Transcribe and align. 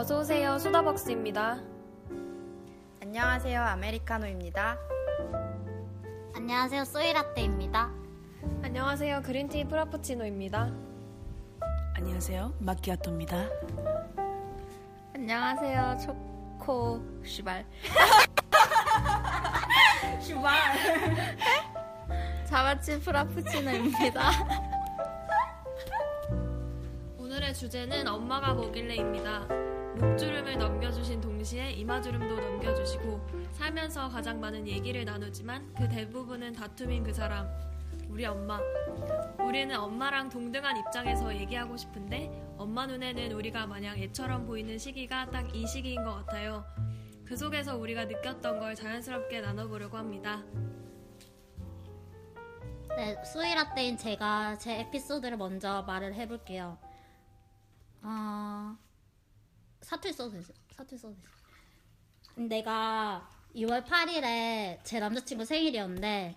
어서오세요. 0.00 0.58
수다벅스입니다. 0.58 1.60
안녕하세요. 3.02 3.60
아메리카노입니다. 3.60 4.78
안녕하세요. 6.34 6.86
소이라떼입니다. 6.86 7.92
안녕하세요. 8.62 9.20
그린티 9.20 9.64
프라푸치노입니다. 9.64 10.72
안녕하세요. 11.96 12.54
마키아토입니다. 12.60 13.46
안녕하세요. 15.16 15.98
초코 16.06 17.02
슈발. 17.22 17.66
슈발. 20.22 20.54
자바치 22.46 23.00
프라푸치노입니다. 23.00 24.30
오늘의 27.20 27.52
주제는 27.52 28.08
엄마가 28.08 28.54
뭐길래입니다. 28.54 29.69
목주름을 30.00 30.56
넘겨주신 30.58 31.20
동시에 31.20 31.72
이마주름도 31.72 32.40
넘겨주시고 32.40 33.20
살면서 33.52 34.08
가장 34.08 34.40
많은 34.40 34.66
얘기를 34.66 35.04
나누지만 35.04 35.74
그 35.74 35.88
대부분은 35.88 36.52
다툼인 36.52 37.04
그 37.04 37.12
사람 37.12 37.46
우리 38.08 38.24
엄마. 38.24 38.58
우리는 39.38 39.76
엄마랑 39.78 40.30
동등한 40.30 40.76
입장에서 40.78 41.34
얘기하고 41.36 41.76
싶은데 41.76 42.30
엄마 42.56 42.86
눈에는 42.86 43.32
우리가 43.32 43.66
마냥 43.66 43.98
애처럼 43.98 44.46
보이는 44.46 44.78
시기가 44.78 45.30
딱 45.30 45.54
이 45.54 45.66
시기인 45.66 46.02
것 46.02 46.14
같아요. 46.14 46.64
그 47.24 47.36
속에서 47.36 47.76
우리가 47.76 48.06
느꼈던 48.06 48.58
걸 48.58 48.74
자연스럽게 48.74 49.40
나눠보려고 49.42 49.96
합니다. 49.98 50.42
네, 52.96 53.22
소이라떼인 53.24 53.96
제가 53.98 54.58
제 54.58 54.80
에피소드를 54.80 55.36
먼저 55.36 55.82
말을 55.82 56.14
해볼게요. 56.14 56.78
어, 58.02 58.76
사투리 59.90 60.12
써도 60.12 60.30
되죠? 60.30 60.52
사투리 60.76 60.96
써도 60.96 61.16
되죠? 61.16 61.28
내가 62.36 63.28
2월 63.56 63.84
8일에 63.84 64.78
제 64.84 65.00
남자친구 65.00 65.44
생일이었는데 65.44 66.36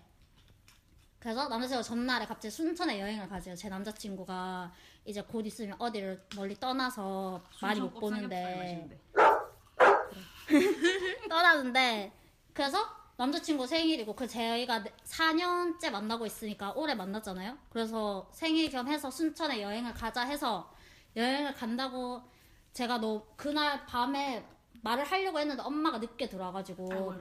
그래서 1.19 1.47
남자친구가 1.47 1.83
전날에 1.83 2.25
갑자기 2.25 2.49
순천에 2.49 2.99
여행을 2.99 3.29
가세요. 3.29 3.55
제 3.55 3.69
남자친구가 3.69 4.73
이제 5.05 5.21
곧 5.21 5.45
있으면 5.45 5.79
어디를 5.79 6.25
멀리 6.35 6.59
떠나서 6.59 7.43
많이 7.61 7.79
못 7.79 7.93
보는데 7.93 8.99
떠나는데 11.29 12.11
그래서 12.53 12.89
남자친구 13.17 13.67
생일이고 13.67 14.15
그 14.15 14.27
저희가 14.27 14.83
4년째 15.05 15.91
만나고 15.91 16.25
있으니까 16.25 16.71
올해 16.71 16.95
만났잖아요. 16.95 17.55
그래서 17.69 18.27
생일 18.33 18.71
겸 18.71 18.87
해서 18.87 19.11
순천에 19.11 19.61
여행을 19.61 19.93
가자 19.93 20.23
해서 20.23 20.73
여행을 21.15 21.53
간다고 21.53 22.32
제가 22.73 22.97
너 22.99 23.25
그날 23.35 23.85
밤에 23.85 24.45
말을 24.81 25.03
하려고 25.05 25.39
했는데 25.39 25.61
엄마가 25.61 25.99
늦게 25.99 26.27
들어와가지고 26.27 26.89
아이고. 26.91 27.13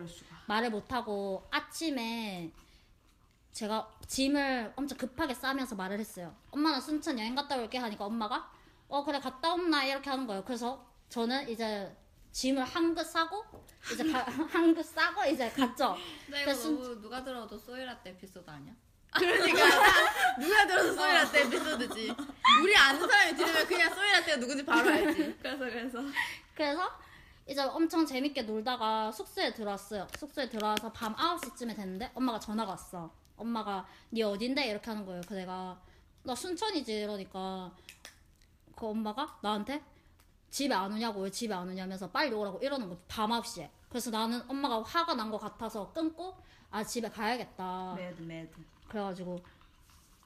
말을 0.48 0.70
못하고 0.70 1.46
아침에 1.50 2.50
제가 3.52 3.88
짐을 4.06 4.72
엄청 4.76 4.96
급하게 4.98 5.34
싸면서 5.34 5.76
말을 5.76 6.00
했어요. 6.00 6.34
엄마는 6.50 6.80
순천 6.80 7.18
여행 7.18 7.34
갔다 7.34 7.56
올게 7.56 7.78
하니까 7.78 8.06
엄마가 8.06 8.50
어 8.88 9.04
그래 9.04 9.20
갔다 9.20 9.52
온나 9.54 9.84
이렇게 9.84 10.10
하는 10.10 10.26
거예요. 10.26 10.42
그래서 10.44 10.84
저는 11.10 11.48
이제 11.48 11.94
짐을 12.32 12.64
한긋 12.64 13.06
싸고 13.06 13.44
이제 13.92 14.02
한긋 14.50 14.84
싸고 14.84 15.24
이제 15.26 15.50
갔죠. 15.50 15.94
네, 16.30 16.42
이거 16.42 16.54
너무 16.54 17.00
누가 17.00 17.22
들어도 17.22 17.58
소이라떼 17.58 18.10
에피소드 18.10 18.48
아니야? 18.50 18.74
그러니까 19.12 19.66
누가 20.38 20.66
들어서 20.66 20.92
소이라떼 20.94 21.40
에피소드지. 21.42 22.14
우리 22.62 22.76
아는 22.76 23.00
사람이 23.08 23.36
들으면 23.36 23.66
그냥 23.66 23.94
소이라떼가 23.94 24.36
누군지 24.40 24.64
바로 24.64 24.88
알지. 24.90 25.38
그래서 25.42 25.58
그래서 25.58 25.98
그래서 26.54 26.90
이제 27.46 27.60
엄청 27.62 28.06
재밌게 28.06 28.42
놀다가 28.42 29.10
숙소에 29.12 29.52
들어왔어요. 29.52 30.06
숙소에 30.18 30.48
들어와서 30.48 30.92
밤 30.92 31.14
9시쯤에 31.14 31.74
됐는데 31.76 32.10
엄마가 32.14 32.38
전화가 32.40 32.70
왔어. 32.72 33.12
엄마가 33.36 33.86
니 34.12 34.22
어딘데? 34.22 34.66
이렇게 34.68 34.90
하는 34.90 35.04
거예요. 35.04 35.20
그 35.26 35.34
내가 35.34 35.80
나 36.22 36.34
순천이지 36.34 36.92
이러니까 37.00 37.72
그 38.76 38.86
엄마가 38.86 39.38
나한테 39.42 39.82
집에 40.50 40.74
안 40.74 40.92
오냐고 40.92 41.20
왜 41.22 41.30
집에 41.30 41.52
안 41.52 41.68
오냐면서 41.68 42.08
빨리 42.10 42.32
오라고 42.34 42.58
이러는 42.60 42.88
거지 42.88 43.00
밤 43.08 43.30
9시에. 43.30 43.68
그래서 43.88 44.10
나는 44.10 44.42
엄마가 44.48 44.82
화가 44.82 45.14
난 45.14 45.30
것 45.30 45.38
같아서 45.38 45.92
끊고 45.92 46.36
아 46.70 46.82
집에 46.84 47.08
가야겠다. 47.10 47.94
mad 47.96 48.22
mad. 48.22 48.54
그래가지고 48.92 49.40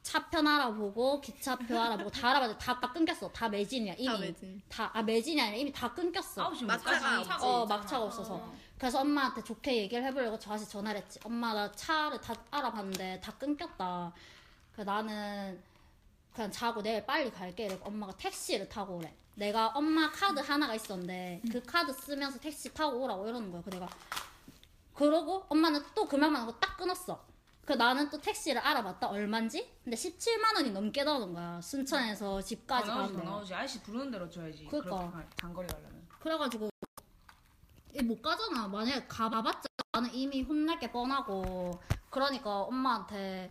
차편 0.03 0.47
알아보고 0.47 1.21
기차표 1.21 1.79
알아보고 1.81 2.11
다 2.11 2.31
알아봤는데 2.31 2.59
다, 2.65 2.79
다 2.81 2.93
끊겼어. 2.93 3.29
다 3.31 3.49
매진이야 3.49 3.95
이미. 3.95 4.07
다 4.07 4.19
매진. 4.19 4.63
다, 4.69 4.91
아 4.93 5.03
매진이 5.03 5.41
아니라 5.41 5.57
이미 5.57 5.73
다 5.73 5.93
끊겼어. 5.95 6.53
시 6.55 6.65
막차가. 6.65 7.21
없지. 7.21 7.31
어 7.47 7.67
막차가 7.67 8.05
없어서. 8.05 8.53
그래서 8.79 9.01
엄마한테 9.01 9.43
좋게 9.43 9.77
얘기를 9.77 10.05
해보려고 10.05 10.39
다시 10.39 10.69
전화를 10.69 11.01
했지. 11.01 11.19
엄마 11.25 11.55
나 11.55 11.71
차를 11.73 12.21
다 12.21 12.35
알아봤는데 12.51 13.21
다 13.21 13.33
끊겼다. 13.39 14.13
그 14.75 14.83
나는 14.83 15.63
그냥 16.35 16.51
자고 16.51 16.83
내일 16.83 17.05
빨리 17.07 17.31
갈게. 17.31 17.67
이러고 17.67 17.87
엄마가 17.87 18.13
택시를 18.17 18.69
타고 18.69 18.97
오래. 18.97 19.13
내가 19.37 19.69
엄마 19.69 20.11
카드 20.11 20.41
하나가 20.41 20.75
있었는데 20.75 21.43
그 21.53 21.63
카드 21.63 21.93
쓰면서 21.93 22.39
택시 22.41 22.73
타고 22.75 23.03
오라고 23.03 23.29
이러는 23.29 23.51
거야. 23.53 23.63
그 23.63 23.71
내가 23.71 23.89
그러고 24.95 25.45
엄마는 25.49 25.83
또 25.95 26.05
그 26.07 26.17
말만 26.17 26.43
하고 26.43 26.59
딱 26.61 26.77
끊었어. 26.77 27.25
그 27.67 27.73
나는 27.73 28.09
또 28.11 28.21
택시를 28.21 28.61
알아봤다 28.61 29.09
얼마인지? 29.09 29.69
근데 29.83 29.97
17만 29.97 30.55
원이 30.55 30.71
넘게 30.71 31.03
나오는 31.03 31.35
거야. 31.35 31.61
순천에서 31.61 32.41
집까지 32.41 32.87
더 32.87 32.95
나오지 32.95 33.13
더 33.13 33.19
가는데. 33.19 33.31
나오지. 33.31 33.55
아저씨 33.55 33.83
부르는 33.83 34.11
대로 34.13 34.31
줘야지. 34.31 34.67
그러니까. 34.67 34.97
그렇게 34.97 35.13
가- 35.13 35.25
장거리 35.41 35.67
가려면. 35.67 36.07
그래가지고 36.21 36.71
이못 37.95 38.23
가잖아. 38.23 38.69
만약에 38.69 39.07
가봐봤자 39.09 39.67
나는 39.93 40.15
이미 40.15 40.43
혼날 40.43 40.79
게 40.79 40.93
뻔하고 40.93 41.81
그러니까 42.09 42.61
엄마한테 42.63 43.51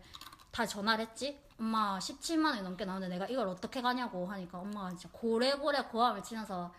다 0.51 0.65
전화를 0.65 1.07
했지. 1.07 1.37
엄마 1.59 1.97
17만 1.99 2.45
원이 2.51 2.61
넘게 2.61 2.85
나오는데 2.85 3.13
내가 3.15 3.27
이걸 3.27 3.47
어떻게 3.49 3.81
가냐고 3.81 4.25
하니까 4.27 4.59
엄마가 4.59 4.89
진짜 4.91 5.09
고래고래 5.11 5.83
고함을 5.85 6.23
치면서 6.23 6.73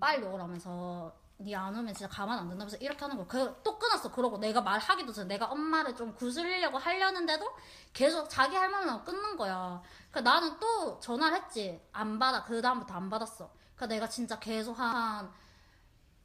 빨리 0.00 0.24
오라면서 0.24 1.14
니 1.38 1.54
안 1.54 1.76
오면 1.76 1.92
진짜 1.92 2.08
가만 2.08 2.38
안 2.38 2.48
둔다면서 2.48 2.78
이렇게 2.78 2.98
하는 3.00 3.16
거. 3.16 3.26
그또 3.26 3.78
끊었어. 3.78 4.10
그러고 4.10 4.38
내가 4.38 4.60
말하기도 4.62 5.12
전에 5.12 5.28
내가 5.28 5.46
엄마를 5.46 5.94
좀 5.94 6.14
구슬리려고 6.14 6.78
하려는데도 6.78 7.44
계속 7.92 8.28
자기 8.28 8.56
할 8.56 8.70
말만 8.70 8.88
하고 8.88 9.04
끊는 9.04 9.36
거야. 9.36 9.82
그 10.10 10.20
나는 10.20 10.58
또 10.58 10.98
전화를 10.98 11.42
했지. 11.42 11.80
안 11.92 12.18
받아. 12.18 12.42
그 12.42 12.62
다음부터 12.62 12.94
안 12.94 13.10
받았어. 13.10 13.50
그 13.76 13.84
내가 13.84 14.08
진짜 14.08 14.38
계속 14.38 14.78
한 14.78 15.30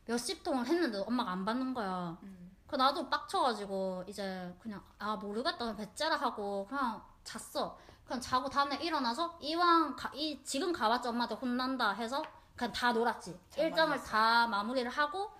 몇십 0.05 0.43
통을 0.43 0.65
했는데 0.65 0.99
엄마가 0.99 1.31
안 1.31 1.43
받는 1.43 1.73
거야. 1.73 2.17
그 2.65 2.77
나도 2.77 3.09
빡쳐가지고 3.09 4.05
이제 4.07 4.55
그냥 4.61 4.81
아 4.97 5.17
모르겠다 5.17 5.75
배째라 5.75 6.15
하고 6.15 6.65
그냥 6.69 7.03
잤어. 7.25 7.77
그냥 8.05 8.21
자고 8.21 8.49
다음날 8.49 8.81
일어나서 8.81 9.37
이왕 9.41 9.95
가, 9.97 10.09
이 10.13 10.41
지금 10.43 10.71
가봤자 10.71 11.09
엄마한테 11.09 11.35
혼난다 11.35 11.91
해서 11.91 12.23
그냥 12.61 12.73
다 12.73 12.91
놀았지. 12.93 13.39
일정을 13.57 14.03
다 14.03 14.45
마무리를 14.45 14.89
하고 14.91 15.31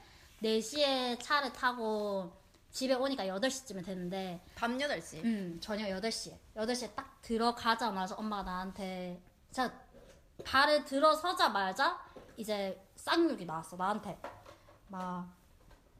4시에 0.41 1.19
차를 1.21 1.53
타고 1.53 2.31
집에 2.71 2.95
오니까 2.95 3.25
8시쯤에 3.25 3.85
됐는데 3.85 4.43
밤 4.55 4.75
8시. 4.75 5.23
음, 5.23 5.59
저녁 5.61 5.85
8시에. 5.85 6.35
8시에 6.55 6.95
딱 6.95 7.21
들어가자마자 7.21 8.15
엄마가 8.15 8.41
나한테, 8.43 9.21
자, 9.51 9.71
발을 10.43 10.83
들어서자마자 10.85 12.01
이제 12.37 12.83
쌍욕이 12.95 13.45
나왔어, 13.45 13.75
나한테. 13.75 14.19
막, 14.87 15.29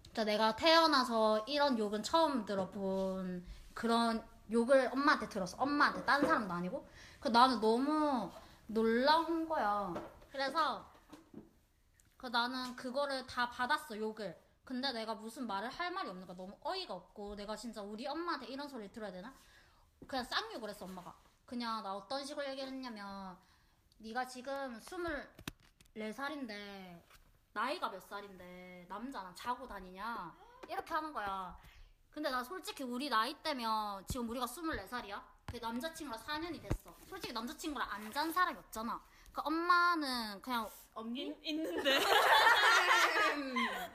진짜 0.02 0.24
내가 0.24 0.56
태어나서 0.56 1.46
이런 1.48 1.78
욕은 1.78 2.02
처음 2.02 2.46
들어본 2.46 3.46
그런 3.76 4.26
욕을 4.52 4.90
엄마한테 4.92 5.30
들었어. 5.30 5.58
엄마한테, 5.58 6.04
딴 6.04 6.26
사람도 6.26 6.52
아니고. 6.52 6.88
그 7.20 7.28
나는 7.28 7.60
너무 7.62 8.32
놀라운 8.66 9.48
거야. 9.48 9.94
그래서, 10.32 10.91
그 12.22 12.28
나는 12.28 12.76
그거를 12.76 13.26
다 13.26 13.50
받았어, 13.50 13.98
욕을. 13.98 14.40
근데 14.64 14.92
내가 14.92 15.16
무슨 15.16 15.48
말을 15.48 15.68
할 15.70 15.90
말이 15.92 16.08
없는 16.08 16.28
거야. 16.28 16.38
너무 16.38 16.56
어이가 16.64 16.94
없고, 16.94 17.34
내가 17.36 17.56
진짜 17.56 17.82
우리 17.82 18.06
엄마한테 18.06 18.46
이런 18.46 18.70
소리를 18.70 18.92
들어야 18.92 19.12
되나? 19.12 19.34
그냥 20.08 20.24
쌍욕을 20.26 20.70
했어, 20.70 20.86
엄마가. 20.86 21.16
그냥 21.48 21.82
나 21.82 21.96
어떤 21.96 22.24
식으로 22.24 22.48
얘기를 22.48 22.72
했냐면, 22.72 23.36
네가 23.98 24.28
지금 24.28 24.80
24살인데, 25.96 27.02
나이가 27.54 27.90
몇 27.90 28.00
살인데, 28.08 28.86
남자랑 28.88 29.34
자고 29.34 29.68
다니냐? 29.68 30.32
이렇게 30.70 30.94
하는 30.94 31.12
거야. 31.12 31.58
근데 32.12 32.30
나 32.30 32.44
솔직히 32.44 32.84
우리 32.84 33.10
나이 33.10 33.34
때면 33.42 34.06
지금 34.08 34.30
우리가 34.30 34.46
24살이야? 34.46 35.20
그 35.48 35.58
남자친구랑 35.58 36.22
4년이 36.24 36.62
됐어. 36.62 36.96
솔직히 37.10 37.34
남자친구랑 37.34 37.90
안 37.92 38.12
잔 38.12 38.32
사람이 38.32 38.60
없잖아. 38.60 39.02
그 39.34 39.42
엄마는 39.44 40.42
그냥 40.42 40.70
없니? 40.94 41.36
있는데. 41.44 42.00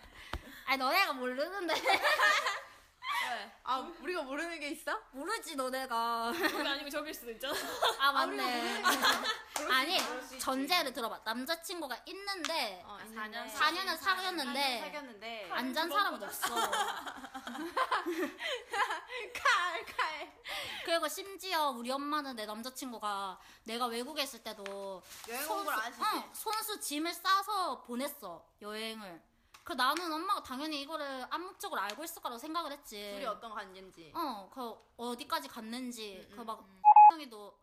아니 0.66 0.78
너네가 0.78 1.12
모르는데 1.12 1.74
아 3.64 3.78
우리가 4.00 4.22
모르는 4.22 4.58
게 4.60 4.68
있어? 4.70 5.00
모르지 5.12 5.56
너네가. 5.56 6.32
그게 6.32 6.68
아니고 6.68 6.88
저길 6.90 7.12
수도 7.14 7.30
있잖아. 7.32 7.54
아 8.00 8.12
맞네. 8.12 8.82
아니 9.70 9.98
전제를 10.38 10.92
들어봐. 10.92 11.20
남자친구가 11.24 11.98
있는데 12.06 12.82
어, 12.86 12.98
4년 13.14 13.50
4년은 13.52 13.96
사귀었는데 13.96 14.80
사귀었는데 14.80 15.48
안 15.52 15.74
잔 15.74 15.88
사람은 15.90 16.22
없어. 16.22 16.54
칼 19.34 19.84
칼. 19.86 20.32
그리고 20.84 21.08
심지어 21.08 21.70
우리 21.70 21.90
엄마는 21.90 22.36
내 22.36 22.46
남자친구가 22.46 23.38
내가 23.64 23.86
외국에 23.86 24.22
있을 24.22 24.42
때도 24.42 25.02
여행 25.28 25.50
온걸 25.50 25.74
아시지? 25.74 26.00
응, 26.14 26.22
손수 26.32 26.80
짐을 26.80 27.12
싸서 27.12 27.82
보냈어 27.82 28.44
여행을. 28.62 29.20
그 29.66 29.72
나는 29.72 30.12
엄마가 30.12 30.44
당연히 30.44 30.80
이거를 30.82 31.26
암묵적으로 31.28 31.80
알고 31.80 32.04
있을 32.04 32.22
거라고 32.22 32.38
생각을 32.38 32.70
했지. 32.70 33.10
둘이 33.14 33.26
어떤 33.26 33.50
관계인지. 33.50 34.12
어, 34.14 34.48
그 34.54 34.76
어디까지 34.96 35.48
갔는지 35.48 36.24
음, 36.30 36.36
그막 36.36 36.64
형이도 37.10 37.58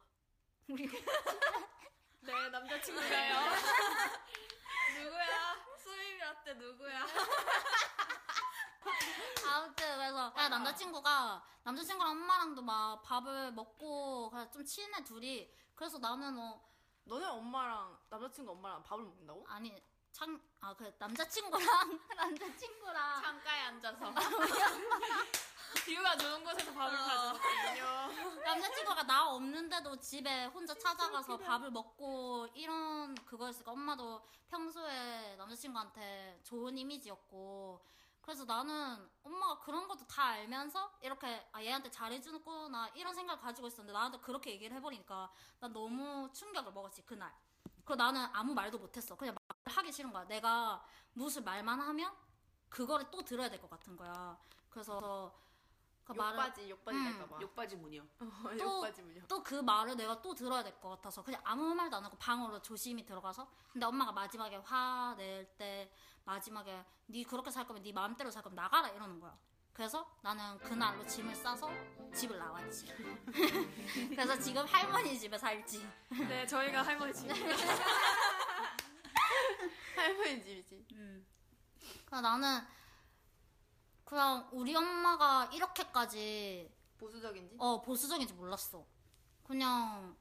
우리 0.68 0.84
네, 2.20 2.50
남자친구가요. 2.50 3.36
누구야? 5.02 5.56
소이라떼 5.78 6.54
누구야? 6.56 7.06
아무튼 9.48 9.96
그래서 9.96 10.34
야, 10.38 10.50
남자친구가 10.50 11.42
남자친구랑 11.64 12.12
엄마랑도 12.12 12.62
막 12.64 13.02
밥을 13.04 13.54
먹고 13.54 14.30
그냥 14.30 14.52
좀 14.52 14.66
친해 14.66 15.02
둘이. 15.06 15.50
그래서 15.74 15.98
나는 16.00 16.38
어 16.38 16.62
너네 17.06 17.26
엄마랑 17.28 17.98
남자친구 18.10 18.52
엄마랑 18.52 18.84
밥을 18.84 19.06
먹는다고? 19.06 19.46
아니 19.48 19.82
창아그 20.14 20.94
남자친구랑 21.00 22.00
남자친구랑 22.16 23.22
창가에 23.22 23.62
앉아서. 23.62 24.14
뷰가 25.86 26.16
좋은 26.18 26.44
곳에서 26.44 26.72
밥을 26.72 26.98
가져왔거든요. 26.98 28.42
남자친구가 28.44 29.04
나 29.04 29.28
없는데도 29.32 30.00
집에 30.00 30.46
혼자 30.46 30.74
찾아가서 30.76 31.38
밥을 31.40 31.72
먹고 31.72 32.48
이런 32.54 33.16
그거였으니까 33.26 33.72
엄마도 33.72 34.22
평소에 34.50 35.36
남자친구한테 35.36 36.40
좋은 36.44 36.78
이미지였고. 36.78 37.84
그래서 38.22 38.46
나는 38.46 39.10
엄마가 39.24 39.60
그런 39.60 39.86
것도 39.88 40.08
다 40.08 40.28
알면서 40.28 40.94
이렇게 41.02 41.46
아 41.52 41.62
얘한테 41.62 41.92
잘해주는구나 41.92 42.92
이런 42.96 43.14
생각을 43.14 43.42
가지고 43.42 43.68
있었는데 43.68 43.92
나한테 43.92 44.20
그렇게 44.20 44.52
얘기를 44.52 44.78
해버리니까 44.78 45.30
난 45.60 45.74
너무 45.74 46.32
충격을 46.32 46.72
먹었지 46.72 47.02
그날. 47.02 47.34
그리고 47.84 47.96
나는 47.96 48.26
아무 48.32 48.54
말도 48.54 48.78
못했어. 48.78 49.18
그냥 49.18 49.36
하기 49.66 49.92
싫은 49.92 50.12
거야 50.12 50.26
내가 50.26 50.84
무슨 51.14 51.44
말만 51.44 51.80
하면 51.80 52.12
그거를 52.70 53.06
또 53.12 53.24
들어야 53.24 53.50
될 53.50 53.60
것 53.62 53.70
같은 53.70 53.96
거야 53.96 54.38
그래서 54.70 55.34
그 56.04 56.12
말을 56.12 56.38
욕바지 56.38 56.70
욕바지 56.70 56.98
음. 56.98 57.04
될까봐. 57.06 57.42
욕바지 57.42 57.76
문이요. 57.78 58.04
어, 58.20 58.50
또- 58.58 58.76
욕바지 58.78 59.02
물려. 59.04 59.26
또그 59.28 59.56
말을 59.62 59.96
내가 59.96 60.22
또 60.22 60.36
들어야 60.36 60.62
될 60.62 60.74
것 60.82 60.90
같아서 60.90 61.24
그냥 61.24 61.40
아무 61.46 61.74
말도 61.74 61.96
안 61.96 62.04
하고 62.04 62.18
방으로 62.18 62.62
조심히 62.62 63.06
들어가서 63.06 63.48
근데 63.72 63.86
엄마가 63.86 64.12
마지막에 64.12 64.58
화낼 64.58 65.46
때 65.58 65.90
마지막에 66.26 66.84
네 67.06 67.24
그렇게 67.24 67.50
살 67.52 67.66
거면 67.66 67.84
네 67.84 67.94
마음대로 67.94 68.30
살 68.32 68.44
거면 68.44 68.56
나가라 68.56 68.90
이러는 68.90 69.18
거야 69.22 69.38
그래서 69.72 70.06
나는 70.22 70.58
그날로 70.60 71.06
짐을 71.08 71.34
싸서 71.36 71.70
집을 72.14 72.38
나왔지 72.38 72.86
그래서 74.10 74.38
지금 74.40 74.66
할머니 74.66 75.18
집에 75.18 75.38
살지 75.38 75.90
네, 76.10 76.46
저희가 76.46 76.82
할머니 76.82 77.14
집. 77.16 77.30
할머니 79.96 80.44
집이지. 80.44 80.86
그래서 82.06 82.22
나는 82.22 82.62
그냥 84.06 84.48
우리 84.52 84.76
엄마가 84.76 85.46
이렇게까지 85.52 86.72
보수적인지. 86.98 87.56
어 87.60 87.82
보수적인지 87.82 88.34
몰랐어 88.34 88.86
그냥 89.44 90.16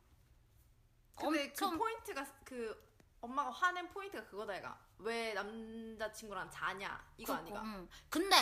근데 1.17 1.49
엄청 1.49 1.73
그 1.73 1.79
포인트가 1.79 2.27
그 2.45 2.93
엄마가 3.21 3.51
화낸 3.51 3.89
포인트가 3.89 4.25
그거다 4.27 4.57
얘가. 4.57 4.79
왜 4.99 5.35
남자친구랑 5.35 6.51
자냐 6.51 7.05
이거 7.17 7.35
그렇고, 7.35 7.57
아니가. 7.59 7.63
응. 7.63 7.89
근데 8.09 8.37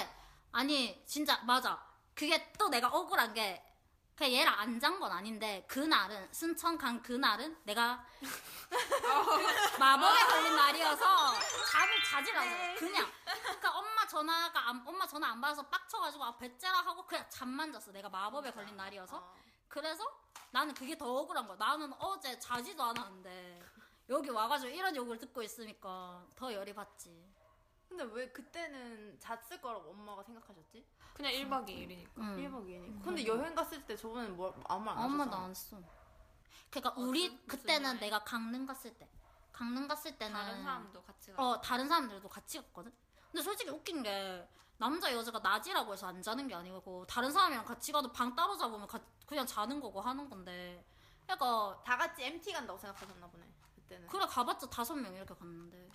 아니 0.52 1.04
진짜 1.06 1.42
맞아. 1.44 1.86
그게 2.14 2.52
또 2.58 2.68
내가 2.68 2.88
억울한 2.88 3.34
게 3.34 3.64
그냥 4.20 4.34
얘랑 4.34 4.60
안잔 4.60 5.00
건 5.00 5.10
아닌데 5.10 5.64
그날은 5.66 6.28
순천 6.30 6.76
간 6.76 7.00
그날은 7.00 7.56
내가 7.64 8.04
마법에 9.78 10.24
걸린 10.24 10.56
날이어서 10.56 11.32
잠을 11.72 12.04
자질 12.04 12.36
않아. 12.36 12.74
그냥 12.74 13.10
그러니까 13.24 13.78
엄마 13.78 14.06
전화가 14.06 14.68
안, 14.68 14.82
엄마 14.86 15.06
전화 15.06 15.30
안 15.30 15.40
받아서 15.40 15.66
빡쳐가지고 15.66 16.22
아 16.22 16.36
배째라 16.36 16.82
하고 16.82 17.06
그냥 17.06 17.24
잠만 17.30 17.72
잤어. 17.72 17.92
내가 17.92 18.10
마법에 18.10 18.50
걸린 18.52 18.76
날이어서. 18.76 19.16
어. 19.16 19.34
그래서 19.68 20.04
나는 20.50 20.74
그게 20.74 20.98
더 20.98 21.06
억울한 21.10 21.48
거야. 21.48 21.56
나는 21.56 21.90
어제 21.98 22.38
자지도 22.38 22.82
않았는데 22.82 23.62
여기 24.10 24.28
와가지고 24.28 24.70
이런 24.70 24.94
욕을 24.96 25.18
듣고 25.18 25.42
있으니까 25.42 26.26
더 26.36 26.52
열이 26.52 26.74
받지. 26.74 27.26
근데 27.88 28.04
왜 28.04 28.28
그때는 28.28 29.18
잤을 29.18 29.62
거라고 29.62 29.92
엄마가 29.92 30.22
생각하셨지? 30.24 30.86
그냥 31.20 31.32
1박 31.34 31.66
2일이니까. 31.66 32.18
응. 32.18 32.36
1박 32.36 32.64
2일이니까. 32.66 33.04
근데 33.04 33.26
여행 33.26 33.54
갔을 33.54 33.84
때 33.84 33.94
저번에 33.96 34.28
뭐 34.28 34.54
아무 34.68 34.84
말안 34.84 35.02
아무. 35.04 35.16
말도 35.16 35.36
안 35.36 35.50
했어. 35.50 35.78
그러니까 36.70 36.94
우리 37.00 37.36
그때는 37.46 37.98
내가 37.98 38.20
강릉 38.24 38.64
갔을 38.64 38.94
때, 38.96 39.08
강릉 39.52 39.86
갔을 39.86 40.16
때는 40.16 40.32
다른 40.32 40.62
사람도 40.62 41.02
같이 41.02 41.32
가. 41.32 41.42
어 41.42 41.60
다른 41.60 41.88
사람들도 41.88 42.28
같이 42.28 42.58
갔거든. 42.58 42.92
근데 43.30 43.42
솔직히 43.42 43.70
웃긴 43.70 44.02
게 44.02 44.48
남자 44.78 45.12
여자가 45.12 45.40
낮이라고 45.40 45.92
해서 45.92 46.06
안 46.06 46.22
자는 46.22 46.48
게 46.48 46.54
아니고 46.54 47.06
다른 47.06 47.30
사람이랑 47.30 47.64
같이 47.66 47.92
가도 47.92 48.10
방 48.12 48.34
따로 48.34 48.56
잡으면 48.56 48.86
가- 48.86 48.98
그냥 49.26 49.44
자는 49.46 49.78
거고 49.80 50.00
하는 50.00 50.28
건데. 50.30 50.82
그러니까 51.26 51.82
다 51.84 51.96
같이 51.98 52.24
MT 52.24 52.52
간다고 52.52 52.78
생각하셨나 52.78 53.26
보네. 53.28 53.44
그때는. 53.74 54.08
그래 54.08 54.24
가봤자 54.26 54.68
다섯 54.70 54.94
명 54.94 55.14
이렇게 55.14 55.34
갔는데. 55.34 55.88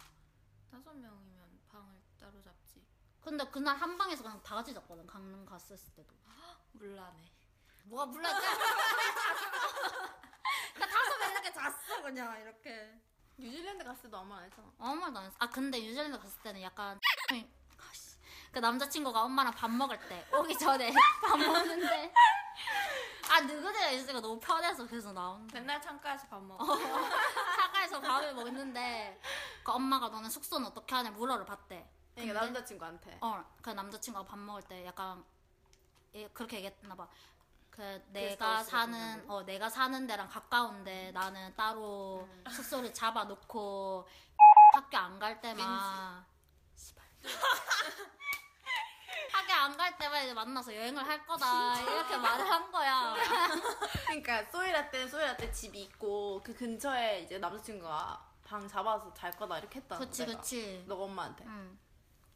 다섯 0.71 0.94
명이면. 0.94 1.35
근데 3.25 3.44
그날 3.50 3.75
한 3.75 3.98
방에서 3.98 4.22
그냥 4.22 4.39
다 4.44 4.54
같이 4.56 4.72
잤거든. 4.72 5.06
강릉 5.07 5.44
갔을 5.48 5.75
때도. 5.95 6.13
몰라네. 6.74 7.31
뭐가 7.86 8.06
불렀지? 8.12 8.36
그러니까 10.75 10.88
다섯 10.88 11.18
명 11.18 11.31
이렇게 11.31 11.51
잤어 11.51 12.01
그냥 12.04 12.39
이렇게. 12.39 13.01
뉴질랜드 13.38 13.83
갔을 13.83 14.04
때도 14.04 14.18
아무 14.18 14.30
말 14.30 14.39
안 14.39 14.45
했잖아. 14.45 14.72
아무 14.80 14.95
말도 14.95 15.19
안 15.19 15.25
했어. 15.25 15.36
아 15.39 15.50
근데 15.50 15.80
뉴질랜드 15.80 16.19
갔을 16.19 16.39
때는 16.44 16.62
약간 16.62 17.00
아씨, 17.89 18.16
그 18.51 18.60
남자친구가 18.60 19.23
엄마랑 19.23 19.54
밥 19.54 19.69
먹을 19.71 20.00
때 20.07 20.26
오기 20.31 20.57
전에 20.57 20.94
밥 21.28 21.35
먹는데 21.38 22.14
아 23.31 23.42
누구들이랑 23.42 23.94
있으니까 23.95 24.21
너무 24.21 24.40
편해서 24.40 24.88
그래서 24.88 25.11
나오는데 25.11 25.59
맨날 25.59 25.81
창가에서 25.81 26.28
밥 26.28 26.42
먹어. 26.44 26.64
차가에서 27.57 28.00
밥을 28.00 28.35
먹는데 28.35 29.19
그 29.64 29.71
엄마가 29.73 30.09
너는 30.09 30.30
숙소는 30.30 30.68
어떻게 30.68 30.94
하냐 30.95 31.09
물어를 31.11 31.44
봤대. 31.45 31.90
그러니까 32.16 32.42
남자친구한테. 32.45 33.18
어 33.22 33.44
그 33.62 33.69
남자친구가 33.72 34.26
밥 34.26 34.38
먹을 34.40 34.62
때 34.64 34.86
약간 34.86 35.24
예, 36.14 36.28
그렇게 36.30 36.57
얘기했나 36.57 36.95
봐. 36.95 37.07
그 37.69 38.02
내가 38.12 38.64
사는 38.64 39.30
어 39.30 39.44
내가 39.44 39.69
사는 39.69 40.07
데랑 40.07 40.30
가까운데 40.30 41.12
나는 41.12 41.54
따로 41.56 42.26
음. 42.30 42.44
숙소를 42.50 42.94
잡아놓고 42.94 44.07
학교 44.74 44.98
안 44.98 45.19
갈 45.19 45.42
때만 45.42 46.26
씨발. 46.76 47.04
학교 49.34 49.54
안 49.54 49.76
갈 49.78 49.98
때만 49.98 50.24
이제 50.24 50.34
만나서 50.34 50.74
여행을 50.74 51.06
할 51.06 51.26
거다 51.26 51.81
이렇게 51.81 52.16
말을 52.18 52.50
한 52.50 52.72
거야. 52.72 53.14
그러니까 54.07 54.45
소이라떼는 54.45 55.10
소이라떼 55.10 55.52
집이 55.52 55.81
있고 55.84 56.42
그 56.45 56.54
근처에 56.54 57.22
이제 57.22 57.38
남자친구가 57.40 58.26
방 58.45 58.66
잡아서 58.68 59.14
잘 59.14 59.31
거다 59.31 59.60
이렇게 59.60 59.80
했다. 59.80 59.98
그치 59.98 60.26
그치. 60.26 60.84
너가 60.88 61.04
엄마한테. 61.04 61.44
응. 61.45 61.78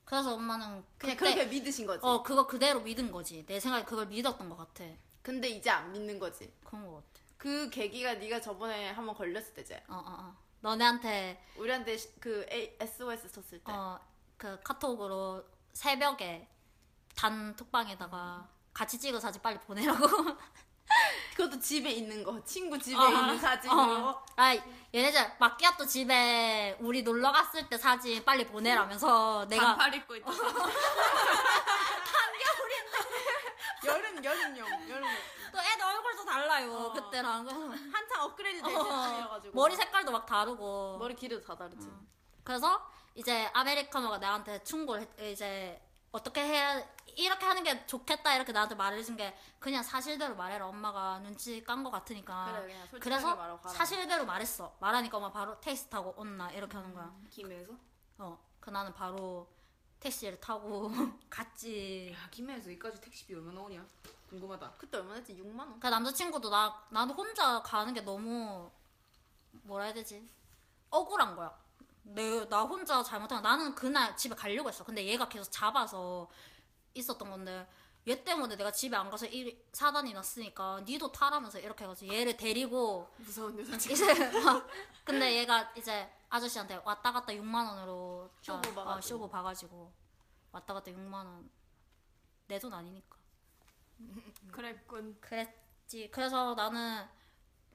그래서 0.10 0.34
엄마는 0.34 0.84
그냥 0.98 1.16
그때 1.16 1.36
그렇게 1.36 1.46
믿으신 1.46 1.86
거지. 1.86 2.00
어 2.04 2.24
그거 2.24 2.48
그대로 2.48 2.80
믿은 2.82 3.12
거지. 3.12 3.46
내 3.46 3.60
생각에 3.60 3.84
그걸 3.84 4.08
믿었던 4.08 4.50
것 4.50 4.58
같아. 4.58 4.84
근데 5.22 5.48
이제 5.50 5.70
안 5.70 5.92
믿는 5.92 6.18
거지. 6.18 6.52
그런 6.66 6.84
것 6.88 6.96
같아. 6.96 7.08
그 7.38 7.70
계기가 7.70 8.16
네가 8.16 8.42
저번에 8.42 8.90
한번 8.90 9.14
걸렸을 9.14 9.54
때지. 9.54 9.76
어 9.76 9.94
어, 9.94 10.04
어. 10.08 10.36
너네한테 10.62 11.46
우리한테 11.58 11.96
시- 11.96 12.12
그 12.20 12.44
A- 12.52 12.76
SOS 12.80 13.32
쳤을 13.32 13.60
때. 13.60 13.72
어, 13.72 14.00
그 14.36 14.60
카톡으로 14.64 15.46
새벽에 15.74 16.48
단 17.16 17.56
톡방에다가 17.56 18.50
같이 18.74 18.98
찍은 19.00 19.20
사진 19.20 19.40
빨리 19.44 19.60
보내라고. 19.60 20.08
그것도 21.36 21.60
집에 21.60 21.90
있는 21.92 22.24
거. 22.24 22.44
친구 22.44 22.78
집에 22.78 22.98
어, 22.98 23.08
있는 23.10 23.40
사진으로. 23.40 23.80
어. 24.10 24.26
아, 24.36 24.56
얘네들 24.94 25.34
마키아또 25.40 25.86
집에 25.86 26.76
우리 26.80 27.04
놀러 27.04 27.32
갔을 27.32 27.68
때 27.70 27.78
사진 27.78 28.24
빨리 28.26 28.46
보내라면서 28.48 29.46
내가 29.48 29.76
반팔 29.76 29.94
입고 29.96 30.16
있다. 30.18 30.32
여름 33.86 34.24
여름용 34.24 34.90
여름. 34.90 35.08
또 35.52 35.60
애들 35.60 35.84
얼굴도 35.84 36.26
달라요 36.26 36.92
그때랑 36.94 37.44
그래서 37.46 37.62
한창 37.94 38.22
업그레이드 38.24 38.62
될 38.62 38.76
어, 38.76 38.84
때쯤이어가지고. 38.84 39.56
머리 39.56 39.76
색깔도 39.76 40.12
막 40.12 40.26
다르고 40.26 40.98
머리 41.00 41.16
길이도 41.16 41.42
다 41.42 41.56
다르지. 41.56 41.88
그래서 42.44 42.86
이제 43.16 43.50
아메리카노가 43.54 44.18
나한테 44.18 44.64
충고를 44.64 45.02
했- 45.02 45.32
이제 45.32 45.82
어떻게 46.12 46.42
해야 46.44 46.82
이렇게 47.16 47.46
하는 47.46 47.64
게 47.64 47.86
좋겠다 47.86 48.36
이렇게 48.36 48.52
나한테 48.52 48.76
말해준 48.76 49.18
게 49.18 49.38
그냥 49.60 49.84
사실대로 49.84 50.36
말해라 50.36 50.68
엄마가 50.68 51.20
눈치 51.20 51.64
깐 51.64 51.84
거 51.84 51.90
같으니까 51.92 52.46
그래 52.52 52.62
그냥 52.68 52.88
솔직하게 52.88 53.00
그래서 53.00 53.36
말하고 53.36 53.62
가라. 53.62 53.74
사실대로 53.76 54.26
말했어 54.26 54.76
말하니까 54.80 55.18
엄마 55.18 55.32
바로 55.32 55.60
택시 55.60 55.90
타고 55.90 56.14
온나 56.18 56.50
이렇게 56.52 56.78
하는 56.78 56.94
거야 56.94 57.14
김해에서? 57.30 57.74
어그 58.18 58.70
나는 58.70 58.94
바로 58.94 59.48
택시를 60.00 60.40
타고 60.40 60.90
갔지 61.30 62.16
야 62.16 62.30
김해에서 62.30 62.70
여기까지 62.72 63.02
택시비 63.02 63.36
얼마 63.36 63.52
나 63.52 63.62
오냐? 63.62 63.86
궁금하다. 64.30 64.74
그때 64.78 64.98
얼마 65.00 65.16
냈지? 65.16 65.34
6만 65.36 65.60
원? 65.60 65.80
그 65.80 65.88
남자친구도 65.88 66.50
나 66.50 66.84
나도 66.90 67.14
혼자 67.14 67.62
가는 67.64 67.94
게 67.94 68.02
너무 68.02 68.70
뭐라 69.64 69.86
해야 69.86 69.94
되지 69.94 70.30
억울한 70.92 71.36
거야. 71.36 71.52
내 72.16 72.46
나 72.50 72.62
혼자 72.64 73.02
잘못하면 73.04 73.44
나는 73.44 73.76
그날 73.76 74.16
집에 74.18 74.36
가려고 74.36 74.70
했어. 74.70 74.84
근데 74.84 75.06
얘가 75.06 75.28
계속 75.30 75.50
잡아서 75.52 76.30
있었던 76.94 77.30
건데 77.30 77.68
얘 78.08 78.24
때문에 78.24 78.56
내가 78.56 78.72
집에 78.72 78.96
안 78.98 79.10
가서 79.10 79.26
일 79.28 79.64
사단이 79.74 80.14
났으니까 80.14 80.82
니도 80.86 81.12
타라면서 81.12 81.60
이렇게 81.60 81.84
해가지고 81.84 82.14
얘를 82.14 82.36
데리고 82.38 83.10
무서운 83.18 83.60
여자. 83.60 83.76
이제 83.76 84.06
막 84.44 84.68
근데 85.04 85.36
얘가 85.38 85.72
이제 85.76 86.10
아저씨한테 86.30 86.82
왔다 86.84 87.12
갔다 87.12 87.34
6만 87.34 87.68
원으로 87.68 88.30
쇼부 88.42 88.70
어, 88.70 88.74
봐가지고. 88.74 88.90
어, 88.92 89.02
쇼부 89.02 89.30
봐가지고 89.30 89.94
왔다 90.52 90.74
갔다 90.74 90.92
6만 90.92 91.14
원 91.14 91.50
내 92.48 92.58
돈 92.58 92.74
아니니까. 92.74 93.16
그랬군. 94.52 95.18
그랬지. 95.22 96.10
그래서 96.12 96.56
나는 96.56 97.06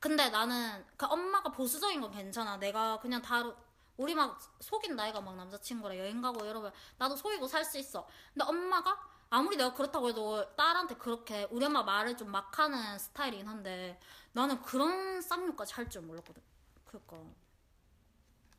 근데 0.01 0.29
나는 0.31 0.85
그 0.97 1.07
엄마가 1.07 1.51
보수적인 1.53 2.01
건 2.01 2.11
괜찮아. 2.11 2.57
내가 2.57 2.99
그냥 2.99 3.23
다루 3.23 3.55
우리 3.97 4.15
막 4.15 4.41
속인다 4.61 5.09
애가 5.09 5.21
막 5.21 5.37
남자친구랑 5.37 5.99
여행 5.99 6.21
가고 6.21 6.45
이러면 6.45 6.73
나도 6.99 7.17
속이고 7.17 7.47
살 7.49 7.65
수 7.65 7.79
있어. 7.79 8.07
근데 8.33 8.45
엄마가 8.45 8.99
아무리 9.31 9.57
내가 9.57 9.73
그렇다고 9.73 10.09
해도 10.09 10.55
딸한테 10.57 10.97
그렇게 10.97 11.47
우리 11.51 11.65
엄마 11.65 11.83
말을 11.83 12.17
좀 12.17 12.29
막 12.31 12.57
하는 12.59 12.99
스타일이긴 12.99 13.47
한데 13.49 13.99
나는 14.33 14.61
그런 14.63 15.21
쌍욕까지 15.23 15.75
할 15.75 15.89
줄 15.89 16.03
몰랐거든. 16.03 16.43
그니까. 16.85 17.17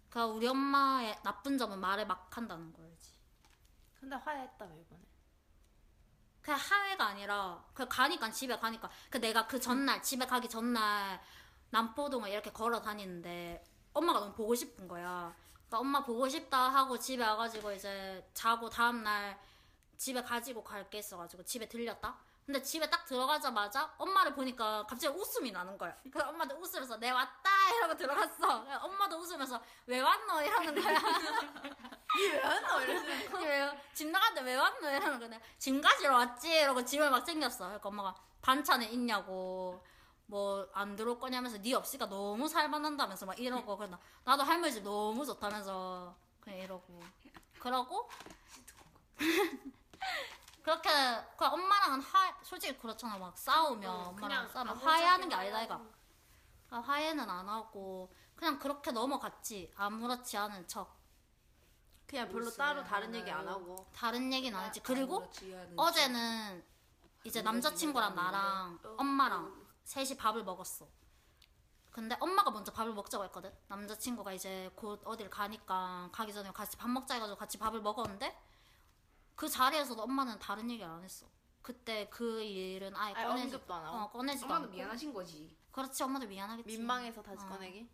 그니까 0.09 0.25
우리 0.27 0.47
엄마의 0.47 1.19
나쁜 1.23 1.57
점은 1.57 1.79
말을 1.79 2.07
막 2.07 2.35
한다는 2.35 2.71
거지. 2.73 3.13
근데 3.99 4.15
화해했다며 4.15 4.73
이번에. 4.75 5.01
그냥 6.41 6.59
하회가 6.59 7.05
아니라 7.07 7.63
그 7.73 7.87
가니까 7.87 8.29
집에 8.31 8.57
가니까 8.57 8.89
그 9.09 9.19
내가 9.19 9.47
그 9.47 9.59
전날 9.59 10.01
집에 10.03 10.25
가기 10.25 10.47
전날 10.47 11.19
남포동을 11.71 12.29
이렇게 12.29 12.51
걸어 12.51 12.81
다니는데 12.81 13.63
엄마가 13.95 14.19
너무 14.19 14.33
보고 14.33 14.53
싶은 14.53 14.87
거야. 14.87 15.33
그러니까 15.53 15.79
엄마 15.79 16.03
보고 16.03 16.27
싶다 16.29 16.69
하고 16.69 16.99
집에 16.99 17.23
와가지고 17.25 17.71
이제 17.71 18.23
자고 18.33 18.69
다음날 18.69 19.39
집에 19.97 20.21
가지고 20.21 20.63
갈 20.63 20.87
게 20.89 20.99
있어가지고 20.99 21.43
집에 21.43 21.67
들렸다. 21.67 22.15
근데 22.45 22.61
집에 22.61 22.87
딱 22.87 23.05
들어가자마자 23.05 23.91
엄마를 23.97 24.35
보니까 24.35 24.85
갑자기 24.87 25.17
웃음이 25.17 25.51
나는 25.51 25.75
거야. 25.79 25.95
그래서 26.11 26.29
엄마도 26.29 26.55
웃으면서 26.57 26.97
내 26.97 27.09
왔다 27.09 27.49
이러고 27.77 27.95
들어갔어. 27.97 28.65
엄마도 28.83 29.17
웃으면서 29.17 29.59
왜 29.87 29.99
왔노 29.99 30.41
이러는 30.41 30.75
거야. 30.75 30.99
왜 32.19 32.43
왔노? 32.43 32.81
이러지. 32.81 33.07
왜, 33.45 33.81
집 33.93 34.09
나갔는데 34.09 34.51
왜 34.51 34.55
왔노? 34.57 34.87
이러는 34.89 35.19
거네. 35.19 35.41
짐 35.57 35.81
가지러 35.81 36.13
왔지? 36.17 36.49
이러고 36.51 36.85
짐을 36.85 37.09
막 37.09 37.25
챙겼어. 37.25 37.65
그러니까 37.65 37.89
엄마가 37.89 38.15
반찬은 38.43 38.91
있냐고. 38.91 39.83
뭐 40.27 40.67
안 40.73 40.95
들어올 40.95 41.19
거냐면서 41.19 41.57
네 41.61 41.73
없으니까 41.73 42.07
너무 42.07 42.47
살만한다면서 42.47 43.25
막 43.25 43.39
이러고 43.39 43.77
그래. 43.77 43.89
나도 44.23 44.43
할머니 44.43 44.73
집 44.73 44.83
너무 44.83 45.25
좋다면서 45.25 46.15
그냥 46.39 46.59
이러고. 46.59 46.99
그러고 47.59 48.09
그렇게 50.61 50.89
그 51.37 51.45
엄마랑은 51.45 52.01
화 52.01 52.35
솔직히 52.43 52.77
그렇잖아. 52.77 53.17
막 53.17 53.37
싸우면 53.37 53.89
엄마랑 53.89 54.15
그냥 54.15 54.49
싸우면 54.49 54.77
화해하는 54.77 55.29
게 55.29 55.35
아니다 55.35 55.61
이가. 55.63 55.81
그러니까 56.67 56.91
화해는 56.91 57.29
안 57.29 57.47
하고 57.47 58.13
그냥 58.35 58.59
그렇게 58.59 58.91
넘어갔지. 58.91 59.71
아무렇지 59.75 60.37
않은 60.37 60.67
척. 60.67 60.95
그냥 62.07 62.29
별로 62.29 62.51
따로 62.51 62.83
다른 62.83 63.13
얘기 63.15 63.31
안 63.31 63.47
하고. 63.47 63.87
다른 63.93 64.31
얘기는 64.33 64.57
안 64.57 64.65
했지. 64.65 64.79
그리고 64.81 65.17
아무렇지 65.17 65.55
않은 65.55 65.79
어제는 65.79 66.65
이제 67.23 67.41
남자친구랑 67.41 68.15
나랑 68.15 68.79
엄마랑 68.97 69.64
셋이 69.85 70.17
밥을 70.17 70.43
먹었어. 70.43 70.87
근데 71.91 72.17
엄마가 72.19 72.51
먼저 72.51 72.73
밥을 72.73 72.93
먹자고 72.93 73.23
했거든. 73.25 73.53
남자친구가 73.69 74.33
이제 74.33 74.69
곧 74.75 75.01
어딜 75.05 75.29
가니까 75.29 76.09
가기 76.11 76.33
전에 76.33 76.51
같이 76.51 76.75
밥 76.75 76.89
먹자 76.89 77.13
해가지고 77.13 77.37
같이 77.37 77.57
밥을 77.57 77.81
먹었는데 77.81 78.37
그 79.35 79.47
자리에서도 79.47 80.01
엄마는 80.01 80.37
다른 80.39 80.69
얘기를 80.69 80.89
안 80.91 81.01
했어. 81.03 81.25
그때 81.61 82.09
그 82.09 82.41
일은 82.41 82.95
아예 82.95 83.13
아예 83.15 83.25
꺼내지, 83.27 83.55
언급도 83.55 83.73
안 83.73 83.85
하고? 83.85 83.97
어, 83.97 84.11
꺼내지도 84.11 84.45
엄마도 84.45 84.63
않고. 84.65 84.75
미안하신 84.75 85.13
거지. 85.13 85.55
그렇지 85.71 86.03
엄마도 86.03 86.27
미안하겠지. 86.27 86.67
민망해서 86.67 87.21
다시 87.23 87.43
어. 87.45 87.49
꺼내기? 87.49 87.89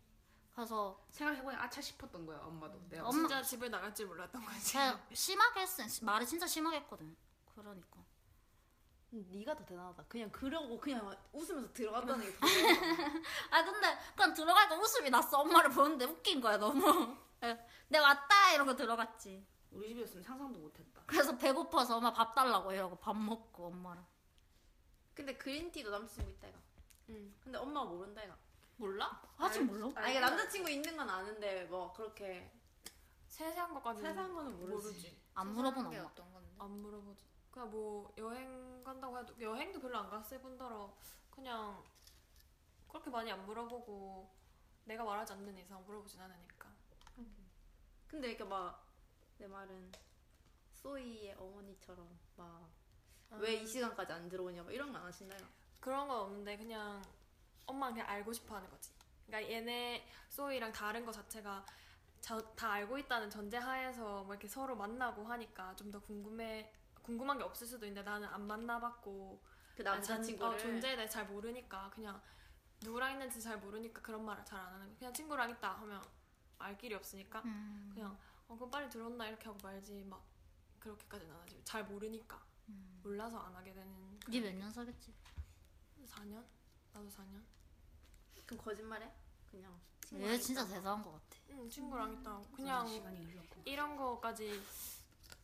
그래서 0.54 1.00
생각해보니 1.10 1.56
아차 1.56 1.80
싶었던 1.80 2.26
거야 2.26 2.38
엄마도. 2.40 2.78
내가 2.90 3.04
엄마- 3.08 3.20
진짜 3.28 3.42
집을 3.42 3.70
나갈 3.70 3.94
줄 3.94 4.06
몰랐던 4.08 4.44
거지. 4.44 4.78
심하게 5.14 5.60
했어. 5.60 5.82
말을 6.04 6.26
진짜 6.26 6.46
심하게 6.46 6.78
했거든. 6.78 7.16
그러니까. 7.54 7.98
음, 9.12 9.28
네가 9.30 9.54
더 9.54 9.64
대단하다. 9.64 10.04
그냥 10.08 10.30
그러고 10.30 10.78
그냥 10.80 11.14
웃으면서 11.32 11.72
들어갔다는 11.72 12.24
게 12.24 12.32
더 12.38 12.46
대단하다. 12.46 13.18
아 13.50 13.64
근데 13.64 13.98
그냥 14.16 14.34
들어가니까 14.34 14.76
웃음이 14.76 15.10
났어 15.10 15.40
엄마를 15.40 15.70
보는데 15.70 16.04
웃긴 16.06 16.40
거야 16.40 16.56
너무 16.56 17.16
내 17.88 17.98
왔다 17.98 18.52
이러고 18.54 18.74
들어갔지 18.74 19.46
우리 19.70 19.88
집이었으면 19.88 20.22
상상도 20.22 20.58
못했다. 20.58 21.02
그래서 21.06 21.36
배고파서 21.36 21.96
엄마 21.98 22.12
밥 22.12 22.34
달라고 22.34 22.72
이러고 22.72 22.96
밥 22.96 23.16
먹고 23.16 23.66
엄마랑 23.66 24.06
근데 25.14 25.36
그린티도 25.36 25.90
남자친구 25.90 26.30
있다 26.30 26.48
이가. 26.48 26.58
응. 27.10 27.34
근데 27.42 27.58
엄마가 27.58 27.86
모른다 27.90 28.22
이가. 28.22 28.36
몰라? 28.76 29.20
아직 29.36 29.62
몰라? 29.64 29.90
아 29.94 30.08
이게 30.08 30.20
남자친구 30.20 30.70
있는 30.70 30.96
건 30.96 31.08
아는데 31.08 31.64
뭐 31.64 31.92
그렇게 31.92 32.50
세세한 33.28 33.74
것까지 33.74 34.00
세세한 34.00 34.32
거는 34.34 34.58
모르지. 34.58 35.20
안 35.34 35.52
물어본 35.52 35.90
게 35.90 35.98
엄마 35.98 36.08
어떤 36.08 36.32
건데? 36.32 36.54
안 36.58 36.70
물어보지. 36.70 37.24
그냥 37.52 37.70
뭐 37.70 38.12
여행 38.18 38.82
간다고 38.82 39.18
해도 39.18 39.34
여행도 39.40 39.80
별로 39.80 39.98
안 39.98 40.10
갔을 40.10 40.40
뿐더러 40.40 40.92
그냥 41.30 41.82
그렇게 42.88 43.10
많이 43.10 43.30
안 43.30 43.44
물어보고 43.46 44.28
내가 44.84 45.04
말하지 45.04 45.32
않는 45.34 45.56
이상 45.58 45.84
물어보진 45.84 46.20
않으니까. 46.20 46.68
근데 48.08 48.28
이렇게 48.28 48.44
막 48.44 48.82
내 49.38 49.48
말은 49.48 49.90
소이의 50.72 51.34
어머니처럼 51.38 52.08
막 52.36 52.70
왜 53.40 53.62
이 53.62 53.66
시간까지 53.66 54.12
안 54.12 54.28
들어오냐 54.28 54.62
막 54.62 54.72
이런 54.72 54.92
거안 54.92 55.10
이가. 55.10 55.36
그런 55.80 56.06
건 56.06 56.20
없는데 56.20 56.56
그냥 56.58 57.02
엄마는 57.66 57.94
그냥 57.94 58.08
알고 58.10 58.32
싶어 58.32 58.56
하는 58.56 58.68
거지. 58.70 58.90
그러니까 59.26 59.50
얘네 59.50 60.06
소이랑 60.28 60.70
다른 60.72 61.04
거 61.04 61.10
자체가 61.10 61.64
저, 62.20 62.40
다 62.54 62.72
알고 62.72 62.98
있다는 62.98 63.30
전제 63.30 63.56
하에서 63.56 64.22
뭐 64.24 64.34
이렇게 64.34 64.46
서로 64.46 64.76
만나고 64.76 65.24
하니까 65.24 65.74
좀 65.76 65.90
더 65.90 65.98
궁금해 66.00 66.70
궁금한 67.02 67.38
게 67.38 67.44
없을 67.44 67.66
수도 67.66 67.86
있는데 67.86 68.08
나는 68.08 68.28
안 68.28 68.46
만나봤고 68.46 69.42
그 69.76 69.82
남자친구를 69.82 70.54
어, 70.54 70.58
존재에 70.58 70.96
대해 70.96 71.08
잘 71.08 71.26
모르니까 71.26 71.90
그냥 71.94 72.20
누구랑 72.82 73.12
있는지 73.12 73.40
잘 73.40 73.58
모르니까 73.58 74.00
그런 74.02 74.24
말을 74.24 74.44
잘 74.44 74.58
안 74.60 74.74
하는 74.74 74.88
거 74.90 74.96
그냥 74.98 75.12
친구랑 75.12 75.50
있다 75.50 75.72
하면 75.74 76.02
알 76.58 76.76
길이 76.78 76.94
없으니까 76.94 77.40
음. 77.44 77.90
그냥 77.94 78.16
어 78.48 78.54
그럼 78.56 78.70
빨리 78.70 78.88
들어온다 78.88 79.26
이렇게 79.26 79.46
하고 79.46 79.58
말지 79.62 80.04
막 80.04 80.22
그렇게까지는 80.80 81.34
안 81.34 81.40
하지 81.40 81.60
잘 81.64 81.84
모르니까 81.84 82.40
몰라서 83.02 83.38
안 83.38 83.54
하게 83.54 83.72
되는 83.72 84.20
니몇 84.28 84.54
년 84.54 84.70
사겠지 84.70 85.12
4년? 86.06 86.44
나도 86.92 87.08
4년? 87.08 87.42
그럼 88.46 88.62
거짓말해? 88.64 89.10
그냥 89.50 89.80
얘 90.14 90.38
진짜 90.38 90.64
대단한 90.66 91.02
것 91.02 91.12
같아 91.12 91.36
응 91.50 91.68
친구랑 91.70 92.12
있다 92.14 92.42
그냥. 92.54 92.86
이런 93.64 93.96
거까지 93.96 94.62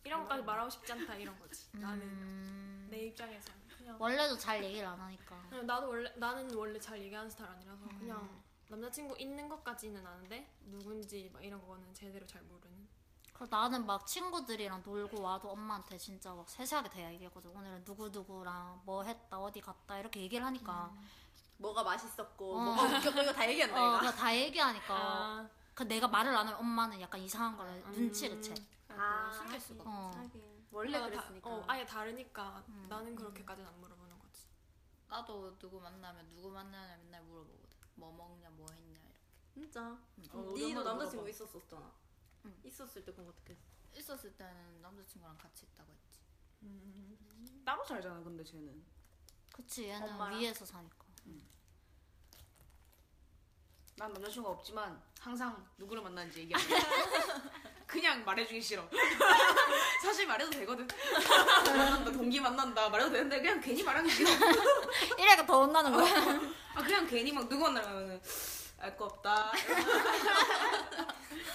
이런 0.05 0.23
거까지 0.23 0.43
말하고 0.43 0.71
싶지 0.71 0.93
않다 0.93 1.15
이런 1.17 1.39
거지. 1.39 1.69
나는 1.73 2.03
음. 2.03 2.89
내 2.91 3.07
입장에서는 3.07 3.59
그냥 3.77 3.97
원래도 3.99 4.37
잘 4.37 4.63
얘기를 4.65 4.87
안 4.87 4.99
하니까. 5.01 5.47
그냥 5.49 5.67
나도 5.67 5.89
원래 5.89 6.13
나는 6.17 6.55
원래 6.55 6.79
잘 6.79 6.99
얘기하는 7.01 7.29
스타일 7.31 7.51
아니라서 7.51 7.89
그냥 7.99 8.43
남자친구 8.69 9.17
있는 9.19 9.49
것까지는 9.49 10.07
아는데 10.07 10.51
누군지 10.67 11.31
막 11.33 11.45
이런 11.45 11.65
거는 11.67 11.95
제대로 11.95 12.27
잘 12.27 12.43
모르는. 12.43 12.89
그래서 13.33 13.57
나는 13.57 13.87
막 13.87 14.07
친구들이랑 14.07 14.83
놀고 14.85 15.23
와도 15.23 15.51
엄마한테 15.51 15.97
진짜 15.97 16.35
막 16.35 16.49
세세하게 16.49 16.89
다 16.89 17.13
얘기하거든. 17.13 17.51
오늘은 17.51 17.85
누구누구랑 17.87 18.83
뭐 18.85 19.05
했다 19.05 19.39
어디 19.39 19.61
갔다 19.61 19.99
이렇게 19.99 20.21
얘기를 20.21 20.45
하니까. 20.45 20.93
뭐가 21.59 21.83
맛있었고 21.83 22.57
어. 22.57 22.61
뭐가 22.65 22.83
웃겼고 22.85 23.21
이거 23.23 23.33
다 23.33 23.49
얘기한다 23.49 23.97
어. 23.97 23.99
그거 24.01 24.13
다 24.13 24.35
얘기하니까. 24.37 24.95
아, 24.95 25.49
그 25.75 25.83
내가 25.85 26.09
말을 26.09 26.33
안 26.37 26.47
하면 26.47 26.59
엄마는 26.61 27.01
약간 27.01 27.21
이상한 27.21 27.57
거를 27.57 27.71
음. 27.87 27.93
눈치를 27.93 28.41
채 28.43 28.55
아, 28.99 29.31
숨길 29.33 29.61
수가 29.61 29.85
어. 29.87 30.11
하긴. 30.17 30.67
원래 30.71 30.93
다- 30.99 31.07
그랬으니까. 31.07 31.51
어, 31.51 31.65
아예 31.67 31.85
다르니까 31.87 32.65
음. 32.69 32.87
나는 32.89 33.15
그렇게까지는 33.17 33.69
안 33.69 33.81
물어보는 33.81 34.19
거지 34.19 34.47
나도 35.09 35.57
누구 35.59 35.81
만나면 35.81 36.31
누구 36.35 36.51
만나냐 36.51 36.97
맨날 36.99 37.23
물어보거든. 37.23 37.79
뭐 37.95 38.13
먹냐, 38.13 38.51
뭐 38.51 38.67
했냐 38.71 39.01
이렇게. 39.01 39.21
진짜. 39.55 39.99
어, 40.33 40.39
우리 40.41 40.67
니도 40.67 40.81
엄마도 40.81 40.91
남자친구 40.91 41.17
물어봐. 41.25 41.31
있었었잖아. 41.31 41.93
응. 42.45 42.61
있었을 42.65 43.05
때 43.05 43.13
그럼 43.13 43.29
어떻게 43.31 43.53
했어? 43.55 43.63
있었을 43.97 44.37
때는 44.37 44.81
남자친구랑 44.83 45.37
같이 45.39 45.67
있다고 45.67 45.93
했지. 45.93 46.19
따로 47.65 47.85
살잖아 47.85 48.21
근데 48.23 48.45
쟤는. 48.45 48.85
그치 49.53 49.89
얘는 49.89 50.09
엄마랑? 50.13 50.39
위에서 50.39 50.65
사니까. 50.65 51.07
난 53.97 54.13
남자친구가 54.13 54.55
없지만 54.55 55.03
항상 55.19 55.67
누구를 55.77 56.01
만나는지 56.05 56.41
얘기하고 56.41 56.65
그냥 57.89 58.23
말해주기 58.25 58.61
싫어. 58.61 58.87
사실 60.05 60.27
말해도 60.27 60.51
되거든. 60.51 60.87
만난다 61.67 62.13
동기 62.13 62.39
만난다 62.39 62.89
말해도 62.89 63.11
되는데 63.11 63.41
그냥 63.41 63.61
괜히 63.61 63.83
말하기 63.83 64.09
싫어. 64.11 64.31
이래가 65.19 65.45
더 65.47 65.65
혼나는 65.65 65.91
거야. 65.93 66.05
아 66.77 66.83
그냥 66.83 67.07
괜히 67.07 67.33
막 67.33 67.49
누구 67.49 67.65
만나면은 67.65 68.21
알 68.81 68.97
거 68.97 69.07
없다. 69.07 69.51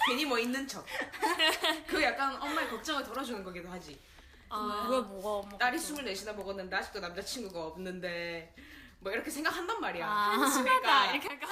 괜히 0.08 0.26
뭐 0.26 0.38
있는 0.38 0.66
척 0.68 0.84
그 1.86 2.02
약간 2.02 2.34
엄마의 2.42 2.68
걱정을 2.68 3.02
덜어주는 3.04 3.42
거기도 3.44 3.70
하지. 3.70 3.98
아, 4.50 4.86
왜 4.90 5.00
뭐가 5.00 5.46
엄마? 5.46 5.56
딸이 5.58 5.78
24시나 5.78 6.34
먹었는데 6.34 6.76
아직도 6.76 7.00
남자친구가 7.00 7.66
없는데 7.66 8.54
뭐 8.98 9.10
이렇게 9.12 9.30
생각한단 9.30 9.80
말이야. 9.80 10.06
아. 10.06 10.36
그러니까. 10.62 11.12
이렇게 11.12 11.28
할까? 11.28 11.46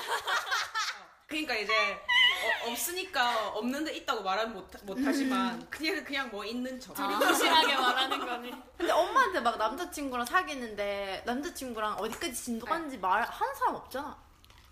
그러니까 1.32 1.54
이제 1.54 1.72
어, 1.72 2.70
없으니까 2.70 3.48
없는데 3.48 3.94
있다고 3.94 4.22
말은 4.22 4.52
못, 4.52 4.68
못하지만 4.82 5.68
그냥 5.70 6.04
그냥 6.04 6.30
뭐 6.30 6.44
있는 6.44 6.78
척. 6.78 6.98
확실하게 6.98 7.74
말하는 7.74 8.18
거네. 8.18 8.52
근데 8.76 8.92
엄마한테 8.92 9.40
막 9.40 9.56
남자친구랑 9.56 10.26
사귀는데 10.26 11.22
남자친구랑 11.24 11.94
어디까지 11.94 12.34
진도 12.34 12.66
갔는지 12.66 12.98
말 12.98 13.22
하는 13.22 13.54
사람 13.54 13.76
없잖아. 13.76 14.16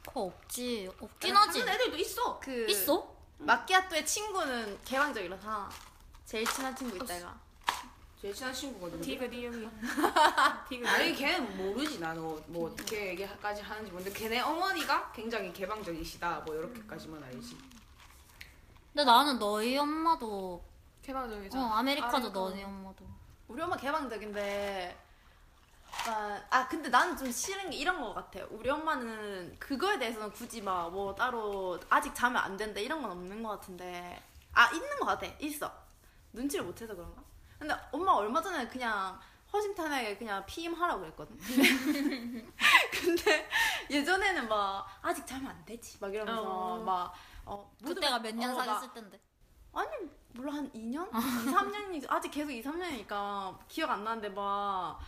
그거 0.06 0.20
없지. 0.22 0.90
없긴 1.00 1.34
하지. 1.34 1.60
하는 1.60 1.72
애들도 1.74 1.96
있어. 1.96 2.38
그 2.40 2.66
있어? 2.68 3.16
마키아토의 3.38 4.04
친구는 4.04 4.78
개방적이라서 4.84 5.68
제일 6.26 6.46
친한 6.46 6.76
친구 6.76 6.96
있다 7.02 7.16
이가. 7.16 7.49
제일 8.20 8.34
친한 8.34 8.52
친구거든. 8.52 9.00
디그 9.00 9.30
디용이. 9.30 9.68
디그 10.68 10.86
아니 10.86 11.14
걔는 11.14 11.56
모르지 11.56 11.98
나는 11.98 12.20
뭐, 12.22 12.42
뭐 12.48 12.70
어떻게 12.70 13.08
얘기까지 13.08 13.62
하는지 13.62 13.90
모르는데 13.90 14.18
걔네 14.18 14.40
어머니가 14.40 15.10
굉장히 15.12 15.52
개방적이시다 15.52 16.40
뭐 16.40 16.54
이렇게까지만 16.54 17.22
알지. 17.24 17.56
근데 18.92 19.04
나는 19.04 19.38
너희 19.38 19.76
엄마도 19.78 20.62
개방적이죠. 21.02 21.56
어 21.58 21.62
아메리카도 21.62 22.16
아메리카노. 22.16 22.50
너희 22.50 22.62
엄마도. 22.62 23.06
우리 23.48 23.62
엄마 23.62 23.76
개방적인데 23.76 24.96
약간 25.92 26.44
아 26.50 26.68
근데 26.68 26.88
나는 26.90 27.16
좀 27.16 27.30
싫은 27.32 27.70
게 27.70 27.78
이런 27.78 28.00
거 28.02 28.12
같아. 28.12 28.40
우리 28.50 28.68
엄마는 28.68 29.56
그거에 29.58 29.98
대해서는 29.98 30.30
굳이 30.32 30.60
막 30.60 30.90
뭐 30.90 31.14
따로 31.14 31.80
아직 31.88 32.14
자면 32.14 32.42
안 32.42 32.56
된다 32.58 32.80
이런 32.80 33.00
건 33.00 33.12
없는 33.12 33.42
것 33.42 33.48
같은데 33.50 34.22
아 34.52 34.70
있는 34.72 34.98
것 34.98 35.06
같아. 35.06 35.26
있어. 35.38 35.72
눈치를 36.34 36.66
못 36.66 36.76
채서 36.76 36.94
그런가? 36.94 37.22
근데 37.60 37.74
엄마 37.92 38.12
얼마 38.12 38.40
전에 38.40 38.66
그냥 38.68 39.20
허심탄회하게 39.52 40.16
그냥 40.16 40.44
피임하라고 40.46 41.00
그랬거든. 41.02 41.36
근데, 41.36 42.46
근데 42.90 43.48
예전에는 43.90 44.48
막 44.48 44.86
아직 45.02 45.26
자면 45.26 45.50
안 45.50 45.64
되지 45.66 45.98
막 46.00 46.12
이러면서 46.12 46.42
어. 46.42 46.78
막 46.82 47.12
어, 47.44 47.70
그때가 47.84 48.12
막- 48.18 48.22
몇년 48.22 48.50
어, 48.50 48.54
막 48.56 48.64
사귀었을 48.64 48.92
텐데. 48.94 49.20
아니 49.72 49.88
몰라 50.32 50.54
한 50.54 50.72
2년? 50.72 51.06
2, 51.10 51.52
3년이 51.52 52.06
아직 52.08 52.30
계속 52.30 52.50
2, 52.50 52.62
3년이니까 52.62 53.58
기억 53.68 53.90
안 53.90 54.04
나는데 54.04 54.30
막 54.30 54.98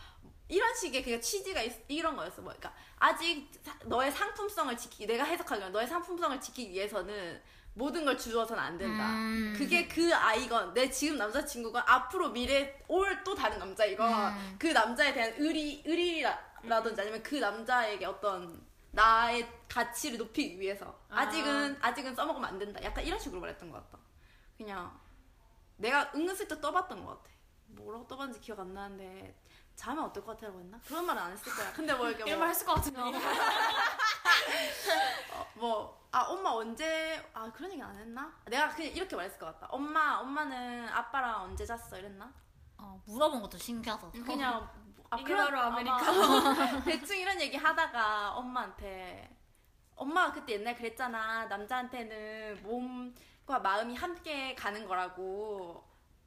이런 0.47 0.75
식의 0.75 1.03
그냥 1.03 1.19
취지가 1.21 1.61
있- 1.63 1.85
이런 1.87 2.15
거였어. 2.15 2.41
뭐 2.41 2.53
그러니까 2.53 2.73
아직 2.99 3.49
사- 3.63 3.75
너의 3.85 4.11
상품성을 4.11 4.77
지키기 4.77 5.07
내가 5.07 5.23
해석하기로 5.23 5.69
너의 5.69 5.87
상품성을 5.87 6.39
지키기 6.39 6.71
위해서는 6.71 7.41
모든 7.75 8.05
걸 8.05 8.17
주어서는 8.17 8.61
안 8.61 8.77
된다. 8.77 9.09
음. 9.09 9.53
그게 9.57 9.87
그 9.87 10.13
아이건 10.13 10.73
내 10.73 10.89
지금 10.89 11.17
남자친구가 11.17 11.91
앞으로 11.91 12.29
미래 12.29 12.79
올 12.87 13.23
또 13.23 13.33
다른 13.33 13.57
남자이건 13.57 14.33
음. 14.33 14.55
그 14.59 14.67
남자에 14.67 15.13
대한 15.13 15.33
의리 15.37 15.81
의리라든지 15.85 17.01
아니면 17.01 17.23
그 17.23 17.35
남자에게 17.35 18.05
어떤 18.05 18.63
나의 18.91 19.49
가치를 19.67 20.17
높이기 20.19 20.59
위해서 20.59 20.99
아직은 21.09 21.77
아직은 21.81 22.13
써먹으면 22.15 22.47
안 22.47 22.59
된다. 22.59 22.79
약간 22.83 23.03
이런 23.03 23.17
식으로 23.19 23.41
말했던 23.41 23.71
것 23.71 23.77
같다. 23.89 24.03
그냥 24.57 24.99
내가 25.77 26.11
은근슬쩍 26.13 26.61
떠봤던 26.61 27.03
것 27.03 27.17
같아. 27.23 27.33
뭐라고 27.67 28.05
떠봤는지 28.07 28.39
기억 28.39 28.59
안 28.59 28.73
나는데 28.73 29.35
자면 29.75 30.05
어떨 30.05 30.23
것 30.23 30.33
같아라고 30.33 30.59
했나? 30.59 30.79
그런 30.85 31.05
말은 31.05 31.21
안 31.21 31.31
했을 31.31 31.53
거야. 31.53 31.73
근데 31.73 31.93
뭐 31.93 32.07
이렇게 32.07 32.23
이런 32.23 32.37
뭐, 32.37 32.45
말 32.45 32.49
했을 32.49 32.65
것 32.65 32.75
같은데. 32.75 33.01
어, 35.33 35.47
뭐, 35.55 36.07
아, 36.11 36.21
엄마 36.21 36.51
언제, 36.51 37.21
아, 37.33 37.51
그런 37.51 37.71
얘기 37.71 37.81
안 37.81 37.97
했나? 37.97 38.31
내가 38.45 38.69
그냥 38.69 38.91
이렇게 38.91 39.15
말했을 39.15 39.39
것 39.39 39.47
같다. 39.47 39.67
엄마, 39.71 40.19
엄마는 40.19 40.87
아빠랑 40.89 41.43
언제 41.43 41.65
잤어? 41.65 41.97
이랬나? 41.97 42.31
어, 42.77 43.01
물어본 43.07 43.41
것도 43.41 43.57
신기하다. 43.57 44.11
그냥, 44.25 44.69
아, 45.09 45.17
이게 45.17 45.35
바로 45.35 45.59
아메리카노. 45.59 46.13
대충 46.85 47.17
이런 47.17 47.41
얘기 47.41 47.57
하다가 47.57 48.33
엄마한테, 48.35 49.35
엄마가 49.95 50.33
그때 50.33 50.53
옛날 50.53 50.75
그랬잖아. 50.75 51.45
남자한테는 51.45 52.61
몸과 52.63 53.59
마음이 53.59 53.95
함께 53.95 54.53
가는 54.55 54.87
거라고. 54.87 55.83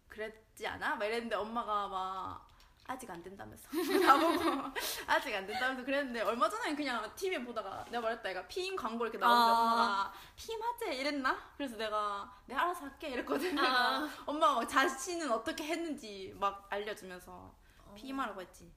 그랬지 0.09 0.67
않아? 0.67 0.97
막 0.97 1.05
이랬는데 1.05 1.37
엄마가 1.37 1.89
막, 1.89 2.46
아직 2.89 3.11
안 3.11 3.23
된다면서. 3.23 3.69
나보고, 4.07 4.71
아직 5.07 5.35
안 5.35 5.47
된다면서 5.47 5.85
그랬는데, 5.85 6.21
얼마 6.21 6.49
전에 6.49 6.75
그냥 6.75 7.13
TV에 7.17 7.43
보다가 7.45 7.85
내가 7.87 8.01
말했다. 8.01 8.31
얘가 8.31 8.47
피임 8.47 8.77
광고 8.77 9.05
이렇게 9.05 9.19
나오는데 9.19 9.51
아. 9.53 9.61
엄마가, 9.61 10.13
피임 10.37 10.63
하재? 10.63 10.95
이랬나? 10.95 11.37
그래서 11.57 11.77
내가, 11.77 12.33
내가 12.47 12.63
알아서 12.63 12.83
할게. 12.87 13.09
이랬거든. 13.09 13.59
아. 13.59 14.09
엄마가 14.25 14.55
막 14.55 14.69
자신은 14.69 15.31
어떻게 15.31 15.65
했는지 15.65 16.35
막 16.39 16.67
알려주면서 16.71 17.55
피임하라고 17.97 18.41
했지. 18.41 18.73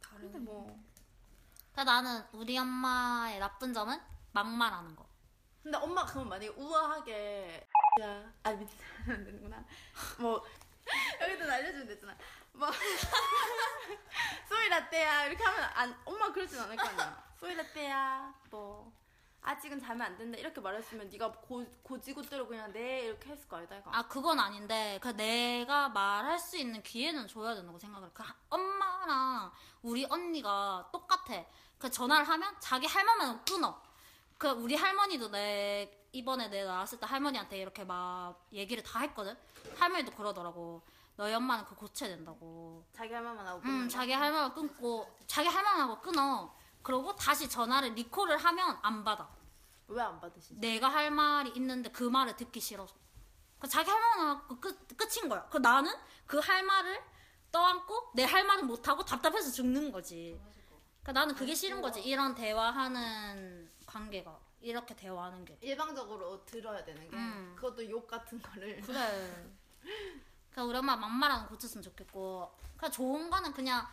근데 0.00 0.38
뭐. 0.38 0.76
그러니까 1.72 1.84
나는 1.84 2.24
우리 2.32 2.58
엄마의 2.58 3.38
나쁜 3.38 3.72
점은 3.72 4.00
막말하는 4.32 4.96
거. 4.96 5.06
근데 5.62 5.78
엄마가 5.78 6.06
그러면 6.10 6.30
만약에 6.30 6.48
우아하게 6.56 7.68
야, 8.00 8.32
아 8.42 8.50
안 8.50 9.24
되는구나. 9.24 9.64
뭐 10.18 10.42
여기도 11.28 11.50
알려주면 11.52 11.86
되잖아. 11.86 12.16
뭐 12.52 12.68
소이 14.48 14.68
라떼야 14.68 15.26
이렇게 15.26 15.42
하면 15.44 15.64
안 15.74 16.00
엄마 16.04 16.32
그러진 16.32 16.58
않을 16.60 16.76
거 16.76 16.86
아니야. 16.88 17.24
소이 17.38 17.54
라떼야 17.54 18.34
뭐 18.50 18.92
아직은 19.42 19.80
자면 19.80 20.02
안 20.08 20.16
된다 20.18 20.36
이렇게 20.38 20.60
말했으면 20.60 21.08
네가 21.10 21.30
고 21.32 21.64
고지고대로 21.82 22.46
그냥 22.46 22.72
네 22.72 23.02
이렇게 23.06 23.30
했을 23.30 23.46
거 23.48 23.56
아니다 23.56 23.76
이거. 23.76 23.90
아 23.92 24.06
그건 24.08 24.38
아닌데 24.40 24.98
그 25.02 25.08
내가 25.08 25.88
말할 25.90 26.38
수 26.38 26.56
있는 26.56 26.82
기회는 26.82 27.28
줘야 27.28 27.54
된다고 27.54 27.78
생각을. 27.78 28.10
그 28.12 28.22
하- 28.22 28.34
엄마랑 28.50 29.52
우리 29.82 30.06
언니가 30.08 30.88
똑같아. 30.92 31.44
그 31.78 31.90
전화를 31.90 32.26
하면 32.28 32.56
자기 32.58 32.86
할 32.86 33.04
말만 33.04 33.44
끊어. 33.44 33.80
그 34.36 34.48
우리 34.48 34.74
할머니도 34.74 35.30
내 35.30 35.90
이번에 36.12 36.48
내가 36.48 36.72
나왔을 36.72 36.98
때 36.98 37.06
할머니한테 37.06 37.58
이렇게 37.58 37.84
막 37.84 38.34
얘기를 38.52 38.82
다 38.82 39.00
했거든. 39.00 39.36
할머니도 39.78 40.12
그러더라고. 40.12 40.82
너희 41.18 41.34
엄마는 41.34 41.64
그거 41.64 41.74
고쳐야 41.80 42.10
된다고. 42.10 42.86
자기 42.92 43.12
할 43.12 43.24
말만 43.24 43.44
하고. 43.44 43.60
음, 43.64 43.82
거. 43.82 43.88
자기 43.88 44.12
할 44.12 44.30
말만 44.30 44.54
끊고 44.54 45.12
자기 45.26 45.48
할 45.48 45.64
말만 45.64 45.90
하고 45.90 46.00
끊어. 46.00 46.54
그러고 46.82 47.16
다시 47.16 47.48
전화를 47.50 47.92
리콜을 47.94 48.38
하면 48.38 48.78
안 48.82 49.02
받아. 49.02 49.28
왜 49.88 50.00
안 50.00 50.20
받으시지? 50.20 50.60
내가 50.60 50.88
할 50.88 51.10
말이 51.10 51.50
있는데 51.56 51.90
그 51.90 52.04
말을 52.04 52.36
듣기 52.36 52.60
싫어서. 52.60 52.94
그 53.58 53.66
자기 53.66 53.90
할 53.90 54.00
말만 54.00 54.26
하고 54.36 54.60
끝, 54.60 54.96
끝인 54.96 55.28
거야. 55.28 55.44
그 55.48 55.58
나는 55.58 55.92
그 56.24 56.38
할 56.38 56.62
말을 56.62 57.02
떠안고 57.50 58.12
내 58.14 58.22
할 58.24 58.44
말은 58.44 58.68
못 58.68 58.86
하고 58.86 59.04
답답해서 59.04 59.50
죽는 59.50 59.90
거지. 59.90 60.40
그 61.02 61.10
나는 61.10 61.34
그게 61.34 61.52
싫은 61.52 61.82
거지. 61.82 62.00
이런 62.00 62.36
대화하는 62.36 63.68
관계가. 63.86 64.38
이렇게 64.60 64.94
대화하는 64.94 65.44
게. 65.44 65.58
일방적으로 65.62 66.44
들어야 66.44 66.84
되는 66.84 67.10
게 67.10 67.16
음. 67.16 67.54
그것도 67.56 67.88
욕 67.90 68.06
같은 68.06 68.40
거를 68.40 68.80
그래. 68.82 69.56
그러니까 70.58 70.64
우리 70.64 70.78
엄마 70.78 70.96
막말하는 70.96 71.44
거 71.44 71.50
고쳤으면 71.50 71.82
좋겠고. 71.84 72.52
그냥 72.76 72.90
좋은 72.90 73.30
거는 73.30 73.52
그냥 73.52 73.86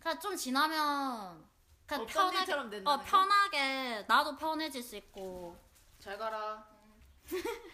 그냥 0.00 0.18
좀 0.18 0.34
지나면 0.34 1.44
그냥 1.86 2.02
없던 2.02 2.30
편하게 2.30 2.82
어 2.86 2.96
거? 2.96 3.02
편하게 3.04 4.04
나도 4.08 4.36
편해질 4.36 4.82
수 4.82 4.96
있고. 4.96 5.58
잘 5.98 6.16
가라. 6.16 6.66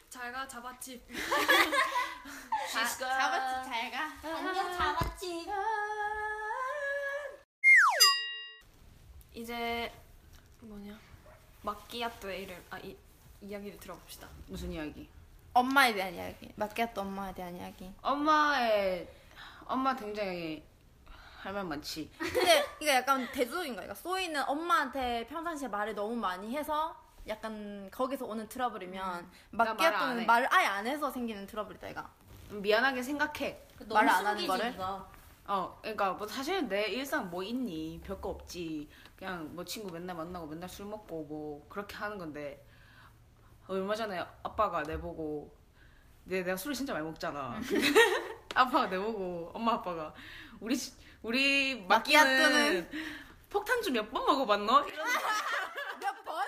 잘가 0.08 0.46
자바집. 0.48 1.06
자, 2.72 2.84
잡았지 2.86 3.68
잘 3.70 3.90
가. 3.92 4.28
안녕 4.36 4.54
잡았지. 4.74 5.46
이제 9.32 9.92
뭐냐 10.60 10.98
마끼아또의 11.62 12.42
이름 12.42 12.64
아 12.70 12.78
이, 12.80 12.96
이야기를 13.40 13.78
들어봅시다. 13.78 14.28
무슨 14.48 14.72
이야기? 14.72 15.08
엄마에 15.52 15.94
대한 15.94 16.14
이야기. 16.14 16.52
마키아또 16.56 17.00
엄마에 17.02 17.34
대한 17.34 17.56
이야기. 17.56 17.92
엄마의 18.02 19.08
엄마 19.66 19.94
굉장히 19.96 20.62
할 21.42 21.52
말 21.54 21.64
많지. 21.64 22.10
근데 22.18 22.64
이거 22.80 22.92
약간 22.92 23.26
대조적인 23.32 23.74
거야. 23.74 23.86
그러니까 23.86 23.94
소희는 23.94 24.42
엄마한테 24.46 25.26
평상시에 25.28 25.68
말을 25.68 25.94
너무 25.94 26.14
많이 26.14 26.54
해서 26.56 26.94
약간 27.26 27.88
거기서 27.90 28.26
오는 28.26 28.46
트러블이면 28.48 29.30
마키아또는 29.50 30.20
해. 30.20 30.26
말을 30.26 30.48
아예 30.52 30.66
안 30.66 30.86
해서 30.86 31.10
생기는 31.10 31.46
트러블이다 31.46 31.88
이가. 31.88 32.10
미안하게 32.50 33.02
생각해. 33.02 33.58
너무 33.78 33.94
말을 33.94 34.08
안 34.10 34.26
하는 34.26 34.46
거를? 34.46 34.70
네가. 34.72 35.08
어, 35.46 35.78
그러니까 35.80 36.12
뭐 36.12 36.26
사실 36.28 36.68
내 36.68 36.88
일상 36.88 37.30
뭐 37.30 37.42
있니? 37.42 38.00
별거 38.04 38.28
없지. 38.28 38.88
그냥 39.16 39.48
뭐 39.54 39.64
친구 39.64 39.90
맨날 39.92 40.16
만나고 40.16 40.46
맨날 40.46 40.68
술 40.68 40.86
먹고 40.86 41.24
뭐 41.24 41.66
그렇게 41.68 41.96
하는 41.96 42.18
건데 42.18 42.62
얼마 43.70 43.94
전에 43.94 44.18
아빠가 44.42 44.82
내 44.82 44.98
보고 44.98 45.54
내 46.24 46.42
내가 46.42 46.56
술을 46.56 46.74
진짜 46.74 46.92
많이 46.92 47.04
먹잖아. 47.04 47.60
근데 47.68 47.86
아빠가 48.54 48.88
내 48.88 48.98
보고 48.98 49.50
엄마 49.54 49.74
아빠가 49.74 50.12
우리 50.60 50.74
시- 50.76 50.92
우리 51.22 51.84
마끼아또는 51.86 52.90
폭탄주 53.48 53.92
몇 53.92 54.10
번 54.10 54.26
먹어봤노? 54.26 54.72
몇 56.00 56.24
번? 56.24 56.46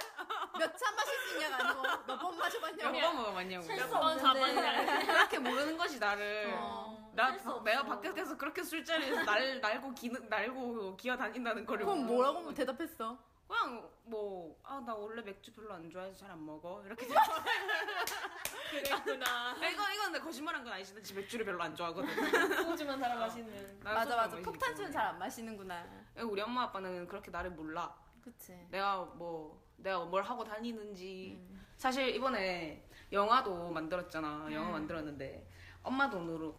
몇찬 0.58 0.94
마실 0.96 1.14
수 1.20 1.34
있냐가 1.34 1.68
아니고 1.68 1.82
몇 2.06 2.18
번 2.18 2.38
마셔봤냐고. 2.38 2.92
몇 2.92 3.00
번 3.02 3.16
먹어봤냐고. 3.16 3.62
셀수 3.66 3.90
번 3.90 4.26
없는데. 4.26 5.06
그렇게 5.06 5.38
모르는 5.38 5.76
거지 5.78 5.98
나를. 6.00 6.52
어, 6.56 7.12
나 7.14 7.30
셀수 7.30 7.50
없어. 7.50 7.62
내가 7.62 7.84
밖에서 7.84 8.36
그렇게 8.36 8.62
술자리에서 8.64 9.22
날 9.22 9.60
날고 9.60 9.94
기 9.94 10.10
날고 10.28 10.96
기어 10.96 11.16
다닌다는 11.16 11.64
거를 11.66 11.84
그럼 11.86 12.06
뭐라고. 12.06 12.52
대답했어? 12.52 13.16
그냥 13.52 13.90
뭐 14.04 14.56
아 14.64 14.80
나 14.80 14.94
원래 14.94 15.20
맥주 15.22 15.52
별로 15.52 15.74
안 15.74 15.90
좋아해서 15.90 16.16
잘 16.20 16.30
안 16.30 16.44
먹어 16.46 16.82
이렇게 16.86 17.06
그랬구나. 18.72 19.54
이거 19.70 19.92
이건 19.92 20.12
내 20.12 20.18
거짓말한 20.18 20.64
건 20.64 20.72
아니지 20.72 20.94
나 20.94 21.02
진짜 21.02 21.20
맥주를 21.20 21.44
별로 21.44 21.62
안 21.62 21.76
좋아하거든 21.76 22.64
소주만 22.64 22.98
달아 22.98 23.16
마시는. 23.16 23.80
난 23.80 23.94
맞아 23.94 24.04
소주 24.04 24.12
안 24.12 24.16
맞아. 24.16 24.26
마시기 24.28 24.42
폭탄수는 24.42 24.76
때문에. 24.76 24.92
잘 24.92 25.06
안 25.06 25.18
마시는구나. 25.18 25.86
우리 26.22 26.40
엄마 26.40 26.62
아빠는 26.62 27.06
그렇게 27.06 27.30
나를 27.30 27.50
몰라 27.50 27.94
그치. 28.24 28.66
내가 28.70 29.04
뭐 29.04 29.62
내가 29.76 29.98
뭘 30.06 30.22
하고 30.22 30.42
다니는지 30.42 31.36
음. 31.38 31.66
사실 31.76 32.08
이번에 32.14 32.88
영화도 33.12 33.70
만들었잖아 33.70 34.48
영화 34.52 34.70
만들었는데 34.70 35.46
엄마 35.82 36.08
돈으로 36.08 36.58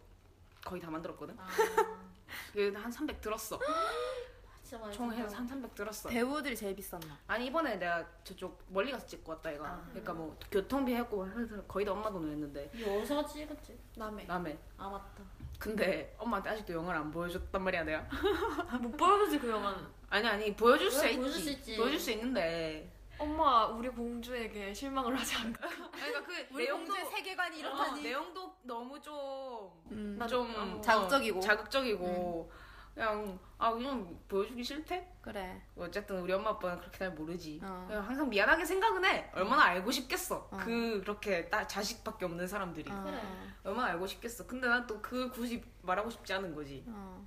거의 0.64 0.80
다 0.80 0.90
만들었거든 0.90 1.36
아, 1.38 1.48
그한300 2.54 3.20
들었어 3.20 3.58
진짜 4.74 4.78
많이 4.78 4.92
총 4.96 5.12
해서. 5.12 5.36
한 5.36 5.46
300 5.46 5.74
들었어 5.74 6.08
배우들이 6.08 6.56
제일 6.56 6.74
비쌌나? 6.74 7.16
아니 7.28 7.46
이번에 7.46 7.76
내가 7.76 8.04
저쪽 8.24 8.60
멀리 8.68 8.90
가서 8.90 9.06
찍고 9.06 9.32
왔다 9.32 9.50
이가 9.50 9.64
아. 9.66 9.82
그러니까 9.90 10.12
뭐 10.12 10.36
교통비 10.50 10.94
했고 10.94 11.26
거의 11.68 11.86
다 11.86 11.92
엄마 11.92 12.10
돈으로 12.10 12.32
했는데 12.32 12.70
이 12.74 12.82
어디서 12.82 13.24
찍었지? 13.26 13.78
남해. 13.96 14.24
남에 14.24 14.58
아 14.76 14.88
맞다. 14.88 15.22
근데 15.58 16.14
엄마한테 16.18 16.50
아직도 16.50 16.72
영화를 16.72 17.00
안 17.00 17.10
보여줬단 17.10 17.62
말이야 17.62 17.84
내가 17.84 18.06
못 18.82 18.96
보여주지 18.96 19.38
그 19.38 19.48
영화는. 19.48 19.78
아니 20.10 20.26
아니 20.26 20.56
보여줄 20.56 20.90
수 20.90 21.02
왜? 21.04 21.10
있지 21.10 21.20
보여줄 21.20 21.40
수 21.40 21.50
있지. 21.50 21.76
보여줄 21.76 22.00
수 22.00 22.10
있는데 22.12 22.90
엄마 23.16 23.66
우리 23.66 23.88
공주에게 23.88 24.74
실망을 24.74 25.16
하지 25.16 25.36
않을까. 25.36 25.68
그러니까 25.68 26.24
그 26.24 26.32
우리 26.54 26.64
내용도 26.64 26.92
공주의 26.92 27.06
세계관이 27.12 27.56
어, 27.56 27.58
이렇다니. 27.60 28.02
내용도 28.02 28.54
너무 28.62 29.00
좀 29.00 29.70
음. 29.92 30.16
난- 30.18 30.28
좀 30.28 30.52
어. 30.56 30.80
자극적이고. 30.80 31.40
자극적이고 31.40 32.50
그냥 32.94 33.38
아 33.58 33.72
그냥 33.72 34.18
보여주기 34.28 34.62
싫대 34.62 35.16
그래. 35.20 35.60
어쨌든 35.76 36.20
우리 36.20 36.32
엄마 36.32 36.50
아빠는 36.50 36.78
그렇게 36.78 36.98
날 36.98 37.10
모르지 37.12 37.58
어. 37.62 37.84
그냥 37.88 38.06
항상 38.06 38.28
미안하게 38.28 38.64
생각은 38.64 39.04
해 39.04 39.30
얼마나 39.34 39.64
알고 39.64 39.90
싶겠어 39.90 40.48
어. 40.50 40.56
그 40.58 41.00
그렇게 41.00 41.48
딸 41.50 41.66
자식밖에 41.66 42.24
없는 42.24 42.46
사람들이 42.46 42.90
어. 42.92 43.02
그래. 43.02 43.20
얼마나 43.64 43.88
알고 43.92 44.06
싶겠어 44.06 44.46
근데 44.46 44.68
난 44.68 44.86
또 44.86 45.00
그 45.02 45.28
굳이 45.30 45.64
말하고 45.82 46.08
싶지 46.08 46.32
않은 46.34 46.54
거지 46.54 46.84
어. 46.86 47.26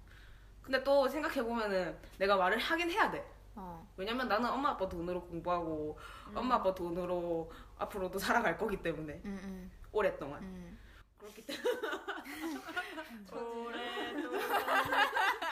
근데 0.62 0.82
또 0.84 1.08
생각해 1.08 1.44
보면은 1.44 1.98
내가 2.18 2.38
말을 2.38 2.58
하긴 2.60 2.90
해야 2.92 3.12
돼 3.12 3.30
어. 3.56 3.86
왜냐면 3.98 4.28
나는 4.30 4.50
엄마 4.50 4.70
아빠 4.70 4.88
돈으로 4.88 5.22
공부하고 5.24 6.00
음. 6.30 6.38
엄마 6.38 6.56
아빠 6.56 6.74
돈으로 6.74 7.52
앞으로도 7.78 8.20
살아갈 8.20 8.58
거기 8.58 8.82
때문에 8.82 9.22
응, 9.26 9.40
응, 9.44 9.72
오랫동안 9.92 10.42
응. 10.44 10.78
그렇기 11.18 11.46
때문에 11.46 11.64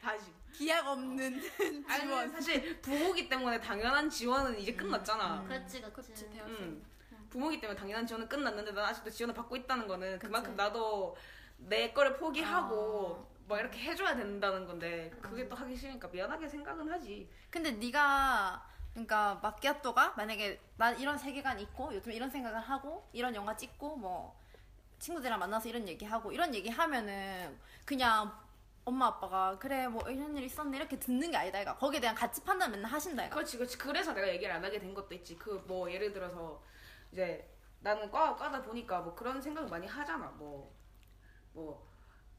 다시 0.00 0.32
기약 0.52 0.86
없는 0.86 1.40
아니 1.88 2.02
지원. 2.06 2.30
사실 2.30 2.80
부모기 2.80 3.28
때문에 3.28 3.60
당연한 3.60 4.08
지원은 4.08 4.58
이제 4.58 4.72
끝났잖아 4.74 5.44
그렇지 5.44 5.80
그렇지. 5.80 5.92
그치 6.12 6.30
대학생. 6.30 6.56
음. 6.56 6.84
부모기 7.30 7.60
때문에 7.60 7.78
당연한 7.78 8.06
지원은 8.06 8.28
끝났는데 8.28 8.72
난 8.72 8.86
아직도 8.86 9.10
지원을 9.10 9.34
받고 9.34 9.54
있다는 9.56 9.86
거는 9.86 10.18
그만큼. 10.18 10.56
나도 10.56 11.16
내 11.58 11.92
거를 11.92 12.16
포기하고 12.16 13.28
아. 13.34 13.38
뭐 13.46 13.58
이렇게 13.58 13.78
해줘야 13.80 14.14
된다는 14.16 14.66
건데 14.66 15.10
그게 15.22 15.48
또 15.48 15.56
하기 15.56 15.74
싫으니까 15.76 16.08
미안하게 16.08 16.48
생각은 16.48 16.90
하지 16.90 17.28
근데 17.50 17.70
네가 17.72 18.66
그러니까 18.92 19.38
마키아토가 19.42 20.14
만약에 20.16 20.60
난 20.76 20.98
이런 20.98 21.16
세계관 21.16 21.58
있고 21.60 21.94
요즘 21.94 22.12
이런 22.12 22.28
생각을 22.30 22.60
하고 22.60 23.08
이런 23.12 23.34
영화 23.34 23.56
찍고 23.56 23.96
뭐 23.96 24.38
친구들이랑 24.98 25.38
만나서 25.38 25.68
이런 25.68 25.86
얘기하고 25.88 26.32
이런 26.32 26.54
얘기 26.54 26.68
하면은 26.68 27.58
그냥 27.84 28.32
엄마 28.88 29.06
아빠가 29.06 29.58
그래 29.58 29.86
뭐 29.88 30.02
이런 30.10 30.36
일 30.36 30.44
있었네 30.44 30.76
이렇게 30.76 30.98
듣는 30.98 31.30
게 31.30 31.36
아니다 31.36 31.60
이가. 31.60 31.76
거기에 31.76 32.00
대한 32.00 32.14
가치 32.16 32.42
판단 32.42 32.70
맨날 32.70 32.90
하신다 32.90 33.26
이가. 33.26 33.34
그렇지 33.34 33.56
그렇지. 33.58 33.78
그래서 33.78 34.12
내가 34.12 34.28
얘기를 34.28 34.52
안 34.54 34.64
하게 34.64 34.78
된 34.78 34.94
것도 34.94 35.14
있지. 35.14 35.36
그 35.38 35.62
뭐 35.66 35.90
예를 35.90 36.12
들어서 36.12 36.62
이제 37.12 37.48
나는 37.80 38.10
과 38.10 38.34
과다 38.36 38.60
보니까 38.62 39.00
뭐 39.00 39.14
그런 39.14 39.40
생각 39.40 39.68
많이 39.68 39.86
하잖아. 39.86 40.26
뭐뭐 40.38 41.86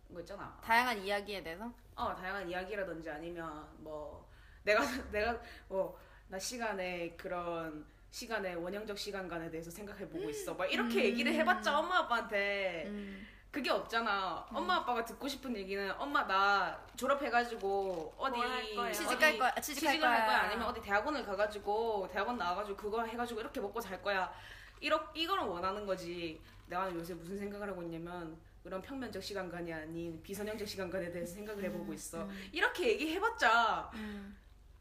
이거 0.09 0.19
있잖아. 0.21 0.59
다양한 0.63 0.99
이야기에 1.03 1.43
대해서? 1.43 1.71
어 1.95 2.15
다양한 2.15 2.49
이야기라든지 2.49 3.09
아니면 3.09 3.67
뭐 3.77 4.27
내가 4.63 4.81
내가 5.12 5.39
뭐 5.67 5.97
나 6.31 6.38
시간에 6.38 7.15
그런 7.17 7.83
시간의 8.12 8.55
원형적 8.57 8.95
시간관에 8.97 9.49
대해서 9.49 9.71
생각해 9.71 10.07
보고 10.09 10.29
있어. 10.29 10.53
막 10.53 10.71
이렇게 10.71 11.05
얘기를 11.05 11.33
해봤자 11.33 11.79
엄마 11.79 11.99
아빠한테. 11.99 12.83
음. 12.88 13.27
그게 13.51 13.71
없잖아. 13.71 14.45
엄마 14.53 14.75
아빠가 14.75 15.03
듣고 15.03 15.27
싶은 15.27 15.55
얘기는 15.55 15.91
엄마 15.97 16.25
나 16.27 16.79
졸업해가지고 16.95 18.13
어디 18.17 18.38
뭐할 18.38 18.75
거야? 18.75 18.91
취직 18.91 19.07
어디 19.09 19.19
갈 19.19 19.38
거야, 19.39 19.55
취직할 19.55 19.93
취직을 19.93 20.07
할 20.07 20.17
거야. 20.19 20.25
거야. 20.27 20.38
아니면 20.49 20.67
어디 20.67 20.81
대학원을 20.81 21.25
가가지고 21.25 22.07
대학원 22.12 22.38
나와가지고 22.38 22.77
그거 22.77 23.03
해가지고 23.03 23.39
이렇게 23.39 23.59
먹고 23.59 23.81
살 23.81 24.01
거야. 24.03 24.31
이러 24.79 25.03
이거를 25.15 25.43
원하는 25.45 25.85
거지. 25.85 26.39
내가 26.67 26.93
요새 26.93 27.15
무슨 27.15 27.38
생각을 27.39 27.67
하고 27.69 27.81
있냐면 27.81 28.38
그런 28.62 28.81
평면적 28.83 29.23
시간관이 29.23 29.73
아닌 29.73 30.21
비선형적 30.21 30.67
시간관에 30.67 31.12
대해서 31.12 31.33
생각을 31.33 31.63
해보고 31.63 31.91
있어. 31.93 32.29
이렇게 32.51 32.89
얘기해봤자 32.89 33.89
음. 33.95 34.38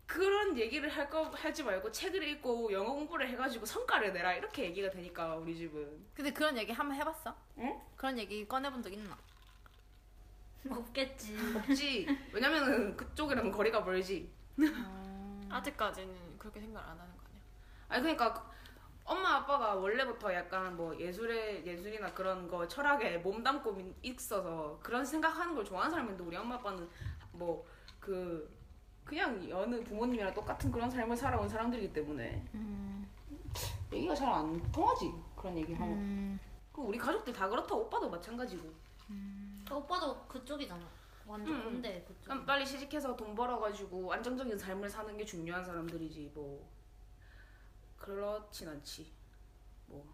그런 0.08 0.56
얘기를 0.56 0.88
할 0.88 1.08
거 1.10 1.22
하지 1.30 1.62
말고 1.62 1.92
책을 1.92 2.22
읽고 2.26 2.72
영어 2.72 2.92
공부를 2.94 3.28
해가지고 3.28 3.64
성과를 3.66 4.12
내라 4.12 4.32
이렇게 4.32 4.64
얘기가 4.64 4.90
되니까 4.90 5.36
우리 5.36 5.54
집은 5.54 6.06
근데 6.14 6.32
그런 6.32 6.56
얘기 6.56 6.72
한번 6.72 6.96
해봤어? 6.96 7.36
응? 7.58 7.80
그런 7.94 8.18
얘기 8.18 8.48
꺼내본 8.48 8.82
적 8.82 8.92
있나? 8.92 9.16
없겠지. 10.68 11.36
없지 11.56 12.08
왜냐면은 12.32 12.96
그쪽이랑 12.96 13.50
거리가 13.52 13.80
멀지 13.82 14.30
아직까지는 15.50 16.38
그렇게 16.38 16.60
생각 16.60 16.80
안 16.88 16.98
하는 16.98 17.12
거 17.16 17.22
아니야? 17.28 17.42
아니 17.88 18.02
그러니까 18.02 18.32
그- 18.34 18.48
엄마 19.04 19.36
아빠가 19.36 19.74
원래부터 19.74 20.34
약간 20.34 20.76
뭐 20.76 20.98
예술의 20.98 21.66
예술이나 21.66 22.12
그런 22.12 22.48
거 22.48 22.66
철학에 22.68 23.18
몸담고 23.18 23.72
민- 23.72 23.94
있어서 24.02 24.78
그런 24.82 25.04
생각하는 25.04 25.54
걸 25.54 25.64
좋아하는 25.64 25.90
사람인데 25.90 26.22
우리 26.24 26.36
엄마 26.36 26.54
아빠는 26.56 26.88
뭐 27.32 27.66
그 28.00 28.48
그냥 29.08 29.48
여느 29.48 29.82
부모님이랑 29.84 30.34
똑같은 30.34 30.70
그런 30.70 30.90
삶을 30.90 31.16
살아온 31.16 31.48
사람들이기 31.48 31.94
때문에 31.94 32.44
얘기가 33.90 34.14
잘 34.14 34.28
안 34.28 34.70
통하지 34.70 35.10
그런 35.34 35.56
얘기하면 35.56 35.88
음. 35.96 36.40
그 36.70 36.82
우리 36.82 36.98
가족들 36.98 37.32
다 37.32 37.48
그렇다 37.48 37.74
오빠도 37.74 38.10
마찬가지고 38.10 38.70
오빠도 39.72 40.26
그쪽이잖아. 40.26 40.86
완전 41.26 41.54
응, 41.54 41.58
응. 41.60 41.64
꼰대 41.64 42.02
그쪽. 42.06 42.22
그럼 42.24 42.44
빨리 42.44 42.66
시집해서 42.66 43.16
돈 43.16 43.34
벌어가지고 43.34 44.12
안정적인 44.12 44.58
삶을 44.58 44.88
사는 44.90 45.16
게 45.16 45.24
중요한 45.24 45.64
사람들이지 45.64 46.32
뭐 46.34 46.68
그렇진 47.96 48.68
않지 48.68 49.10
뭐 49.86 50.04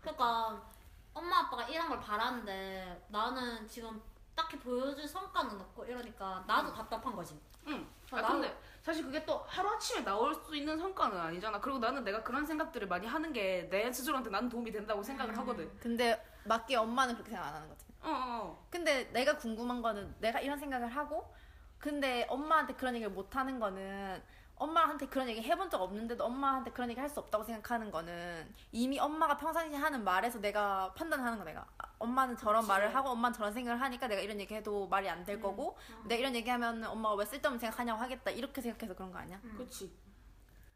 그러니까 0.00 0.66
엄마 1.12 1.40
아빠가 1.40 1.68
이런 1.68 1.88
걸 1.90 2.00
바라는데 2.00 3.06
나는 3.08 3.66
지금 3.68 4.00
딱히 4.36 4.58
보여줄 4.58 5.08
성과는 5.08 5.58
없고 5.60 5.84
이러니까 5.86 6.44
나도 6.46 6.72
답답한 6.72 7.16
거지. 7.16 7.40
응. 7.66 7.86
아, 8.12 8.16
아, 8.18 8.22
나도- 8.22 8.32
근데 8.32 8.56
사실 8.82 9.04
그게 9.04 9.24
또 9.24 9.38
하루아침에 9.48 10.04
나올 10.04 10.34
수 10.34 10.54
있는 10.54 10.78
성과는 10.78 11.18
아니잖아. 11.18 11.58
그리고 11.60 11.78
나는 11.78 12.04
내가 12.04 12.22
그런 12.22 12.44
생각들을 12.46 12.86
많이 12.86 13.06
하는 13.06 13.32
게 13.32 13.66
내 13.70 13.90
스스로한테 13.90 14.30
나는 14.30 14.48
도움이 14.48 14.70
된다고 14.70 15.02
생각을 15.02 15.36
하거든. 15.38 15.68
근데 15.80 16.22
맞게 16.44 16.76
엄마는 16.76 17.14
그렇게 17.14 17.30
생각 17.30 17.46
안 17.48 17.54
하는 17.54 17.68
것 17.68 17.78
같아. 17.78 17.86
어, 18.02 18.12
어. 18.12 18.66
근데 18.70 19.04
내가 19.10 19.36
궁금한 19.36 19.82
거는 19.82 20.14
내가 20.20 20.38
이런 20.40 20.58
생각을 20.58 20.88
하고 20.88 21.34
근데 21.78 22.26
엄마한테 22.28 22.74
그런 22.74 22.94
얘기를 22.94 23.10
못 23.12 23.34
하는 23.34 23.58
거는 23.58 24.22
엄마한테 24.56 25.06
그런 25.08 25.28
얘기 25.28 25.42
해본 25.42 25.68
적 25.70 25.80
없는데도 25.82 26.24
엄마한테 26.24 26.70
그런 26.70 26.88
얘기 26.90 26.98
할 27.00 27.08
수 27.10 27.20
없다고 27.20 27.44
생각하는 27.44 27.90
거는 27.90 28.52
이미 28.72 28.98
엄마가 28.98 29.36
평상시에 29.36 29.76
하는 29.78 30.02
말에서 30.02 30.40
내가 30.40 30.92
판단하는 30.94 31.38
거 31.38 31.44
내가 31.44 31.66
아, 31.78 31.86
엄마는 31.98 32.36
저런 32.36 32.66
말을 32.66 32.94
하고 32.94 33.10
엄마는 33.10 33.32
저런 33.34 33.52
생각을 33.52 33.80
하니까 33.80 34.08
내가 34.08 34.20
이런 34.22 34.40
얘기 34.40 34.54
해도 34.54 34.88
말이 34.88 35.08
안 35.08 35.24
될 35.24 35.40
거고 35.40 35.76
내가 36.04 36.20
이런 36.20 36.34
얘기 36.34 36.48
하면 36.50 36.82
엄마가 36.84 37.14
왜 37.16 37.24
쓸데없는 37.24 37.58
생각하냐고 37.58 38.00
하겠다 38.00 38.30
이렇게 38.30 38.60
생각해서 38.60 38.94
그런 38.94 39.12
거 39.12 39.18
아니야? 39.18 39.40
그치. 39.56 39.94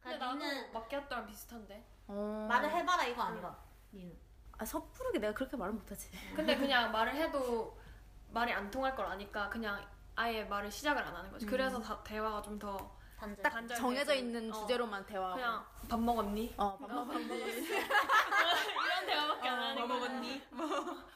근데 0.02 0.16
그러니까 0.18 0.26
나도 0.26 0.38
니는 0.38 0.72
마키아토랑 0.72 1.26
비슷한데. 1.26 1.84
어... 2.08 2.46
말을 2.48 2.70
해봐라 2.70 3.04
이거 3.04 3.22
아니가. 3.22 3.58
니는. 3.92 4.16
아, 4.58 4.64
섣부르게 4.64 5.18
내가 5.20 5.32
그렇게 5.34 5.56
말을 5.56 5.72
못하지 5.74 6.10
근데 6.36 6.54
그냥 6.58 6.92
말을 6.92 7.14
해도 7.14 7.78
말이 8.30 8.52
안 8.52 8.70
통할 8.70 8.94
걸 8.94 9.06
아니까 9.06 9.48
그냥 9.48 9.84
아예 10.16 10.44
말을 10.44 10.70
시작을 10.70 11.02
안 11.02 11.14
하는 11.16 11.30
거지. 11.30 11.46
그래서 11.46 11.80
다, 11.80 12.02
대화가 12.04 12.42
좀더 12.42 12.98
단절. 13.20 13.42
딱 13.42 13.50
단절돼서. 13.50 13.80
정해져 13.80 14.14
있는 14.14 14.50
어. 14.52 14.60
주제로만 14.60 15.04
대화하고. 15.06 15.36
그냥 15.36 15.64
밥 15.88 16.00
먹었니? 16.00 16.54
어, 16.56 16.76
밥 16.78 16.90
먹어. 16.90 17.12
이런 17.18 19.06
대화밖에 19.06 19.48
안 19.48 19.58
하는 19.58 19.76
뭐거 19.88 19.94
먹었니? 19.94 20.42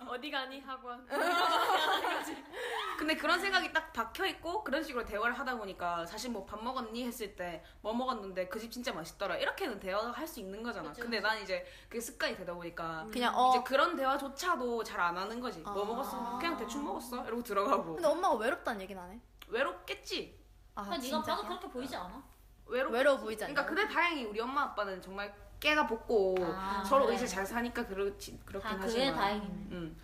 어디 0.06 0.30
가니 0.30 0.60
학원. 0.60 1.06
근데 2.98 3.16
그런 3.16 3.40
생각이 3.40 3.72
딱 3.72 3.92
박혀 3.92 4.24
있고 4.26 4.62
그런 4.62 4.82
식으로 4.82 5.04
대화를 5.04 5.36
하다 5.38 5.56
보니까 5.56 6.06
사실 6.06 6.30
뭐 6.30 6.44
밥 6.46 6.62
먹었니 6.62 7.04
했을 7.06 7.34
때 7.34 7.62
뭐 7.82 7.92
먹었는데 7.94 8.48
그 8.48 8.58
집 8.60 8.70
진짜 8.70 8.92
맛있더라 8.92 9.36
이렇게는 9.36 9.78
대화를 9.80 10.12
할수 10.12 10.40
있는 10.40 10.62
거잖아. 10.62 10.88
그치, 10.90 11.00
근데 11.02 11.20
난 11.20 11.40
이제 11.42 11.66
그게 11.88 12.00
습관이 12.00 12.36
되다 12.36 12.54
보니까 12.54 13.06
그냥 13.12 13.34
어. 13.36 13.50
이제 13.50 13.62
그런 13.64 13.96
대화조차도 13.96 14.82
잘 14.84 15.00
안 15.00 15.16
하는 15.18 15.40
거지. 15.40 15.60
뭐 15.60 15.82
아. 15.82 15.86
먹었어? 15.86 16.38
그냥 16.38 16.56
대충 16.56 16.84
먹었어. 16.84 17.24
이러고 17.26 17.42
들어가고 17.42 17.94
근데 17.94 18.08
엄마가 18.08 18.36
외롭다는 18.36 18.80
얘기는 18.82 19.00
안 19.02 19.10
해? 19.10 19.20
외롭겠지. 19.48 20.43
아, 20.74 20.96
네가? 20.96 21.22
봐도 21.22 21.42
그렇게 21.46 21.68
보이지 21.68 21.94
않아? 21.96 22.22
외롭. 22.66 22.92
외로워 22.92 23.18
보이지 23.18 23.44
않냐? 23.44 23.54
그러니까 23.54 23.74
근데 23.74 23.94
다행히 23.94 24.24
우리 24.24 24.40
엄마 24.40 24.62
아빠는 24.62 25.00
정말 25.00 25.32
깨가 25.60 25.86
벗고 25.86 26.34
아, 26.40 26.82
서로 26.84 27.04
그래. 27.06 27.14
의지 27.14 27.28
잘 27.28 27.46
사니까 27.46 27.86
그렇지 27.86 28.40
그렇긴 28.44 28.70
아, 28.70 28.76
그게 28.76 28.82
하지만. 29.06 29.14
다행이네. 29.14 29.68
응. 29.72 29.96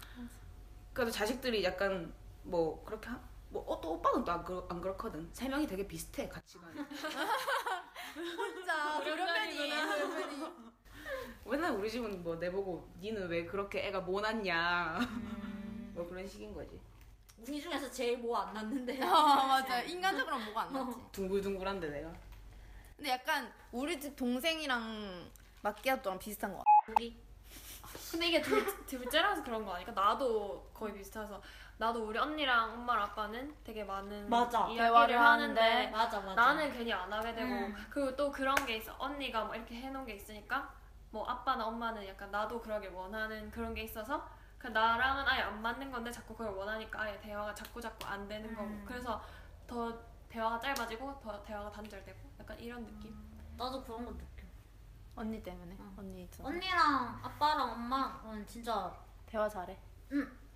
그래도 0.92 1.10
자식들이 1.10 1.64
약간 1.64 2.12
뭐 2.42 2.82
그렇게 2.84 3.08
하, 3.08 3.20
뭐 3.48 3.64
어, 3.66 3.80
또 3.80 3.94
오빠는 3.94 4.24
또안안 4.24 4.80
그렇거든. 4.80 5.28
세 5.32 5.48
명이 5.48 5.66
되게 5.66 5.86
비슷해 5.86 6.28
가치관이. 6.28 6.74
진짜 8.14 9.00
돌연변이. 9.02 9.70
맨날 11.44 11.72
우리 11.72 11.90
집은 11.90 12.22
뭐 12.22 12.36
내보고 12.36 12.88
니는 13.00 13.28
왜 13.28 13.44
그렇게 13.44 13.86
애가 13.88 14.00
못 14.00 14.20
낳냐 14.20 14.98
음. 15.00 15.92
뭐 15.94 16.08
그런 16.08 16.26
식인 16.26 16.54
거지. 16.54 16.80
우리 17.46 17.60
중에서 17.60 17.90
제일 17.90 18.18
뭐 18.18 18.38
안 18.38 18.52
났는데. 18.54 19.00
아 19.02 19.46
맞아. 19.46 19.80
인간적으로는 19.82 20.44
뭐가 20.46 20.62
안 20.62 20.72
맞지. 20.72 20.98
둥글둥글한데 21.12 21.88
내가. 21.90 22.12
근데 22.96 23.10
약간 23.10 23.50
우리 23.72 23.98
집 23.98 24.14
동생이랑 24.16 25.30
마끼아또랑 25.62 26.18
비슷한 26.18 26.52
거 26.52 26.58
같아. 26.58 26.70
우리 26.98 27.16
근데 28.10 28.28
이게 28.28 28.40
둘, 28.42 28.64
둘째라서 28.86 29.42
그런 29.42 29.64
거 29.64 29.72
아니까 29.74 29.90
나도 29.92 30.70
거의 30.72 30.92
비슷해서 30.94 31.40
나도 31.78 32.04
우리 32.06 32.18
언니랑 32.18 32.74
엄마랑 32.74 33.04
아빠는 33.04 33.54
되게 33.64 33.82
많은 33.84 34.28
맞아. 34.28 34.60
이야기를 34.68 34.84
대화를 34.84 35.18
하는데 35.18 35.60
하는데 35.60 35.90
맞아 35.90 36.20
맞아. 36.20 36.34
나는 36.34 36.72
괜히 36.72 36.92
안 36.92 37.12
하게 37.12 37.34
되고 37.34 37.48
음. 37.50 37.86
그리고 37.88 38.14
또 38.16 38.30
그런 38.30 38.54
게 38.66 38.76
있어 38.76 38.94
언니가 38.98 39.44
뭐 39.44 39.54
이렇게 39.54 39.74
해놓은 39.76 40.04
게 40.04 40.14
있으니까 40.14 40.72
뭐 41.10 41.26
아빠나 41.26 41.66
엄마는 41.66 42.06
약간 42.06 42.30
나도 42.30 42.60
그러길 42.60 42.90
원하는 42.90 43.50
그런 43.50 43.74
게 43.74 43.82
있어서 43.82 44.28
그 44.60 44.66
나랑은 44.66 45.26
아예 45.26 45.40
안 45.40 45.62
맞는 45.62 45.90
건데 45.90 46.12
자꾸 46.12 46.36
그걸 46.36 46.52
원하니까 46.54 47.00
아예 47.00 47.18
대화가 47.18 47.54
자꾸 47.54 47.80
자꾸 47.80 48.06
안 48.06 48.28
되는 48.28 48.54
거고 48.54 48.68
음. 48.68 48.84
그래서 48.86 49.20
더 49.66 49.90
대화가 50.28 50.60
짧아지고 50.60 51.18
더 51.20 51.42
대화가 51.42 51.70
단절되고 51.70 52.18
약간 52.38 52.58
이런 52.60 52.84
느낌 52.84 53.16
나도 53.56 53.82
그런 53.82 54.04
거 54.04 54.12
느껴. 54.12 54.46
언니 55.16 55.42
때문에. 55.42 55.76
응. 55.80 55.94
언니 55.98 56.28
두 56.30 56.46
언니랑 56.46 57.20
아빠랑 57.22 57.72
엄마는 57.72 58.46
진짜 58.46 58.94
대화 59.26 59.48
잘해. 59.48 59.78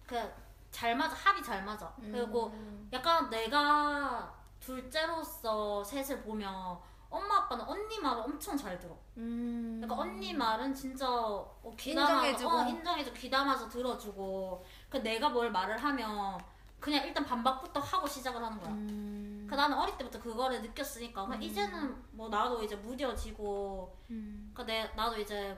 그잘 0.06 0.96
맞아 0.96 1.14
합이 1.14 1.42
잘 1.42 1.64
맞아. 1.64 1.92
그리고 1.96 2.48
음. 2.48 2.88
약간 2.92 3.28
내가 3.30 4.34
둘째로서 4.60 5.82
셋을 5.82 6.22
보면 6.22 6.78
엄마 7.08 7.38
아빠는 7.38 7.64
언니 7.64 7.98
말을 8.00 8.22
엄청 8.22 8.56
잘 8.56 8.78
들어. 8.78 8.96
음. 9.16 9.80
그러니까 9.80 10.02
언니 10.02 10.34
말은 10.34 10.74
진짜 10.74 11.08
어, 11.08 11.74
귀담아서 11.78 12.26
인정해주고. 12.26 12.50
어, 12.50 12.68
인정해줘 12.68 13.12
귀담아서 13.12 13.68
들어주고 13.68 14.64
그 14.90 14.96
내가 14.98 15.28
뭘 15.28 15.50
말을 15.50 15.76
하면 15.76 16.38
그냥 16.80 17.06
일단 17.06 17.24
반박부터 17.24 17.80
하고 17.80 18.06
시작을 18.06 18.42
하는 18.42 18.58
거야. 18.58 18.70
음. 18.72 19.46
그 19.48 19.54
나는 19.54 19.78
어릴 19.78 19.96
때부터 19.96 20.20
그거를 20.20 20.60
느꼈으니까 20.62 21.26
그 21.26 21.36
이제는 21.36 21.96
뭐 22.12 22.28
나도 22.28 22.62
이제 22.62 22.76
무뎌지고 22.76 23.96
음. 24.10 24.52
그내 24.54 24.90
나도 24.94 25.18
이제 25.18 25.56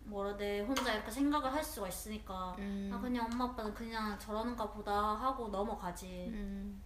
뭐라 0.00 0.36
내 0.36 0.60
혼자 0.60 0.92
이렇게 0.92 1.10
생각을 1.10 1.50
할 1.50 1.64
수가 1.64 1.88
있으니까 1.88 2.54
음. 2.58 2.90
아 2.92 3.00
그냥 3.00 3.26
엄마 3.32 3.46
아빠는 3.46 3.72
그냥 3.72 4.18
저러는가 4.18 4.68
보다 4.70 4.92
하고 5.14 5.48
넘어가지. 5.48 6.26
음. 6.28 6.82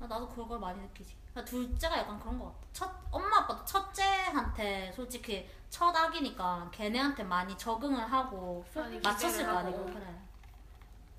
아, 0.00 0.06
나도 0.06 0.28
그걸 0.28 0.58
많이 0.58 0.80
느끼지. 0.82 1.16
그러니까 1.34 1.44
둘째가 1.50 1.98
약간 1.98 2.18
그런 2.20 2.38
것 2.38 2.46
같아. 2.46 2.58
첫 2.72 2.90
엄마 3.10 3.38
아빠도 3.38 3.64
첫째한테 3.64 4.92
솔직히 4.94 5.50
첫 5.68 5.94
아기니까 5.94 6.68
걔네한테 6.72 7.24
많이 7.24 7.56
적응을 7.58 8.10
하고 8.10 8.64
많이 8.74 8.98
맞췄을 9.00 9.38
기대를 9.40 9.52
거. 9.52 9.58
아니고 9.58 9.84
그래. 9.86 10.20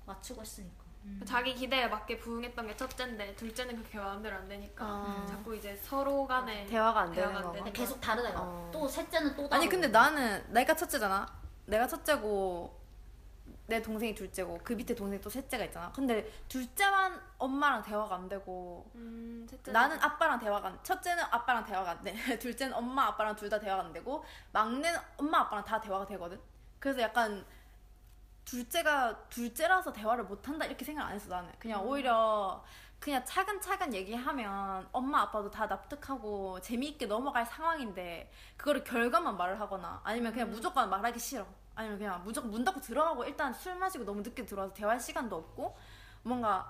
맞추고 0.06 0.42
있으니까. 0.42 0.86
자기 1.24 1.54
기대에 1.54 1.86
맞게 1.86 2.18
부응했던 2.18 2.66
게 2.66 2.76
첫째인데 2.76 3.36
둘째는 3.36 3.76
그렇게 3.76 3.96
마음대로 3.98 4.34
안 4.36 4.48
되니까 4.48 4.84
아. 4.84 5.24
자꾸 5.28 5.54
이제 5.54 5.76
서로 5.76 6.26
간에 6.26 6.66
대화가 6.66 7.02
안 7.02 7.12
대화가 7.12 7.32
되는 7.32 7.36
안 7.36 7.42
거. 7.44 7.52
되는 7.52 7.64
근데 7.66 7.78
계속 7.78 8.00
다르다. 8.00 8.30
어. 8.34 8.68
또 8.72 8.88
셋째는 8.88 9.30
또 9.36 9.42
다르고. 9.48 9.54
아니 9.54 9.68
근데 9.68 9.86
나는 9.88 10.44
내가 10.52 10.74
첫째잖아. 10.74 11.24
내가 11.66 11.86
첫째고 11.86 12.74
내 13.68 13.82
동생이 13.82 14.14
둘째고 14.14 14.60
그 14.62 14.72
밑에 14.74 14.94
동생 14.94 15.20
또 15.20 15.28
셋째가 15.28 15.64
있잖아. 15.64 15.90
근데 15.92 16.30
둘째만 16.48 17.20
엄마랑 17.38 17.82
대화가 17.82 18.14
안 18.14 18.28
되고 18.28 18.88
음, 18.94 19.46
나는 19.66 20.00
아빠랑 20.00 20.38
대화가 20.38 20.68
안 20.68 20.78
첫째는 20.84 21.24
아빠랑 21.30 21.64
대화가 21.64 21.90
안 21.92 22.02
돼. 22.04 22.14
둘째는 22.38 22.74
엄마 22.74 23.06
아빠랑 23.06 23.34
둘 23.36 23.50
다 23.50 23.58
대화가 23.58 23.82
안 23.84 23.92
되고 23.92 24.24
막내는 24.52 24.98
엄마 25.16 25.40
아빠랑 25.40 25.64
다 25.64 25.80
대화가 25.80 26.06
되거든. 26.06 26.40
그래서 26.78 27.00
약간 27.00 27.44
둘째가 28.44 29.28
둘째라서 29.28 29.92
대화를 29.92 30.24
못 30.24 30.46
한다 30.48 30.64
이렇게 30.64 30.84
생각 30.84 31.06
안 31.06 31.14
했어 31.14 31.28
나는. 31.28 31.50
그냥 31.58 31.84
오히려 31.84 32.62
그냥 33.00 33.24
차근차근 33.24 33.92
얘기하면 33.94 34.88
엄마 34.92 35.22
아빠도 35.22 35.50
다 35.50 35.66
납득하고 35.66 36.60
재미있게 36.60 37.06
넘어갈 37.06 37.44
상황인데 37.44 38.30
그거를 38.56 38.84
결과만 38.84 39.36
말을 39.36 39.60
하거나 39.60 40.00
아니면 40.04 40.32
그냥 40.32 40.50
무조건 40.50 40.88
말하기 40.88 41.18
싫어. 41.18 41.44
아니면 41.76 41.98
그냥 41.98 42.22
무조건 42.24 42.50
문 42.50 42.64
닫고 42.64 42.80
들어가고 42.80 43.24
일단 43.24 43.52
술 43.52 43.74
마시고 43.76 44.04
너무 44.04 44.22
늦게 44.22 44.44
들어와서 44.44 44.72
대화할 44.74 44.98
시간도 44.98 45.36
없고 45.36 45.76
뭔가 46.22 46.68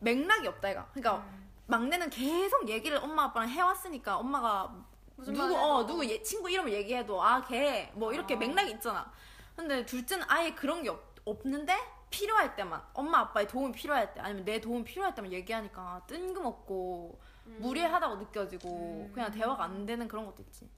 맥락이 0.00 0.46
없다 0.48 0.70
이가. 0.70 0.88
그러니까 0.92 1.24
막내는 1.66 2.10
계속 2.10 2.68
얘기를 2.68 2.96
엄마 2.98 3.24
아빠랑 3.24 3.48
해왔으니까 3.48 4.16
엄마가 4.18 4.74
누구 5.18 5.38
말 5.48 5.52
어. 5.62 5.86
누구 5.86 6.04
얘, 6.10 6.22
친구 6.22 6.50
이름을 6.50 6.72
얘기해도 6.72 7.22
아 7.22 7.42
걔 7.44 7.90
뭐 7.94 8.12
이렇게 8.12 8.34
맥락이 8.36 8.72
있잖아. 8.72 9.10
근데 9.54 9.84
둘째는 9.86 10.26
아예 10.28 10.52
그런 10.54 10.82
게 10.82 10.90
없, 10.90 11.00
없는데 11.24 11.74
필요할 12.10 12.54
때만 12.56 12.82
엄마 12.94 13.20
아빠의 13.20 13.48
도움이 13.48 13.72
필요할 13.72 14.14
때 14.14 14.20
아니면 14.20 14.44
내 14.44 14.60
도움이 14.60 14.84
필요할 14.84 15.14
때만 15.14 15.32
얘기하니까 15.32 16.02
뜬금없고 16.06 17.18
음. 17.46 17.56
무례하다고 17.60 18.16
느껴지고 18.16 19.10
그냥 19.12 19.30
대화가 19.30 19.64
안 19.64 19.84
되는 19.86 20.06
그런 20.08 20.24
것도 20.26 20.42
있지. 20.42 20.68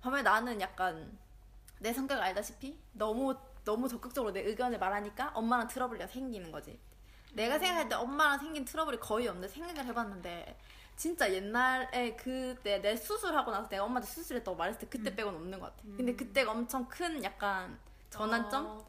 반면에 0.00 0.22
나는 0.22 0.60
약간 0.60 1.18
내 1.78 1.92
성격 1.92 2.20
알다시피 2.20 2.78
너무 2.92 3.34
너무 3.64 3.88
적극적으로 3.88 4.32
내 4.32 4.40
의견을 4.42 4.78
말하니까 4.78 5.32
엄마랑 5.34 5.66
트러블이 5.68 6.06
생기는 6.08 6.52
거지. 6.52 6.78
내가 7.32 7.58
생각할 7.58 7.88
때 7.88 7.94
엄마랑 7.96 8.38
생긴 8.38 8.64
트러블이 8.64 8.98
거의 9.00 9.26
없는데 9.28 9.48
생각을 9.48 9.84
해봤는데 9.86 10.56
진짜 10.96 11.30
옛날에 11.32 12.16
그때 12.16 12.80
내 12.80 12.96
수술하고 12.96 13.50
나서 13.50 13.68
내가 13.68 13.84
엄마한테 13.84 14.08
수술했다고 14.08 14.56
말했을 14.56 14.80
때 14.80 14.86
그때 14.88 15.14
빼고는 15.14 15.38
없는 15.40 15.60
것 15.60 15.66
같아. 15.66 15.82
근데 15.96 16.14
그때가 16.14 16.52
엄청 16.52 16.86
큰 16.88 17.22
약간 17.22 17.78
전환점? 18.08 18.66
어, 18.66 18.86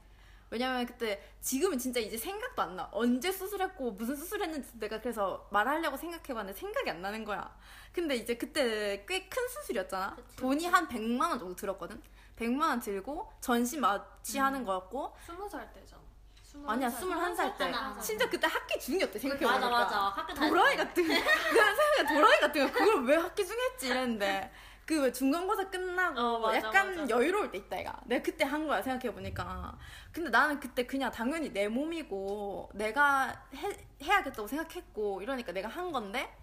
왜냐면 0.50 0.86
그때 0.86 1.22
지금은 1.42 1.78
진짜 1.78 2.00
이제 2.00 2.16
생각도 2.16 2.62
안 2.62 2.76
나. 2.78 2.88
언제 2.94 3.30
수술했고 3.32 3.92
무슨 3.92 4.16
수술했는지 4.16 4.70
내가 4.80 5.02
그래서 5.02 5.46
말하려고 5.52 5.98
생각해봤는데 5.98 6.58
생각이 6.58 6.90
안 6.90 7.02
나는 7.02 7.26
거야. 7.26 7.54
근데 7.92 8.16
이제 8.16 8.38
그때 8.38 9.04
꽤 9.06 9.28
큰 9.28 9.48
수술이었잖아. 9.50 10.16
그치, 10.16 10.36
돈이 10.38 10.66
한 10.68 10.88
100만 10.88 11.20
원 11.30 11.40
정도 11.40 11.56
들었거든. 11.56 12.02
100만 12.38 12.62
원 12.62 12.80
들고 12.80 13.32
전신 13.42 13.82
마취하는 13.82 14.64
거였고 14.66 15.16
스무 15.26 15.50
살 15.50 15.72
때잖아. 15.74 16.02
스무 16.44 16.70
아니야 16.70 16.90
살. 16.90 17.02
21살 17.10 17.58
때. 17.58 17.74
진짜 18.02 18.30
그때 18.30 18.48
학기 18.48 18.80
중이었대 18.80 19.20
생각해보니까. 19.20 19.60
맞아 19.60 19.70
맞아. 19.70 19.98
학교 20.10 20.34
도라이 20.34 20.78
때. 20.78 20.84
같은 20.84 21.04
그냥 21.08 21.76
생각해 21.76 22.14
도라이 22.16 22.40
같은 22.40 22.68
거 22.68 22.74
그걸 22.74 23.06
왜 23.06 23.16
학기 23.18 23.46
중에 23.46 23.58
했지 23.72 23.88
이랬는데 23.88 24.52
그 24.86 25.02
왜 25.02 25.12
중간고사 25.12 25.70
끝나고 25.70 26.18
어, 26.20 26.40
맞아, 26.40 26.58
약간 26.60 26.96
맞아. 26.96 27.10
여유로울 27.10 27.52
때 27.52 27.58
있다 27.58 27.78
얘가 27.80 28.00
내가 28.06 28.24
그때 28.24 28.46
한 28.46 28.66
거야 28.66 28.82
생각해 28.82 29.14
보니까 29.14 29.78
근데 30.14 30.30
나는 30.30 30.60
그때 30.62 30.86
그냥 30.86 31.12
당연히 31.12 31.52
내 31.52 31.68
몸이고 31.68 32.70
내가 32.74 33.28
해, 33.54 33.78
해야겠다고 34.02 34.48
생각했고 34.48 35.22
이러니까 35.22 35.52
내가 35.52 35.68
한 35.68 35.92
건데 35.92 36.34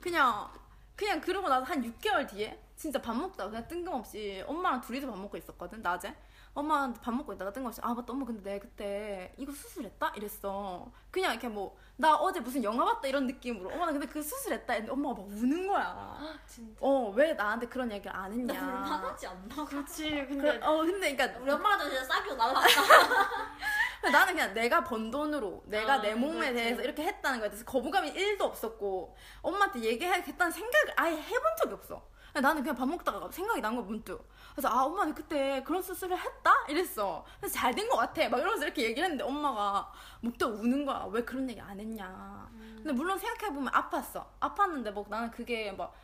그냥 0.00 0.50
그냥 0.96 1.20
그러고 1.20 1.48
나서 1.48 1.64
한 1.64 1.80
6개월 1.80 2.28
뒤에 2.28 2.58
진짜 2.76 3.00
밥 3.00 3.14
먹다가 3.16 3.50
그냥 3.50 3.66
뜬금없이 3.68 4.44
엄마랑 4.46 4.80
둘이서 4.82 5.06
밥 5.10 5.18
먹고 5.18 5.36
있었거든 5.36 5.80
낮에 5.82 6.14
엄마한테 6.54 7.00
밥 7.00 7.12
먹고 7.14 7.32
있다가 7.32 7.52
뜬금없이 7.52 7.80
아 7.82 7.94
맞다 7.94 8.12
엄마 8.12 8.24
근데 8.26 8.42
내가 8.42 8.62
그때 8.64 9.32
이거 9.38 9.52
수술했다 9.52 10.12
이랬어 10.16 10.90
그냥 11.10 11.32
이렇게 11.32 11.48
뭐 11.48 11.76
나 11.98 12.14
어제 12.14 12.40
무슨 12.40 12.62
영화 12.62 12.84
봤다 12.84 13.08
이런 13.08 13.26
느낌으로 13.26 13.70
엄마 13.70 13.86
나 13.86 13.92
근데 13.92 14.06
그 14.06 14.22
수술했다 14.22 14.70
했는데 14.74 14.92
엄마가 14.92 15.14
막 15.22 15.26
우는 15.30 15.66
거야 15.66 16.18
진짜. 16.46 16.76
어왜 16.80 17.32
나한테 17.32 17.66
그런 17.68 17.90
얘기를 17.90 18.14
안나 18.14 18.34
했냐 18.34 18.52
불만하지 18.60 19.26
않나? 19.26 19.64
그렇지. 19.64 20.10
근데 20.28 20.58
그, 20.58 20.66
어 20.66 20.76
근데 20.82 21.16
그러니까 21.16 21.40
우리 21.40 21.50
엄마가 21.50 21.84
진짜 21.88 22.34
날라갔다. 22.34 22.66
근데 24.02 24.10
나는 24.18 24.34
그냥 24.34 24.52
내가 24.54 24.84
번 24.84 25.10
돈으로 25.10 25.62
내가 25.64 25.94
아, 25.94 26.00
내 26.02 26.14
몸에 26.14 26.50
그렇지. 26.50 26.54
대해서 26.54 26.82
이렇게 26.82 27.02
했다는 27.04 27.40
거에 27.40 27.48
대해서 27.48 27.64
거부감이 27.64 28.12
1도 28.12 28.42
없었고 28.42 29.16
엄마한테 29.40 29.80
얘기해야겠다는 29.80 30.52
생각을 30.52 30.92
아예 30.96 31.16
해본 31.16 31.42
적이 31.62 31.72
없어. 31.74 32.06
나는 32.40 32.62
그냥 32.62 32.76
밥 32.76 32.86
먹다가 32.88 33.30
생각이 33.30 33.60
난 33.60 33.74
거야 33.76 33.84
문득. 33.84 34.26
그래서 34.52 34.68
아 34.68 34.84
엄마는 34.84 35.14
그때 35.14 35.62
그런 35.64 35.82
수술을 35.82 36.16
했다 36.18 36.52
이랬어. 36.68 37.24
그래서 37.40 37.54
잘 37.54 37.74
된 37.74 37.88
것 37.88 37.96
같아. 37.96 38.28
막 38.28 38.38
이러면서 38.38 38.64
이렇게 38.64 38.82
얘기를 38.84 39.04
했는데 39.04 39.24
엄마가 39.24 39.92
먹다 40.20 40.46
우는 40.46 40.84
거야. 40.86 41.06
왜 41.10 41.22
그런 41.24 41.48
얘기 41.50 41.60
안 41.60 41.78
했냐. 41.78 42.48
근데 42.76 42.92
물론 42.92 43.18
생각해 43.18 43.52
보면 43.54 43.72
아팠어. 43.72 44.24
아팠는데 44.40 44.90
뭐 44.92 45.04
나는 45.08 45.30
그게 45.30 45.72
막 45.72 45.94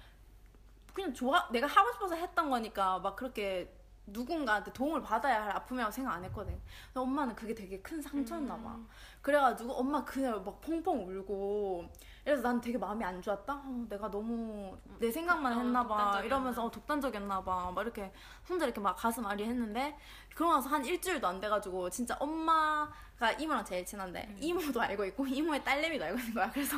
그냥 0.93 1.15
좋아 1.15 1.49
내가 1.51 1.67
하고 1.67 1.91
싶어서 1.93 2.15
했던 2.15 2.51
거니까 2.51 2.99
막 2.99 3.17
그렇게 3.17 3.73
누군가한테 4.07 4.73
도움을 4.73 5.03
받아야 5.03 5.45
할 5.45 5.57
아픔이라고 5.57 5.91
생각 5.93 6.15
안 6.15 6.25
했거든. 6.25 6.53
근데 6.87 7.01
엄마는 7.01 7.35
그게 7.35 7.55
되게 7.55 7.81
큰 7.81 8.01
상처였나 8.03 8.57
봐. 8.57 8.77
그래가지고 9.21 9.73
엄마 9.75 10.05
그날 10.05 10.41
막 10.41 10.61
펑펑 10.61 11.07
울고 11.09 11.89
이래서 12.25 12.43
난 12.43 12.61
되게 12.61 12.79
마음이 12.79 13.05
안 13.05 13.21
좋았다. 13.23 13.55
어, 13.55 13.87
내가 13.89 14.11
너무 14.11 14.77
내 14.99 15.11
생각만 15.11 15.53
어, 15.53 15.57
했나 15.57 15.83
봐. 15.83 15.97
독단적이었나. 15.97 16.27
이러면서 16.27 16.65
어, 16.65 16.71
독단적이었나 16.71 17.43
봐. 17.45 17.71
막 17.75 17.83
이렇게 17.83 18.13
혼자 18.49 18.65
이렇게 18.65 18.81
막 18.81 18.95
가슴 18.97 19.25
아리 19.27 19.45
했는데 19.45 19.97
그러고 20.35 20.55
나서 20.55 20.69
한 20.69 20.85
일주일도 20.85 21.27
안 21.27 21.41
돼가지고 21.41 21.91
진짜 21.91 22.17
엄마가 22.19 23.33
이모랑 23.39 23.65
제일 23.65 23.87
친한데 23.87 24.37
이모도 24.41 24.81
알고 24.81 25.05
있고 25.07 25.27
이모의 25.27 25.63
딸내미도 25.65 26.05
알고 26.05 26.19
있는 26.19 26.35
거야. 26.35 26.51
그래서 26.51 26.77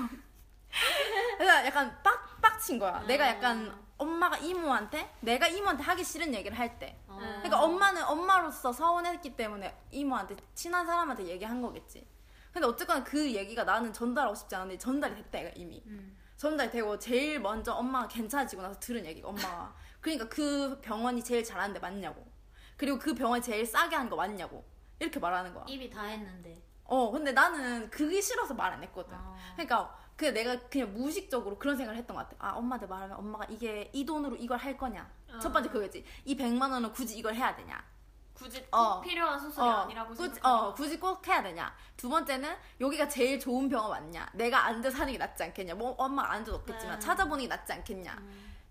그래서 1.38 1.66
약간 1.66 1.96
빡 2.02 2.40
빡친 2.40 2.78
거야. 2.78 3.00
내가 3.06 3.28
약간 3.28 3.74
엄마가 3.96 4.36
이모한테 4.38 5.14
내가 5.20 5.46
이모한테 5.46 5.82
하기 5.82 6.04
싫은 6.04 6.34
얘기를 6.34 6.58
할 6.58 6.78
때. 6.78 6.98
어. 7.24 7.42
그러니까 7.42 7.62
엄마는 7.62 8.04
엄마로서 8.04 8.72
서운했기 8.72 9.36
때문에 9.36 9.76
이모한테 9.90 10.36
친한 10.54 10.86
사람한테 10.86 11.26
얘기한 11.26 11.60
거겠지. 11.62 12.06
근데 12.52 12.66
어쨌거나 12.68 13.02
그 13.02 13.32
얘기가 13.32 13.64
나는 13.64 13.92
전달하고 13.92 14.34
싶지 14.34 14.54
않은데 14.54 14.78
전달이 14.78 15.14
됐다 15.16 15.40
얘가 15.40 15.50
이미. 15.56 15.82
전달이 16.36 16.70
되고 16.70 16.98
제일 16.98 17.40
먼저 17.40 17.72
엄마가 17.72 18.06
괜찮아지고 18.08 18.62
나서 18.62 18.78
들은 18.78 19.04
얘기가 19.06 19.28
엄마가 19.28 19.74
그러니까 20.00 20.28
그 20.28 20.80
병원이 20.80 21.22
제일 21.24 21.42
잘하는데 21.42 21.80
맞냐고. 21.80 22.24
그리고 22.76 22.98
그 22.98 23.14
병원이 23.14 23.42
제일 23.42 23.64
싸게 23.66 23.96
한 23.96 24.08
거 24.08 24.16
맞냐고. 24.16 24.64
이렇게 25.00 25.18
말하는 25.18 25.52
거야. 25.54 25.64
입이 25.68 25.90
다 25.90 26.04
했는데. 26.04 26.62
어, 26.84 27.10
근데 27.10 27.32
나는 27.32 27.88
그게 27.90 28.20
싫어서 28.20 28.54
말 28.54 28.72
안 28.72 28.82
했거든. 28.82 29.14
아. 29.16 29.34
그러니까 29.54 29.96
그 30.16 30.26
내가 30.26 30.56
그냥 30.68 30.92
무의식적으로 30.94 31.58
그런 31.58 31.76
생각을 31.76 31.98
했던 31.98 32.16
것 32.16 32.28
같아. 32.28 32.36
아 32.46 32.52
엄마한테 32.56 32.86
말하면 32.86 33.16
엄마가 33.16 33.46
이게 33.48 33.90
이 33.92 34.04
돈으로 34.04 34.36
이걸 34.36 34.58
할 34.58 34.76
거냐. 34.76 35.10
첫 35.40 35.52
번째 35.52 35.68
그거지. 35.68 36.04
이 36.24 36.36
100만 36.36 36.70
원은 36.72 36.92
굳이 36.92 37.16
이걸 37.18 37.34
해야 37.34 37.54
되냐. 37.54 37.82
굳이 38.34 38.60
꼭 38.62 38.76
어. 38.76 39.00
필요한 39.00 39.38
수술이 39.38 39.64
아니라고 39.66 40.12
굳이, 40.14 40.40
어, 40.42 40.74
굳이 40.74 40.98
꼭 40.98 41.26
해야 41.28 41.42
되냐. 41.42 41.72
두 41.96 42.08
번째는 42.08 42.54
여기가 42.80 43.08
제일 43.08 43.38
좋은 43.38 43.68
병원 43.68 43.90
맞냐. 43.90 44.28
내가 44.34 44.66
앉아서 44.66 44.98
하는 44.98 45.12
게 45.12 45.18
낫지 45.18 45.42
않겠냐. 45.44 45.74
뭐 45.74 45.92
엄마가 45.92 46.32
앉아도 46.32 46.58
없겠지만 46.58 46.96
음. 46.96 47.00
찾아보는 47.00 47.44
게 47.44 47.48
낫지 47.48 47.72
않겠냐. 47.72 48.18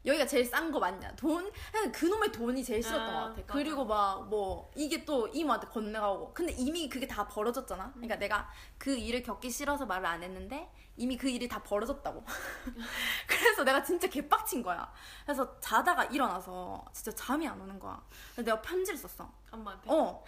여기가 0.05 0.25
제일 0.27 0.45
싼 0.45 0.71
거 0.71 0.79
맞냐. 0.79 1.15
돈, 1.15 1.49
그놈의 1.93 2.31
돈이 2.31 2.63
제일 2.63 2.83
싫었던 2.83 3.09
아, 3.09 3.29
것 3.29 3.35
같아. 3.35 3.53
그리고 3.53 3.85
막 3.85 4.23
뭐 4.23 4.71
이게 4.75 5.05
또 5.05 5.27
이모한테 5.27 5.67
건네가고. 5.67 6.33
근데 6.33 6.53
이미 6.53 6.89
그게 6.89 7.07
다 7.07 7.27
벌어졌잖아. 7.27 7.91
그러니까 7.93 8.15
내가 8.17 8.49
그 8.77 8.95
일을 8.95 9.23
겪기 9.23 9.49
싫어서 9.49 9.85
말을 9.85 10.05
안 10.05 10.23
했는데 10.23 10.69
이미 10.97 11.17
그 11.17 11.29
일이 11.29 11.47
다 11.47 11.61
벌어졌다고. 11.63 12.23
그래서 13.27 13.63
내가 13.63 13.81
진짜 13.83 14.07
개빡친 14.07 14.61
거야. 14.63 14.91
그래서 15.25 15.59
자다가 15.59 16.05
일어나서 16.05 16.83
진짜 16.93 17.11
잠이 17.15 17.47
안 17.47 17.59
오는 17.59 17.79
거야. 17.79 18.01
그래서 18.33 18.43
내가 18.51 18.61
편지를 18.61 18.97
썼어. 18.97 19.31
엄마한테. 19.51 19.89
어, 19.89 20.23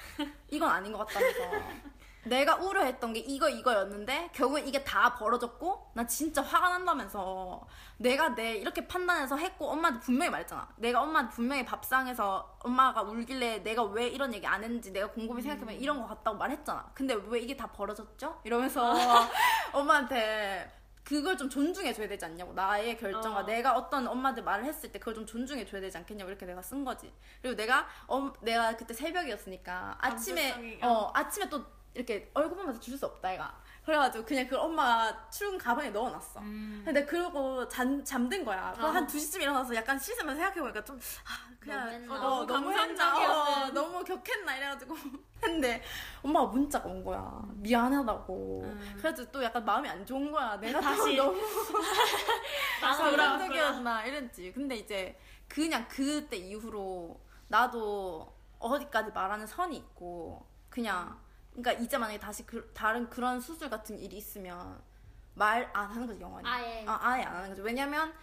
이건 0.50 0.70
아닌 0.70 0.92
것 0.92 1.00
같다면서. 1.06 1.40
내가 2.26 2.56
우려했던 2.56 3.14
게 3.14 3.20
이거 3.20 3.50
이거였는데 3.50 4.30
결국엔 4.34 4.68
이게 4.68 4.84
다 4.84 5.16
벌어졌고 5.16 5.92
나 5.94 6.06
진짜 6.06 6.42
화가 6.42 6.70
난다면서. 6.70 7.66
내가 7.98 8.36
내 8.36 8.56
이렇게 8.56 8.88
판단해서 8.88 9.38
했고 9.38 9.70
엄마한테 9.70 10.00
분명히 10.02 10.32
말했잖아. 10.32 10.68
내가 10.78 11.02
엄마한테 11.02 11.34
분명히 11.34 11.66
밥상에서 11.66 12.58
엄마가 12.60 13.04
울길래 13.04 13.64
내가 13.64 13.84
왜 13.84 14.08
이런 14.08 14.34
얘기 14.34 14.46
안 14.46 14.64
했는지 14.64 14.92
내가 14.92 15.10
곰곰이 15.12 15.42
생각해보면 15.42 15.80
이런 15.80 16.02
거 16.02 16.08
같다고 16.08 16.38
말했잖아. 16.38 16.92
근데 16.94 17.14
왜 17.14 17.40
이게 17.40 17.56
다 17.56 17.68
벌어졌죠? 17.68 18.42
이러면서 18.44 18.94
엄마한테 19.72 20.72
그걸 21.06 21.38
좀 21.38 21.48
존중해줘야 21.50 22.08
되지 22.08 22.26
않냐고. 22.26 22.54
나의 22.54 22.98
결정과 22.98 23.42
어. 23.42 23.46
내가 23.46 23.78
어떤 23.78 24.08
엄마한테 24.08 24.42
말을 24.42 24.66
했을 24.66 24.92
때 24.92 24.98
그걸 24.98 25.14
좀 25.14 25.26
존중해줘야 25.26 25.80
되지 25.80 25.98
않겠냐고 26.00 26.30
이렇게 26.30 26.46
내가 26.46 26.62
쓴 26.62 26.84
거지. 26.84 27.14
그리고 27.42 27.56
내가 27.56 27.88
엄 28.08 28.34
내가 28.42 28.76
그때 28.76 28.94
새벽이었으니까 28.94 29.98
아침에 30.02 30.80
어 30.82 31.12
아침에 31.14 31.48
또 31.48 31.64
이렇게 31.96 32.30
얼굴 32.34 32.58
보면서 32.58 32.80
줄 32.80 32.98
수 32.98 33.06
없다 33.06 33.34
얘가. 33.34 33.56
그래가지고 33.86 34.26
그냥 34.26 34.48
그 34.48 34.58
엄마가 34.58 35.30
출근 35.30 35.58
가방에 35.60 35.90
넣어놨어. 35.92 36.40
근데 36.40 37.06
그러고 37.06 37.68
잠, 37.68 38.04
잠든 38.04 38.44
거야. 38.44 38.72
그래서 38.74 38.88
어. 38.88 38.92
한 38.92 39.06
2시쯤 39.06 39.42
일어나서 39.42 39.76
약간 39.76 39.98
씻으면서 40.00 40.40
생각해보니까 40.40 40.84
좀 40.84 40.98
아, 41.24 41.54
그냥 41.60 42.06
너무했나? 42.08 42.16
어, 42.16 42.46
너무 42.46 42.46
너무 42.48 42.72
했나. 42.74 43.66
어, 43.66 43.70
너무 43.72 44.04
격했나 44.04 44.58
이래가지고. 44.58 44.96
근데 45.40 45.84
엄마가 46.24 46.48
문자가 46.48 46.90
온 46.90 47.04
거야. 47.04 47.42
미안하다고. 47.58 48.76
그래도 48.98 49.32
또 49.32 49.44
약간 49.44 49.64
마음이 49.64 49.88
안 49.88 50.04
좋은 50.06 50.32
거야. 50.32 50.58
내가 50.60 50.80
또 50.80 50.84
다시. 50.84 51.16
너무 51.16 51.38
나서 52.82 53.04
감정적이었나 53.04 54.06
이랬지. 54.06 54.52
근데 54.54 54.78
이제 54.78 55.18
그냥 55.48 55.86
그때 55.88 56.38
이후로 56.38 57.20
나도 57.50 58.34
어디까지 58.58 59.12
말하는 59.12 59.46
선이 59.46 59.76
있고 59.78 60.44
그냥 60.72 61.20
그러니까 61.56 61.72
이제 61.84 61.98
만약에 61.98 62.20
다시 62.20 62.46
그, 62.46 62.70
다른 62.74 63.10
그런 63.10 63.40
수술 63.40 63.70
같은 63.70 63.98
일이 64.00 64.18
있으면 64.18 64.82
말 65.36 65.70
안 65.74 65.90
하는 65.90 66.08
거지 66.08 66.20
영원히. 66.22 66.48
아예. 66.48 66.86
아, 66.88 67.00
아예 67.02 67.24
안 67.24 67.36
하는 67.36 67.50
거죠 67.50 67.64
왜냐면 67.64 68.14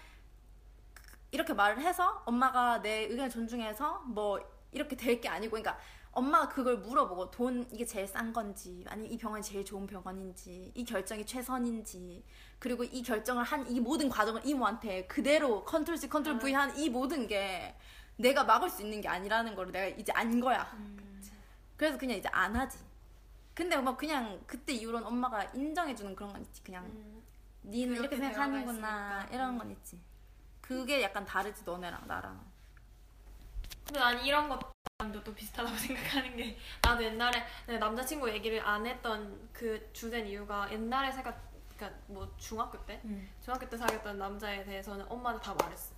그- 0.95 1.03
이렇게 1.31 1.53
말을 1.55 1.81
해서 1.81 2.23
엄마가 2.27 2.81
내 2.83 3.05
의견을 3.05 3.31
존중해서 3.31 4.01
뭐 4.07 4.41
이렇게 4.71 4.97
될 4.97 5.21
게 5.21 5.29
아니고 5.29 5.53
그러니까 5.53 5.79
엄마가 6.13 6.49
그걸 6.51 6.77
물어보고 6.79 7.31
돈 7.31 7.67
이게 7.73 7.87
제일 7.87 8.07
싼 8.07 8.33
건지 8.35 8.85
아니면 8.89 9.11
이 9.11 9.17
병원이 9.17 9.43
제일 9.43 9.65
좋은 9.65 9.87
병원인지 9.87 10.73
이 10.75 10.85
결정이 10.85 11.25
최선인지 11.25 12.23
그리고 12.59 12.85
이 12.85 13.03
결정을 13.03 13.45
한 13.45 13.67
이 13.67 13.81
모든 13.81 14.09
과정을 14.11 14.43
이모한테 14.47 15.07
그대로 15.07 15.65
control 15.65 15.97
C 15.97 16.09
control 16.11 16.39
V 16.39 16.53
한 16.53 16.77
이 16.77 16.91
모든 16.91 17.27
게 17.27 17.75
내가 18.17 18.45
막을 18.45 18.69
수 18.69 18.83
있는 18.83 19.01
게 19.01 19.09
아니라는 19.09 19.55
걸 19.55 19.73
내가 19.73 19.87
이제 19.99 20.13
안 20.15 20.39
거야. 20.39 20.71
그래서 21.79 21.97
그냥 21.99 22.19
이제 22.19 22.29
안 22.31 22.55
하지 22.55 22.79
근데 23.55 23.77
뭐 23.77 23.97
그냥 23.97 24.43
그때 24.47 24.73
이후로는 24.73 25.07
엄마가 25.07 25.45
인정해주는 25.45 26.15
그런 26.17 26.33
건 26.33 26.43
있지. 26.43 26.63
그냥 26.63 26.91
니는 27.65 27.97
이렇게 27.97 28.17
생각하는구나. 28.17 29.27
이런 29.31 29.59
건 29.59 29.71
있지. 29.71 30.01
그게 30.61 31.03
약간 31.03 31.25
다르지 31.25 31.65
너네랑 31.65 32.07
나랑. 32.07 32.53
근데 33.85 34.01
난 34.01 34.25
이런 34.25 34.49
것도 34.49 34.73
또 35.25 35.35
비슷하다고 35.35 35.77
생각하는 35.77 36.37
게 36.37 36.57
나도 36.83 37.05
옛날에 37.05 37.45
내 37.67 37.79
남자친구 37.79 38.31
얘기를 38.31 38.61
안 38.67 38.87
했던 38.87 39.49
그 39.53 39.91
주된 39.93 40.27
이유가 40.27 40.71
옛날에 40.73 41.11
생각 41.13 41.53
그러니까 41.77 42.01
뭐 42.07 42.33
중학교 42.39 42.79
때? 42.87 43.01
중학교 43.43 43.69
때 43.69 43.77
사귀었던 43.77 44.17
남자에 44.19 44.65
대해서는 44.65 45.05
엄마한테 45.09 45.45
다 45.45 45.55
말했어. 45.61 45.95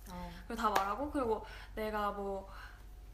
그리고 0.47 0.61
다 0.61 0.69
말하고 0.71 1.11
그리고 1.11 1.45
내가 1.75 2.11
뭐 2.11 2.49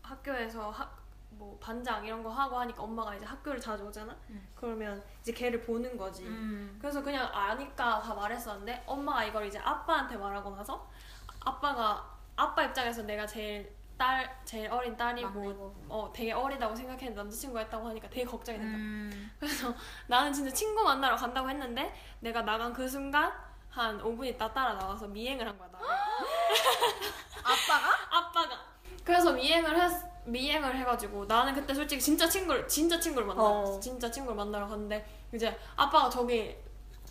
학교에서 0.02 0.72
학 0.72 1.01
뭐 1.42 1.58
반장 1.60 2.06
이런 2.06 2.22
거 2.22 2.30
하고 2.30 2.60
하니까 2.60 2.84
엄마가 2.84 3.16
이제 3.16 3.26
학교를 3.26 3.60
자주 3.60 3.84
오잖아. 3.84 4.16
그러면 4.54 5.04
이제 5.22 5.32
걔를 5.32 5.60
보는 5.60 5.98
거지. 5.98 6.24
음. 6.24 6.78
그래서 6.80 7.02
그냥 7.02 7.28
아니까 7.34 8.00
다 8.00 8.14
말했었는데 8.14 8.84
엄마가 8.86 9.24
이걸 9.24 9.48
이제 9.48 9.58
아빠한테 9.58 10.18
말하고 10.18 10.56
나서 10.56 10.88
아빠가 11.44 12.08
아빠 12.36 12.64
입장에서 12.64 13.02
내가 13.02 13.26
제일 13.26 13.76
딸 13.98 14.40
제일 14.46 14.70
어린 14.72 14.96
딸이고 14.96 15.30
막내고. 15.30 15.76
어 15.90 16.12
되게 16.14 16.32
어리다고 16.32 16.76
생각했는데 16.76 17.16
남자친구가 17.20 17.62
했다고 17.62 17.88
하니까 17.88 18.08
되게 18.08 18.24
걱정이 18.24 18.60
된다. 18.60 18.78
음. 18.78 19.32
그래서 19.40 19.74
나는 20.06 20.32
진짜 20.32 20.54
친구 20.54 20.84
만나러 20.84 21.16
간다고 21.16 21.50
했는데 21.50 21.92
내가 22.20 22.44
나간 22.44 22.72
그 22.72 22.88
순간 22.88 23.34
한 23.68 24.00
5분 24.00 24.28
있다 24.28 24.54
따라 24.54 24.74
나와서 24.76 25.08
미행을 25.08 25.48
한 25.48 25.58
거야 25.58 25.70
나. 25.72 25.80
아빠가? 27.44 28.18
아빠가. 28.18 28.60
그래서 29.04 29.34
미행을 29.34 29.76
했 29.82 30.11
미행을 30.26 30.76
해가지고 30.78 31.26
나는 31.26 31.54
그때 31.54 31.74
솔직히 31.74 32.02
진짜 32.02 32.28
친구를 32.28 32.68
진짜 32.68 33.00
친구를 33.00 33.28
만나 33.28 33.42
어. 33.42 33.80
진짜 33.80 34.10
친구를 34.10 34.36
만나러 34.36 34.68
갔는데 34.68 35.06
이제 35.34 35.58
아빠가 35.76 36.10
저기 36.10 36.56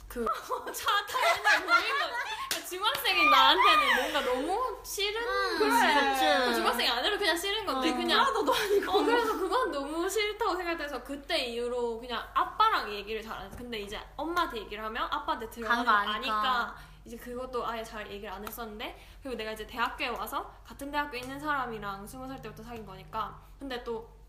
그 0.09 0.25
차 0.75 1.07
타고 1.07 1.43
맨날 1.43 1.65
보이는 1.65 1.99
거야. 1.99 2.31
중학생이 2.71 3.29
나한테는 3.31 3.97
뭔가 3.97 4.21
너무 4.25 4.79
싫은 4.85 5.21
음, 5.21 5.59
거지. 5.59 5.71
그치. 5.71 6.55
중학생이 6.55 6.89
아니라 6.89 7.19
그냥 7.19 7.37
싫은 7.37 7.67
건데 7.67 7.91
어. 7.91 7.95
그냥 7.97 8.33
너도 8.33 8.55
아니고 8.55 8.93
어 8.93 9.05
그래서 9.05 9.33
그건 9.39 9.73
너무 9.73 10.09
싫다고 10.09 10.55
생각돼서 10.55 11.03
그때 11.03 11.47
이후로 11.47 11.99
그냥 12.01 12.23
아빠랑 12.33 12.93
얘기를 12.93 13.23
잘안 13.23 13.47
했어. 13.47 13.57
근데 13.57 13.81
이제 13.81 14.01
엄마한테 14.17 14.59
얘기를 14.59 14.85
하면 14.85 15.03
아빠한테 15.11 15.51
들어가는 15.51 15.85
거 15.85 15.91
아니까. 15.91 16.15
아니까. 16.15 16.77
이제 17.11 17.17
그것도 17.17 17.67
아예 17.67 17.83
잘 17.83 18.09
얘기를 18.09 18.33
안 18.33 18.47
했었는데 18.47 18.97
그리고 19.21 19.37
내가 19.37 19.51
이제 19.51 19.67
대학교에 19.67 20.07
와서 20.09 20.55
같은 20.65 20.93
대학교에 20.93 21.19
있는 21.19 21.41
사람이랑 21.41 22.07
스무 22.07 22.29
살 22.29 22.41
때부터 22.41 22.63
사귄 22.63 22.87
거니까 22.87 23.37
근데 23.59 23.83
또 23.83 24.21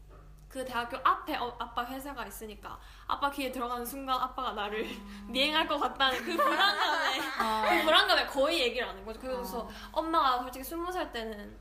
그 0.52 0.66
대학교 0.66 0.98
앞에 1.02 1.38
어, 1.38 1.56
아빠 1.58 1.86
회사가 1.86 2.26
있으니까 2.26 2.78
아빠 3.08 3.32
귀에 3.32 3.52
들어가는 3.52 3.86
순간 3.86 4.20
아빠가 4.20 4.52
나를 4.52 4.86
미행할 5.28 5.66
것 5.66 5.80
같다는 5.80 6.18
그 6.26 6.36
불안감에 6.36 7.18
그 7.80 7.86
불안감에 7.86 8.28
거의 8.28 8.60
얘기를 8.60 8.88
안 8.88 8.98
한 8.98 9.06
거죠. 9.06 9.20
그래서 9.22 9.70
엄마가 9.94 10.40
솔직히 10.42 10.66
스무 10.66 10.92
살 10.92 11.10
때는 11.12 11.58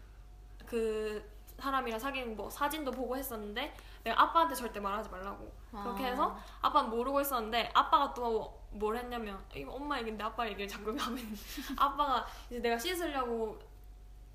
그 0.66 1.24
사람이랑 1.60 2.00
사귄 2.00 2.36
뭐 2.36 2.50
사진도 2.50 2.90
보고 2.90 3.16
했었는데 3.16 3.72
내가 4.02 4.22
아빠한테 4.22 4.54
절대 4.54 4.80
말하지 4.80 5.08
말라고 5.10 5.52
그렇게 5.70 6.04
해서 6.04 6.36
아빠는 6.62 6.90
모르고 6.90 7.20
있었는데 7.20 7.70
아빠가 7.74 8.12
또 8.14 8.60
뭘 8.72 8.96
했냐면 8.96 9.36
이거 9.52 9.72
엄마 9.72 9.98
얘기인데 9.98 10.22
아빠 10.22 10.46
얘기를 10.46 10.68
자꾸 10.68 10.90
하면 10.96 11.18
아빠가 11.76 12.24
이제 12.48 12.60
내가 12.60 12.78
씻으려고 12.78 13.58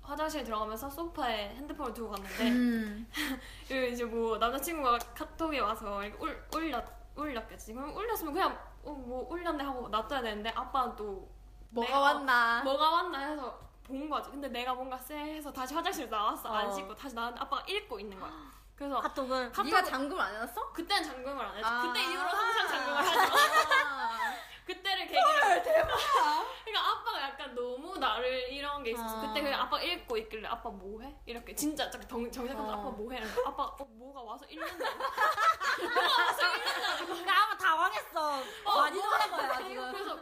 화장실 0.02 0.44
들어가면서 0.44 0.90
소파에 0.90 1.54
핸드폰을 1.56 1.94
두고 1.94 2.10
갔는데 2.10 2.50
음. 2.50 3.10
그 3.66 3.86
이제 3.86 4.04
뭐 4.04 4.36
남자친구가 4.36 4.98
카톡에 5.14 5.58
와서 5.60 6.02
울, 6.20 6.46
울렸 6.54 6.84
울렸겠지 7.16 7.72
그럼 7.72 7.96
울렸으면 7.96 8.34
그냥 8.34 8.58
어, 8.84 8.90
뭐 8.92 9.26
울렸네 9.30 9.64
하고 9.64 9.88
놔둬야 9.88 10.20
되는데 10.20 10.50
아빠는 10.50 10.94
또 10.96 11.26
뭐가 11.70 11.88
내가- 11.88 12.00
왔나? 12.00 12.62
뭐가 12.62 12.90
왔나 12.90 13.18
해서 13.20 13.58
본 13.84 14.10
거지 14.10 14.30
근데 14.30 14.48
내가 14.48 14.74
뭔가 14.74 14.98
쎄해서 14.98 15.50
다시 15.50 15.74
화장실 15.74 16.10
나왔어 16.10 16.50
안 16.50 16.66
어. 16.66 16.70
씻고 16.70 16.94
다시 16.94 17.14
나왔는데 17.14 17.40
아빠가 17.40 17.62
읽고 17.66 17.98
있는 17.98 18.20
거야 18.20 18.30
그래서 18.76 19.00
카톡을 19.00 19.52
네가 19.64 19.84
잠금을 19.84 20.20
안 20.22 20.34
해놨어? 20.34 20.72
그때는 20.72 21.02
잠금을 21.02 21.44
안 21.44 21.54
했지 21.54 21.64
아. 21.64 21.82
그때 21.82 22.02
이후로 22.02 22.28
항상 22.28 22.68
잠금을 22.68 22.98
하죠 22.98 23.20
그때를 24.66 25.06
계기로 25.06 25.22
그러니까 26.64 26.90
아빠가 26.90 27.22
약간 27.22 27.54
너무 27.54 27.96
나를 27.98 28.52
이런 28.52 28.82
게 28.82 28.90
있었어. 28.90 29.18
아. 29.18 29.20
그때 29.20 29.40
그냥 29.40 29.60
아빠 29.60 29.80
읽고 29.80 30.16
있길래 30.16 30.48
아빠 30.48 30.68
뭐해? 30.68 31.14
이렇게 31.24 31.54
진짜 31.54 31.88
정- 31.88 32.02
정색하면서 32.08 32.72
어. 32.72 32.80
아빠 32.80 32.90
뭐해? 32.90 33.18
이러니까 33.18 33.42
아빠 33.48 33.62
어 33.62 33.84
뭐가 33.90 34.22
와서 34.22 34.44
읽는다. 34.46 34.84
그러니까 37.06 37.32
아마 37.44 37.56
당황했어. 37.56 38.42
많이 38.64 39.00
놀란 39.00 39.30
거야 39.30 39.68
지금. 39.68 39.92
그래서 39.92 40.18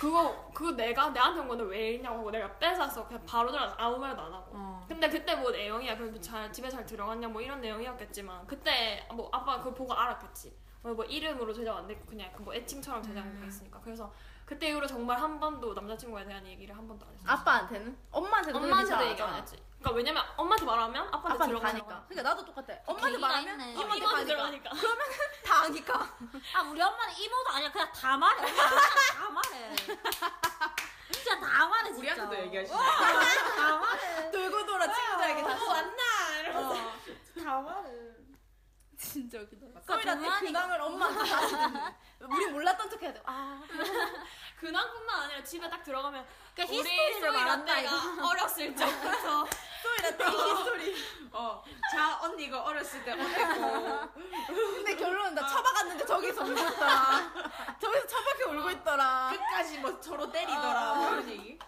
그거 0.00 0.50
그거 0.52 0.72
내가 0.72 1.10
내한테 1.10 1.40
온 1.40 1.48
건데 1.48 1.64
왜 1.64 1.90
읽냐고 1.92 2.18
하고 2.18 2.30
내가 2.32 2.52
뺏어서 2.58 3.06
그냥 3.06 3.24
바로 3.24 3.52
들어서 3.52 3.76
아무 3.78 3.96
말도 3.98 4.20
안 4.22 4.32
하고. 4.32 4.50
어. 4.54 4.84
근데 4.88 5.08
그때 5.08 5.36
뭐 5.36 5.52
내용이야? 5.52 5.96
그래도 5.96 6.20
잘 6.20 6.52
집에 6.52 6.68
잘 6.68 6.84
들어갔냐? 6.84 7.28
뭐 7.28 7.40
이런 7.40 7.60
내용이었겠지만 7.60 8.48
그때 8.48 9.06
뭐 9.12 9.28
아빠 9.32 9.58
그거 9.58 9.72
보고 9.72 9.94
알았겠지. 9.94 10.63
뭐, 10.84 10.92
뭐 10.92 11.04
이름으로 11.06 11.50
저장 11.54 11.78
안 11.78 11.86
됐고 11.86 12.04
그냥 12.04 12.30
뭐 12.40 12.54
애칭처럼 12.54 13.02
저장돼 13.02 13.46
있으니까 13.46 13.80
그래서 13.82 14.12
그때 14.44 14.68
이후로 14.68 14.86
정말 14.86 15.18
한 15.18 15.40
번도 15.40 15.72
남자친구에 15.72 16.26
대한 16.26 16.46
얘기를 16.46 16.76
한 16.76 16.86
번도 16.86 17.06
안 17.06 17.14
했어. 17.14 17.24
아빠한테는? 17.26 17.96
엄마한테는 18.10 18.62
엄마한테도 18.62 19.06
얘기 19.06 19.22
안 19.22 19.34
했지. 19.36 19.56
그러니까 19.78 19.96
왜냐면 19.96 20.22
엄마한테 20.36 20.66
말하면 20.66 21.06
아빠한테 21.06 21.16
아빠한테 21.28 21.46
들어가니까. 21.46 21.86
가니까. 21.86 22.06
그러니까 22.06 22.28
나도 22.28 22.44
똑같아. 22.44 22.74
엄마한테 22.84 23.18
말하면 23.18 23.60
있네. 23.60 23.72
이모한테 23.72 23.96
이모한테 23.96 24.36
가니까. 24.36 24.70
들어가니까. 24.74 25.10
다 25.46 25.62
아니까. 25.62 26.16
아 26.54 26.60
우리 26.70 26.82
엄마는 26.82 27.14
이모도 27.16 27.50
아니야 27.50 27.72
그냥 27.72 27.90
다 27.92 28.16
말해. 28.18 28.42
엄마 28.42 28.70
다 29.14 29.30
말해. 29.30 29.76
진짜 31.10 31.40
다 31.40 31.66
말해 31.66 31.84
진짜. 31.94 31.98
우리한테도 32.00 32.42
얘기하시네. 32.44 32.76
다 32.78 33.78
말해. 33.78 34.28
돌고 34.30 34.66
돌아 34.66 34.92
친구들에게 34.92 35.42
다 35.42 35.56
써. 35.56 35.64
왔나? 35.70 36.02
이러면서. 36.40 36.74
다 37.42 37.60
말해. 37.62 38.13
그러니까 39.22 39.80
소희한테 39.86 40.26
동안이가- 40.28 40.40
근황을 40.40 40.80
엄마한테 40.80 41.30
다시 41.30 41.54
듣는. 41.56 41.80
우리 42.20 42.46
몰랐던 42.46 42.90
척 42.90 43.02
해야 43.02 43.12
돼. 43.12 43.22
아. 43.24 43.62
근황뿐만 44.58 45.22
아니라 45.22 45.44
집에 45.44 45.68
딱 45.68 45.82
들어가면 45.82 46.24
그러니까 46.54 46.78
우리 46.80 47.20
말한다 47.20 47.80
이거. 47.80 48.28
어렸을 48.30 48.74
적부터 48.74 49.46
소희한테 49.82 50.24
이 50.24 50.28
히스토리. 50.28 50.96
어, 51.32 51.62
자 51.92 52.18
언니가 52.22 52.62
어렸을 52.62 53.04
때 53.04 53.12
어땠고 53.12 54.12
근데 54.46 54.96
결론은 54.96 55.34
나 55.34 55.46
처박았는데 55.46 56.06
저기서 56.06 56.42
울고 56.44 56.60
있더라. 56.68 57.32
저기서 57.80 58.06
처박혀 58.06 58.50
울고 58.50 58.70
있더라. 58.70 59.30
끝까지 59.32 59.78
뭐 59.78 59.98
서로 60.00 60.30
때리더라 60.30 60.94
뭐 60.94 61.10
그런 61.10 61.28
얘기. 61.30 61.58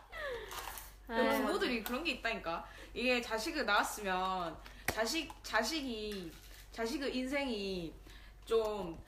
네. 1.08 1.38
부모들이 1.42 1.84
그런 1.84 2.02
게 2.02 2.12
있다니까. 2.12 2.64
이게 2.94 3.20
자식을 3.20 3.66
낳았으면 3.66 4.56
자식 4.86 5.30
자식이 5.42 6.32
자식의 6.76 7.16
인생이 7.16 7.92
좀 8.44 8.98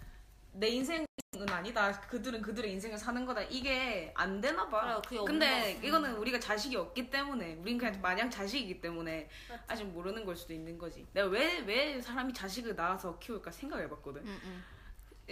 내 0.52 0.68
인생은 0.68 1.06
아니다. 1.50 1.92
그들은 2.00 2.42
그들의 2.42 2.72
인생을 2.72 2.98
사는 2.98 3.24
거다. 3.24 3.42
이게 3.42 4.12
안 4.16 4.40
되나 4.40 4.68
봐. 4.68 4.96
없는 4.96 5.24
근데. 5.24 5.78
이거는 5.84 6.16
우리가 6.16 6.40
자식이 6.40 6.74
없기 6.74 7.10
때문에 7.10 7.54
우린 7.60 7.78
그냥 7.78 8.00
마냥 8.00 8.28
자식이기 8.28 8.80
때문에 8.80 9.28
아직 9.68 9.84
모르는 9.84 10.24
걸 10.24 10.34
수도 10.34 10.52
있는 10.52 10.76
거지. 10.76 11.06
내가 11.12 11.28
왜 11.28 11.60
왜 11.60 12.00
사람이 12.00 12.32
자식을 12.32 12.74
낳아서 12.74 13.16
키울까 13.20 13.52
생각해봤거든. 13.52 14.24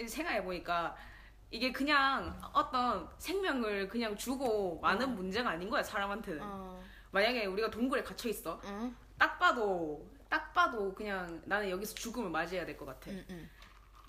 생각해보니까 0.07 0.95
이게 1.49 1.71
그냥 1.73 2.39
어떤 2.53 3.09
생명을 3.17 3.89
그냥 3.89 4.15
주고 4.15 4.79
마는 4.79 5.15
문제가 5.15 5.49
아닌 5.49 5.69
거야 5.69 5.83
사람한테는. 5.83 6.39
어. 6.41 6.81
만약에 7.11 7.47
우리가 7.47 7.69
동굴에 7.69 8.03
갇혀 8.03 8.29
있어. 8.29 8.61
응. 8.65 8.95
딱 9.17 9.37
봐도 9.39 10.07
딱 10.29 10.53
봐도 10.53 10.93
그냥 10.93 11.41
나는 11.45 11.69
여기서 11.69 11.95
죽음을 11.95 12.29
맞이해야 12.29 12.65
될 12.65 12.77
것 12.77 12.85
같아. 12.85 13.11
응, 13.11 13.25
응. 13.29 13.49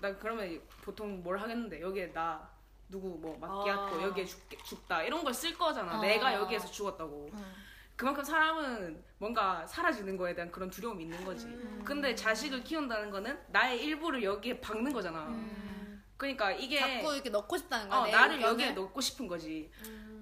나 0.01 0.15
그러면 0.17 0.61
보통 0.81 1.21
뭘 1.23 1.37
하겠는데 1.37 1.81
여기에 1.81 2.13
나 2.13 2.49
누구 2.89 3.17
뭐 3.19 3.37
맡겨갖고 3.37 3.97
아. 3.99 4.03
여기에 4.03 4.25
죽, 4.25 4.41
죽다 4.65 5.03
이런 5.03 5.23
걸 5.23 5.33
쓸 5.33 5.57
거잖아. 5.57 5.97
아. 5.97 6.01
내가 6.01 6.33
여기에서 6.33 6.67
죽었다고. 6.71 7.29
그만큼 7.95 8.23
사람은 8.23 9.03
뭔가 9.17 9.67
사라지는 9.67 10.15
거에 10.15 10.33
대한 10.33 10.49
그런 10.51 10.69
두려움이 10.69 11.03
있는 11.03 11.25
거지. 11.25 11.45
근데 11.83 12.15
자식을 12.15 12.63
키운다는 12.63 13.11
거는 13.11 13.37
나의 13.49 13.83
일부를 13.83 14.23
여기에 14.23 14.61
박는 14.61 14.93
거잖아. 14.93 15.27
그러니까 16.15 16.51
이게 16.51 16.79
자꾸 16.79 17.13
이렇게 17.13 17.29
넣고 17.29 17.57
싶다는 17.57 17.89
거야. 17.89 17.99
어, 17.99 18.05
내 18.05 18.11
나를. 18.11 18.41
여기에 18.41 18.71
넣고 18.71 19.01
싶은 19.01 19.27
거지. 19.27 19.69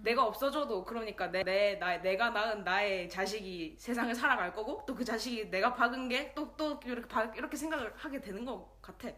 내가 0.07 0.25
없어져도 0.25 0.85
그러니까 0.85 1.27
내, 1.27 1.43
내 1.43 1.75
나, 1.75 1.97
내가 2.01 2.29
낳은 2.29 2.63
나의 2.63 3.09
자식이 3.09 3.75
세상을 3.77 4.13
살아갈 4.15 4.53
거고 4.53 4.83
또 4.85 4.95
그 4.95 5.03
자식이 5.03 5.49
내가 5.49 5.73
박은 5.73 6.07
게 6.09 6.33
또 6.33 6.55
또 6.55 6.79
이렇게 6.85 7.07
박- 7.09 7.35
이렇게 7.37 7.57
생각을 7.57 7.93
하게 7.95 8.21
되는 8.21 8.45
것 8.45 8.81
같아. 8.81 9.09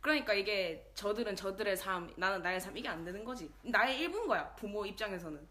그러니까 0.00 0.32
이게 0.34 0.90
저들은 0.94 1.36
저들의 1.36 1.76
삶, 1.76 2.10
나는 2.16 2.42
나의 2.42 2.58
삶 2.60 2.76
이게 2.76 2.88
안 2.88 3.04
되는 3.04 3.22
거지. 3.24 3.50
나의 3.62 3.98
일부인 4.00 4.26
거야 4.26 4.54
부모 4.56 4.84
입장에서는. 4.86 5.46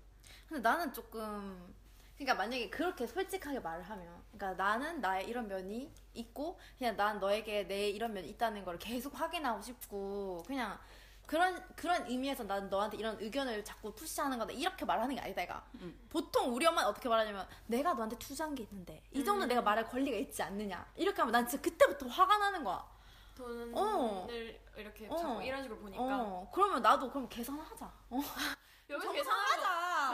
근데 0.47 0.61
나는 0.61 0.91
조금 0.91 1.74
그러니까 2.17 2.36
만약에 2.36 2.69
그렇게 2.69 3.05
솔직하게 3.07 3.59
말을 3.59 3.84
하면 3.84 4.24
그러니까 4.32 4.63
나는 4.63 5.01
나의 5.01 5.28
이런 5.28 5.47
면이 5.47 5.91
있고 6.15 6.59
그냥 6.80 6.95
난 6.97 7.19
너에게 7.19 7.67
내 7.67 7.89
이런 7.89 8.11
면이 8.13 8.28
있다는 8.30 8.63
걸 8.65 8.78
계속 8.80 9.19
확인하고 9.19 9.61
싶고 9.61 10.43
그냥 10.47 10.80
그런 11.34 11.75
그런 11.75 12.05
의미에서 12.05 12.43
난 12.43 12.69
너한테 12.69 12.95
이런 12.95 13.19
의견을 13.19 13.65
자꾸 13.65 13.91
푸시하는 13.95 14.38
거다 14.38 14.53
이렇게 14.53 14.86
말하는 14.86 15.15
게 15.15 15.19
아니다 15.19 15.41
내가 15.41 15.65
보통 16.07 16.53
우리 16.53 16.63
엄마는 16.63 16.88
어떻게 16.88 17.09
말하냐면 17.09 17.47
내가 17.65 17.95
너한테 17.95 18.15
투자한 18.19 18.53
게 18.53 18.61
있는데 18.61 19.01
이 19.09 19.25
정도 19.25 19.47
내가 19.47 19.59
말할 19.59 19.89
권리가 19.89 20.15
있지 20.15 20.43
않느냐 20.43 20.86
이렇게 20.95 21.17
하면 21.17 21.31
난 21.31 21.47
진짜 21.47 21.59
그때부터 21.63 22.05
화가 22.05 22.38
나는 22.38 22.63
거야 22.63 22.88
돈을 23.34 23.71
어. 23.73 24.27
이렇게 24.77 25.07
어. 25.09 25.17
자꾸 25.17 25.41
이런 25.41 25.63
식으로 25.63 25.79
보니까 25.79 26.03
어 26.03 26.51
그러면 26.53 26.84
나도 26.84 27.09
그럼 27.09 27.27
계산하자 27.27 27.84
어. 28.11 28.19
여기서 28.91 29.11
계산하는 29.11 29.53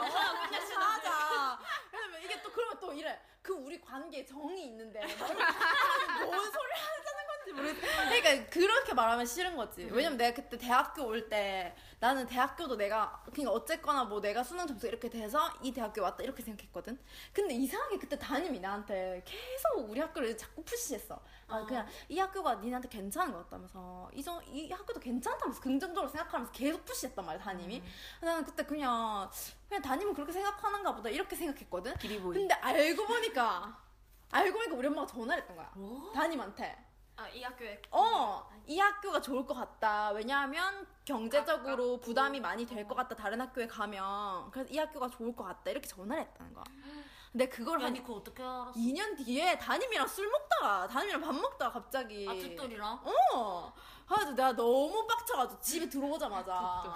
하자. 0.00 0.48
계산하자. 0.48 1.58
왜냐면 1.92 2.22
이게 2.22 2.40
또 2.40 2.50
그러면 2.50 2.78
또 2.80 2.92
이래. 2.94 3.20
그 3.42 3.52
우리 3.52 3.80
관계에 3.80 4.24
정이 4.24 4.64
있는데 4.64 5.00
뭔 6.24 6.50
소리 6.50 6.72
하 6.72 7.00
건지 7.54 7.74
모르겠어. 7.80 8.08
그러니까 8.08 8.50
그렇게 8.50 8.94
말하면 8.94 9.26
싫은 9.26 9.56
거지. 9.56 9.84
왜냐면 9.90 10.16
내가 10.18 10.34
그때 10.34 10.56
대학교 10.56 11.04
올 11.06 11.28
때 11.28 11.74
나는 12.00 12.26
대학교도 12.26 12.76
내가 12.76 13.22
그러니까 13.26 13.52
어쨌거나 13.52 14.04
뭐 14.04 14.20
내가 14.20 14.42
수능 14.42 14.66
점수 14.66 14.86
이렇게 14.86 15.08
돼서 15.10 15.52
이 15.62 15.72
대학교에 15.72 16.02
왔다 16.02 16.22
이렇게 16.22 16.42
생각했거든. 16.42 16.98
근데 17.32 17.54
이상하게 17.54 17.98
그때 17.98 18.18
담임이 18.18 18.58
나한테 18.60 19.22
계속 19.24 19.88
우리 19.90 20.00
학교를 20.00 20.36
자꾸 20.36 20.62
푸시했어. 20.64 21.20
아 21.48 21.64
그냥 21.66 21.86
이 22.08 22.18
학교가 22.18 22.54
니네한테 22.56 22.88
괜찮은 22.88 23.32
것 23.32 23.44
같다면서 23.44 24.10
이정 24.14 24.40
이 24.46 24.70
학교도 24.70 25.00
괜찮다면서 25.00 25.60
긍정적으로 25.60 26.08
생각하면서 26.08 26.52
계속 26.52 26.84
푸시했단 26.84 27.24
말이야 27.24 27.42
담임이. 27.42 27.82
나는 28.20 28.44
그때 28.44 28.64
그냥 28.64 29.30
그냥 29.68 29.82
담임은 29.82 30.14
그렇게 30.14 30.32
생각하는가 30.32 30.94
보다 30.94 31.08
이렇게 31.10 31.36
생각했거든. 31.36 31.96
기리보이. 31.98 32.34
근데 32.38 32.54
알고 32.54 33.06
보니까 33.06 33.78
알고 34.30 34.56
보니까 34.58 34.74
우리 34.76 34.86
엄마가 34.88 35.06
전화를 35.06 35.42
했던 35.42 35.56
거야. 35.56 35.72
담임한테. 36.14 36.89
아 37.20 37.28
이 37.34 37.42
학교에 37.42 37.82
어, 37.90 38.48
이 38.66 38.78
학교가 38.78 39.20
좋을 39.20 39.44
것 39.46 39.54
같다. 39.54 40.10
왜냐하면 40.10 40.86
경제적으로 41.04 41.98
부담이 42.00 42.40
많이 42.40 42.64
될 42.66 42.86
것 42.88 42.94
같다. 42.94 43.14
다른 43.14 43.40
학교에 43.40 43.66
가면. 43.66 44.50
그래서 44.50 44.70
이 44.72 44.78
학교가 44.78 45.08
좋을 45.08 45.34
것 45.36 45.44
같다. 45.44 45.70
이렇게 45.70 45.86
전화를 45.86 46.22
했다는 46.24 46.54
거야. 46.54 46.64
근데 47.32 47.48
그걸 47.48 47.80
야, 47.80 47.84
한니 47.86 48.00
그거 48.02 48.14
어떻게 48.14 48.42
알았어? 48.42 48.72
2년 48.72 49.16
뒤에 49.16 49.56
담임이랑 49.58 50.06
술 50.08 50.28
먹다가, 50.30 50.88
담임이랑 50.88 51.20
밥 51.20 51.32
먹다가 51.32 51.72
갑자기. 51.72 52.26
아, 52.28 52.32
뚜뚜리랑? 52.32 53.00
어. 53.34 53.72
그래서 54.08 54.30
내가 54.32 54.52
너무 54.56 55.06
빡쳐가지고 55.06 55.60
집에 55.60 55.88
들어오자마자 55.88 56.94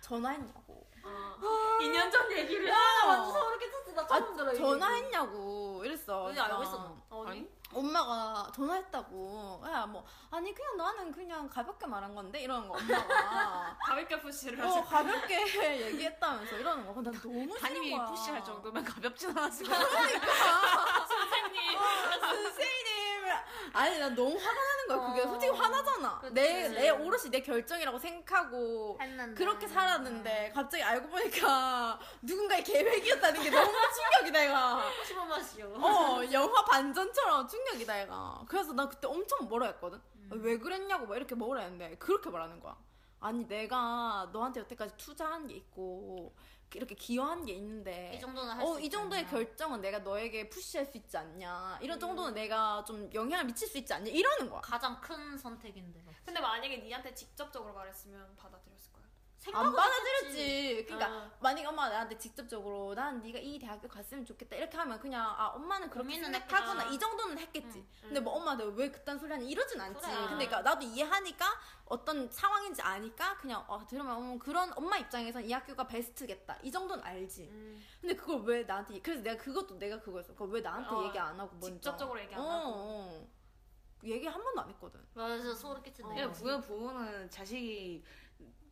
전화했냐고. 0.00 0.85
2년 1.80 2.10
전 2.10 2.30
얘기를 2.32 2.72
아, 2.72 3.06
완전 3.06 3.32
소름 3.32 3.58
끼쳤어. 3.58 3.92
나 3.94 4.06
처음 4.06 4.36
들어. 4.36 4.50
아, 4.50 4.54
전화했냐고 4.54 5.82
이랬어. 5.84 6.24
근데 6.24 6.40
알고 6.40 6.56
그러니까. 6.56 6.76
있었나? 6.76 6.96
어디? 7.10 7.50
엄마가 7.74 8.50
전화했다고 8.54 9.64
야 9.66 9.86
뭐 9.86 10.04
아니 10.30 10.54
그냥 10.54 10.76
나는 10.76 11.12
그냥 11.12 11.48
가볍게 11.48 11.84
말한 11.86 12.14
건데 12.14 12.40
이러는 12.40 12.68
거 12.68 12.74
엄마가 12.76 13.76
가볍게 13.84 14.20
푸시를 14.20 14.62
어 14.64 14.82
가볍게 14.84 15.42
얘기했다면서 15.86 16.56
이러는 16.56 16.86
거. 16.86 17.02
난 17.02 17.12
너무 17.12 17.20
싫은 17.22 17.56
담임이 17.58 17.90
거야. 17.90 18.04
푸시할 18.06 18.44
정도면 18.44 18.84
가볍진 18.84 19.36
않았을 19.36 19.66
것 19.68 19.74
선생님. 21.08 21.78
선생님 22.20 23.05
아니 23.72 23.98
난 23.98 24.14
너무 24.14 24.36
화가 24.36 24.54
나는 24.54 24.86
거야. 24.88 25.08
그게 25.10 25.20
어. 25.22 25.28
솔직히 25.30 25.52
화나잖아. 25.52 26.22
내 26.32 26.68
내 26.68 26.90
오롯이 26.90 27.30
내 27.30 27.40
결정이라고 27.40 27.98
생각하고 27.98 28.98
했는데. 29.00 29.34
그렇게 29.34 29.66
살았는데 29.68 30.52
갑자기 30.54 30.82
알고 30.82 31.08
보니까 31.08 31.98
누군가의 32.22 32.62
계획이었다는 32.64 33.42
게 33.42 33.50
너무 33.50 33.70
충격이다 33.96 34.44
얘가. 34.46 34.82
치마 35.06 35.24
마시오. 35.24 35.66
어 35.76 36.20
영화 36.32 36.64
반전처럼 36.64 37.46
충격이다 37.48 38.02
얘가. 38.02 38.40
그래서 38.48 38.72
나 38.72 38.88
그때 38.88 39.06
엄청 39.06 39.48
뭐라 39.48 39.66
했거든. 39.66 40.00
왜 40.30 40.58
그랬냐고 40.58 41.06
막 41.06 41.16
이렇게 41.16 41.34
뭐라 41.34 41.62
했는데 41.62 41.96
그렇게 41.98 42.30
말하는 42.30 42.58
거야. 42.60 42.76
아니 43.26 43.44
내가 43.48 44.30
너한테 44.32 44.60
여태까지 44.60 44.96
투자한 44.96 45.48
게 45.48 45.54
있고 45.56 46.32
이렇게 46.74 46.94
기여한 46.94 47.44
게 47.44 47.54
있는데 47.54 48.12
이 48.14 48.20
정도는 48.20 48.54
할수 48.54 48.72
어, 48.72 48.78
이 48.78 48.88
정도의 48.88 49.22
있잖아. 49.22 49.38
결정은 49.44 49.80
내가 49.80 49.98
너에게 49.98 50.48
푸시할 50.48 50.86
수 50.86 50.96
있지 50.96 51.16
않냐. 51.16 51.78
이런 51.82 51.98
정도는 51.98 52.34
내가 52.34 52.84
좀 52.84 53.12
영향을 53.12 53.46
미칠 53.46 53.66
수 53.66 53.78
있지 53.78 53.92
않냐. 53.92 54.10
이러는 54.10 54.48
거야. 54.48 54.60
가장 54.60 55.00
큰 55.00 55.36
선택인데. 55.36 56.04
근데 56.24 56.40
만약에 56.40 56.78
니한테 56.78 57.14
직접적으로 57.14 57.72
말했으면 57.74 58.36
받아들였을 58.36 58.92
거야. 58.92 58.95
안 59.54 59.64
생각은 59.64 59.76
받아들였지. 59.76 60.84
그러니까 60.86 61.16
어. 61.16 61.30
만약에 61.40 61.66
엄마가 61.66 61.88
나한테 61.90 62.18
직접적으로 62.18 62.94
난 62.94 63.20
네가 63.20 63.38
이 63.38 63.58
대학교 63.58 63.88
갔으면 63.88 64.24
좋겠다 64.24 64.56
이렇게 64.56 64.76
하면 64.76 64.98
그냥 64.98 65.24
아 65.28 65.48
엄마는 65.48 65.90
그렇게 65.90 66.14
생각하거나 66.20 66.80
했구나. 66.82 66.84
이 66.94 66.98
정도는 66.98 67.38
했겠지. 67.38 67.78
응, 67.78 67.86
근데 68.02 68.20
뭐 68.20 68.34
엄마 68.34 68.54
내가 68.56 68.70
왜 68.70 68.90
그딴 68.90 69.18
소리 69.18 69.30
하니 69.32 69.48
이러진 69.48 69.80
않지. 69.80 70.00
그래. 70.00 70.12
근데 70.14 70.46
그러니까 70.46 70.62
나도 70.62 70.84
이해하니까 70.84 71.46
어떤 71.86 72.30
상황인지 72.30 72.82
아니까 72.82 73.36
그냥 73.36 73.64
어 73.68 73.84
들으면 73.86 74.16
어, 74.32 74.38
그런 74.38 74.72
엄마 74.76 74.96
입장에선 74.98 75.44
이 75.44 75.52
학교가 75.52 75.86
베스트겠다. 75.86 76.58
이 76.62 76.70
정도는 76.70 77.04
알지. 77.04 77.48
근데 78.00 78.14
그걸 78.16 78.42
왜 78.42 78.62
나한테 78.64 79.00
그래서 79.00 79.22
내가 79.22 79.36
그것도 79.42 79.78
내가 79.78 80.00
그거였어. 80.00 80.32
그걸 80.32 80.48
왜 80.50 80.60
나한테 80.60 80.90
어, 80.94 81.04
얘기 81.04 81.18
안 81.18 81.38
하고 81.38 81.50
먼저 81.52 81.74
직접적으로 81.74 82.20
얘기 82.20 82.34
안 82.34 82.40
어, 82.40 82.50
하고. 82.50 82.72
어. 82.74 83.28
얘기 84.04 84.26
한 84.26 84.42
번도 84.42 84.60
안 84.60 84.68
했거든. 84.70 85.00
맞아 85.14 85.54
소름 85.54 85.82
끼친다. 85.82 86.30
부모 86.32 86.60
부모는 86.60 87.28
자식이 87.30 88.04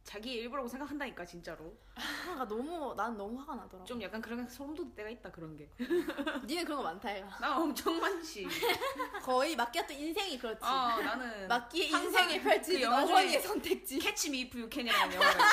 자기 0.05 0.35
일부라고 0.35 0.69
생각한다니까 0.69 1.25
진짜로. 1.25 1.75
화가 1.97 2.47
너무 2.47 2.95
난 2.95 3.17
너무 3.17 3.41
화가 3.41 3.55
나더라고. 3.57 3.85
좀 3.87 4.01
약간 4.03 4.21
그런 4.21 4.45
게 4.45 4.51
소름 4.53 4.75
돋을 4.75 4.95
때가 4.95 5.09
있다 5.09 5.33
그런 5.33 5.57
게. 5.57 5.69
니네 6.47 6.65
그런 6.65 6.79
거 6.79 6.83
많다 6.85 7.17
얘가. 7.17 7.39
나 7.41 7.59
엄청 7.59 7.99
많지. 7.99 8.47
거의 9.23 9.57
마키아토 9.57 9.95
인생이 9.95 10.39
그렇지. 10.39 10.61
어 10.63 11.01
나는 11.01 11.49
마키의 11.49 11.91
항상 11.91 12.31
인생이 12.31 12.61
그 12.63 12.83
영화 12.83 13.03
어머니의 13.03 13.41
선택지. 13.41 13.99
Catch 13.99 14.31
Me 14.31 14.41
If 14.41 14.59
You 14.61 14.73
Can이라는 14.73 15.15
영화가 15.15 15.33
있잖아. 15.33 15.51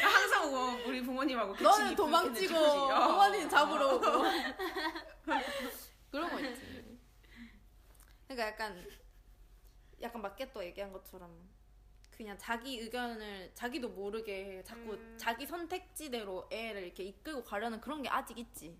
나 0.00 0.08
항상 0.08 0.50
뭐 0.50 0.78
우리 0.86 1.02
부모님하고 1.02 1.52
Catch 1.54 1.64
Me 1.64 1.68
너는 1.68 1.96
도망치고 1.96 2.46
찍어주지. 2.46 3.44
어. 3.44 3.48
잡으러 3.48 3.94
오고. 3.96 4.06
그런 6.12 6.30
거 6.30 6.38
있지. 6.40 6.98
그러니까 8.28 8.46
약간 8.46 8.86
약간 10.00 10.22
마케토 10.22 10.64
얘기한 10.64 10.92
것처럼 10.92 11.52
그냥 12.16 12.36
자기 12.38 12.78
의견을 12.78 13.52
자기도 13.54 13.88
모르게 13.88 14.62
자꾸 14.64 14.92
음. 14.92 15.16
자기 15.18 15.46
선택지대로 15.46 16.48
애를 16.50 16.84
이렇게 16.84 17.04
이끌고 17.04 17.44
가려는 17.44 17.80
그런 17.80 18.02
게 18.02 18.08
아직 18.08 18.38
있지. 18.38 18.78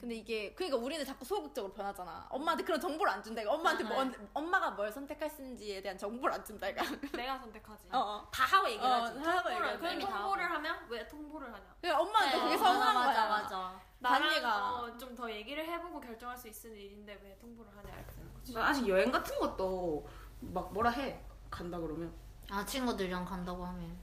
근데 0.00 0.14
이게 0.14 0.54
그러니까 0.54 0.78
우리는 0.78 1.04
자꾸 1.04 1.24
소극적으로 1.24 1.72
변하잖아. 1.72 2.28
엄마한테 2.30 2.62
그런 2.62 2.80
정보를 2.80 3.12
안 3.12 3.22
준다. 3.22 3.42
이거 3.42 3.52
엄마한테 3.52 3.84
아, 3.84 3.88
뭐, 3.88 4.12
엄마가 4.32 4.70
뭘 4.70 4.92
선택할지에 4.92 5.82
대한 5.82 5.98
정보를 5.98 6.34
안 6.34 6.44
준다. 6.44 6.68
이거. 6.68 6.82
내가 7.16 7.36
선택하지. 7.38 7.88
어, 7.92 7.98
어. 7.98 8.28
다 8.30 8.44
하고 8.44 8.68
얘기를 8.68 8.86
어, 8.86 8.92
하지. 9.02 9.20
다 9.20 9.38
하고 9.38 9.50
얘기하지. 9.50 9.78
그럼 9.78 9.98
통보를. 9.98 10.50
하면 10.50 10.86
왜 10.88 11.08
통보를 11.08 11.52
하냐? 11.52 11.76
그러니까 11.80 12.02
엄마는 12.02 12.30
또 12.32 12.38
네, 12.38 12.44
그게 12.44 12.56
맞아, 12.56 12.72
서운한 12.72 12.94
맞아, 12.94 13.12
거야. 13.12 13.28
맞아. 13.28 13.80
나랑 13.98 14.20
반대가. 14.20 14.74
어, 14.74 14.96
좀더 14.96 15.32
얘기를 15.32 15.66
해보고 15.66 16.00
결정할 16.00 16.36
수 16.38 16.46
있는 16.46 16.80
일인데 16.80 17.20
왜 17.20 17.36
통보를 17.38 17.76
하냐 17.76 17.92
이렇게 17.92 18.12
되는 18.12 18.32
거지. 18.34 18.54
나 18.54 18.68
아직 18.68 18.86
여행 18.86 19.10
같은 19.10 19.36
것도 19.36 20.06
막 20.40 20.72
뭐라 20.72 20.90
해 20.90 21.20
간다 21.50 21.78
그러면 21.80 22.14
아 22.50 22.64
친구들이랑 22.64 23.24
간다고 23.24 23.64
하면. 23.66 23.96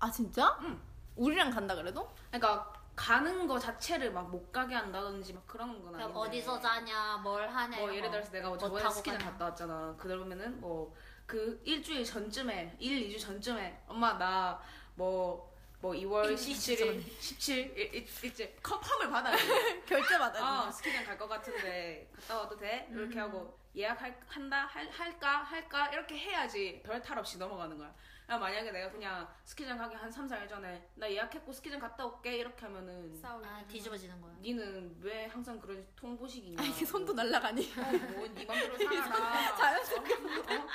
아 0.00 0.10
진짜? 0.10 0.56
응. 0.62 0.80
우리랑 1.16 1.50
간다 1.50 1.74
그래도? 1.74 2.08
그러니까 2.30 2.72
가는 2.94 3.46
거 3.46 3.58
자체를 3.58 4.12
막 4.12 4.28
못 4.28 4.52
가게 4.52 4.74
한다든지 4.74 5.32
막 5.32 5.44
그런 5.46 5.72
건 5.82 5.92
그냥 5.92 6.02
아닌데 6.02 6.18
어디서 6.20 6.60
자냐, 6.60 7.16
뭘 7.18 7.48
하냐. 7.48 7.76
뭐 7.78 7.88
예를 7.94 8.08
거. 8.08 8.12
들어서 8.12 8.30
내가 8.30 8.48
뭐 8.48 8.58
저번에 8.58 8.88
스키장. 8.90 9.18
갔다 9.18 9.44
왔잖아 9.46 9.94
그러면은 9.98 10.60
뭐 10.60 10.94
그 11.28 11.60
일주일 11.62 12.02
전쯤에 12.06 12.76
1, 12.78 13.10
2주 13.10 13.20
전쯤에 13.20 13.82
엄마 13.86 14.16
나 14.16 14.58
뭐 14.94 15.52
뭐 15.80 15.92
2월 15.92 16.30
1, 16.30 16.34
2주 16.34 16.76
17일 16.76 17.04
17일 17.20 17.76
일, 17.94 18.06
이제 18.24 18.56
컵함을 18.62 19.10
받아야 19.10 19.36
돼. 19.36 19.80
결제 19.86 20.18
받아. 20.18 20.66
어, 20.66 20.70
스키장 20.72 21.04
갈 21.04 21.16
것 21.16 21.28
같은데 21.28 22.10
갔다 22.16 22.38
와도 22.38 22.56
돼? 22.56 22.88
음. 22.90 22.98
이렇게 22.98 23.18
하고 23.20 23.56
예약할 23.76 24.18
한다 24.26 24.66
할, 24.66 24.88
할까 24.90 25.38
할까 25.44 25.86
이렇게 25.92 26.16
해야지 26.18 26.82
별 26.84 27.00
탈 27.00 27.16
없이 27.18 27.38
넘어가는 27.38 27.78
거야. 27.78 27.94
야, 28.30 28.36
만약에 28.36 28.72
내가 28.72 28.90
그냥 28.90 29.26
스키장 29.44 29.78
가기 29.78 29.94
한 29.94 30.10
3, 30.10 30.26
4일 30.26 30.48
전에 30.48 30.86
나 30.96 31.08
예약했고 31.10 31.52
스키장 31.52 31.78
갔다 31.78 32.04
올게 32.04 32.38
이렇게 32.38 32.66
하면은 32.66 33.14
싸우게. 33.14 33.46
아 33.46 33.64
뒤집어지는 33.68 34.20
거야. 34.20 34.34
니는 34.40 34.96
왜 35.00 35.26
항상 35.26 35.60
그런 35.60 35.86
통보식이냐? 35.94 36.60
아니 36.60 36.72
손도 36.72 37.12
날라가니. 37.12 37.72
어, 37.78 37.82
뭐네 37.82 38.44
맘대로 38.44 38.76
살아라. 38.76 39.54
자연스럽게 39.56 40.14
어? 40.14 40.66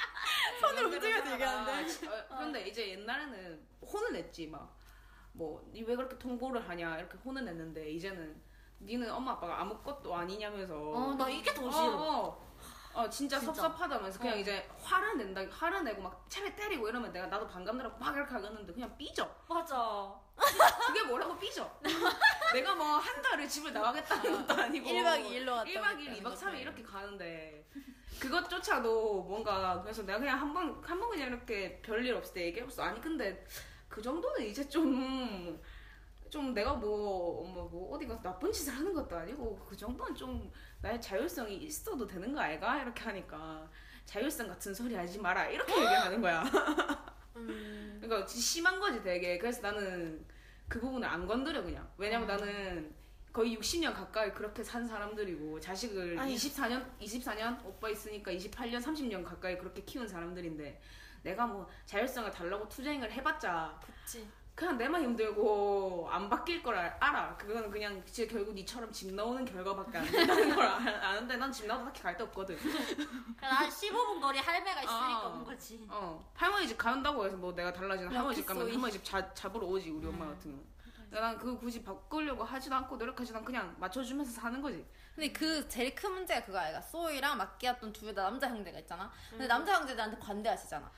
손을 0.62 0.90
네 0.90 0.96
움직여서 0.96 1.34
얘기하는데. 1.34 2.08
어, 2.08 2.26
그런데 2.30 2.68
이제 2.68 2.88
옛날에는 2.92 3.68
혼을 3.82 4.14
냈지 4.14 4.48
막. 4.48 4.82
뭐, 5.34 5.62
니 5.74 5.82
왜 5.84 5.96
그렇게 5.96 6.18
통보를 6.18 6.68
하냐, 6.70 6.98
이렇게 7.00 7.18
혼을 7.26 7.44
냈는데, 7.46 7.90
이제는, 7.92 8.40
니는 8.82 9.12
엄마 9.12 9.32
아빠가 9.34 9.62
아무것도 9.62 10.14
아니냐면서. 10.14 10.76
어, 10.76 11.16
나 11.16 11.30
이게 11.30 11.54
더 11.54 11.68
어, 11.68 11.72
싫어. 11.72 11.98
어, 11.98 12.54
어, 12.96 13.10
진짜, 13.10 13.40
진짜. 13.40 13.54
섭섭하다면서 13.54 14.20
그냥 14.20 14.36
어. 14.36 14.38
이제 14.38 14.70
화를 14.82 15.18
낸다, 15.18 15.42
화를 15.50 15.84
내고 15.84 16.02
막 16.04 16.26
차례 16.30 16.56
때리고 16.56 16.88
이러면 16.88 17.12
내가 17.12 17.26
나도 17.28 17.48
반감들하고 17.48 17.98
막 17.98 18.16
이렇게 18.16 18.32
하겠는데 18.34 18.72
그냥 18.72 18.96
삐져. 18.98 19.28
맞아. 19.50 20.14
그게 20.88 21.04
뭐라고 21.04 21.36
삐져. 21.40 21.68
내가 22.54 22.76
뭐 22.76 22.86
한 23.00 23.22
달을 23.22 23.48
집을 23.48 23.74
나가겠다는 23.74 24.46
것도 24.48 24.62
아니고. 24.62 24.88
1박 24.90 25.26
2일로 25.28 25.56
갔다 25.56 25.64
1박 25.66 25.98
2일, 25.98 26.22
2박 26.22 26.36
3일 26.36 26.60
이렇게 26.60 26.84
가는데. 26.84 27.66
그것조차도 28.20 29.24
뭔가, 29.24 29.82
그래서 29.82 30.04
내가 30.04 30.20
그냥 30.20 30.40
한 30.40 30.54
번, 30.54 30.80
한 30.84 31.00
번 31.00 31.10
그냥 31.10 31.30
이렇게 31.30 31.82
별일 31.82 32.14
없을 32.14 32.34
때 32.36 32.46
얘기해봤어. 32.46 32.84
아니, 32.84 33.02
근데 33.02 33.44
그 33.94 34.02
정도는 34.02 34.48
이제 34.48 34.68
좀, 34.68 35.62
좀 36.28 36.52
내가 36.52 36.74
뭐, 36.74 37.48
뭐, 37.48 37.70
뭐 37.70 37.96
어디 37.96 38.08
가서 38.08 38.24
나쁜 38.24 38.52
짓을 38.52 38.74
하는 38.74 38.92
것도 38.92 39.16
아니고, 39.16 39.56
그 39.70 39.78
정도는 39.78 40.16
좀 40.16 40.52
나의 40.82 41.00
자율성이 41.00 41.58
있어도 41.58 42.08
되는 42.08 42.34
거 42.34 42.40
아이가? 42.40 42.82
이렇게 42.82 43.04
하니까. 43.04 43.70
자율성 44.06 44.48
같은 44.48 44.74
소리 44.74 44.96
하지 44.96 45.20
마라. 45.20 45.48
이렇게 45.48 45.76
얘기하는 45.76 46.20
거야. 46.22 46.44
음. 47.36 48.00
그러니까 48.02 48.26
심한 48.28 48.80
거지 48.80 49.04
되게. 49.04 49.38
그래서 49.38 49.62
나는 49.62 50.26
그 50.68 50.80
부분을 50.80 51.08
안 51.08 51.28
건드려 51.28 51.62
그냥. 51.62 51.88
왜냐면 52.00 52.28
나는 52.28 52.92
거의 53.32 53.56
60년 53.56 53.94
가까이 53.94 54.34
그렇게 54.34 54.64
산 54.64 54.88
사람들이고 54.88 55.60
자식을 55.60 56.18
아유. 56.18 56.34
24년 56.34 56.84
24년 57.00 57.64
오빠 57.64 57.90
있으니까 57.90 58.32
28년 58.32 58.82
30년 58.82 59.24
가까이 59.24 59.58
그렇게 59.58 59.84
키운 59.84 60.08
사람들인데 60.08 60.82
내가 61.24 61.46
뭐 61.48 61.68
자율성을 61.86 62.30
달라고 62.32 62.68
투쟁을 62.70 63.12
해봤자 63.12 63.80
그치. 63.86 64.30
그냥 64.56 64.78
내만 64.78 65.02
힘들고 65.02 66.08
안 66.12 66.30
바뀔 66.30 66.62
걸 66.62 66.76
알- 66.76 66.96
알아. 67.00 67.36
그거는 67.38 67.72
그냥 67.72 68.04
진짜 68.06 68.32
결국 68.32 68.54
니처럼 68.54 68.92
집 68.92 69.12
나오는 69.16 69.44
결과밖에 69.44 69.98
안 69.98 70.06
된다는 70.12 70.54
걸 70.56 70.68
아- 70.68 71.08
아는데 71.10 71.38
난 71.38 71.52
집 71.52 71.66
나와도 71.66 71.86
딱히 71.88 72.04
갈 72.04 72.16
데 72.16 72.24
없거든. 72.26 72.56
한 73.42 73.68
15분 73.70 74.22
거리 74.22 74.38
할매가 74.38 74.82
있으니까 74.82 75.28
어. 75.28 75.30
온 75.34 75.44
거지. 75.44 75.88
어 75.90 76.24
할머니 76.36 76.68
집 76.68 76.78
간다고 76.78 77.26
해서 77.26 77.36
뭐 77.36 77.52
내가 77.56 77.74
달라지는 77.74 78.16
할머니 78.16 78.36
집 78.36 78.46
가면 78.46 78.60
럭키소이. 78.62 78.74
할머니 78.76 78.94
집 78.94 79.04
자, 79.04 79.34
잡으러 79.34 79.66
오지 79.66 79.90
우리 79.90 80.06
엄마 80.08 80.28
같은 80.28 80.52
경우. 80.52 80.64
난 81.10 81.38
그거 81.38 81.58
굳이 81.60 81.84
바꾸려고 81.84 82.44
하지도 82.44 82.76
않고 82.76 82.98
노력하지도 82.98 83.38
않고 83.38 83.46
그냥 83.46 83.76
맞춰주면서 83.80 84.32
사는 84.32 84.60
거지. 84.62 84.84
근데 85.16 85.32
그 85.32 85.68
제일 85.70 85.94
큰 85.94 86.12
문제가 86.12 86.44
그거 86.44 86.58
아이가 86.60 86.82
소이랑 86.82 87.38
마키아토는 87.38 87.94
둘다 87.94 88.24
남자 88.24 88.50
형제가 88.50 88.80
있잖아. 88.80 89.12
근데 89.30 89.46
남자 89.48 89.76
형제들한테 89.76 90.18
관대하시잖아. 90.18 90.92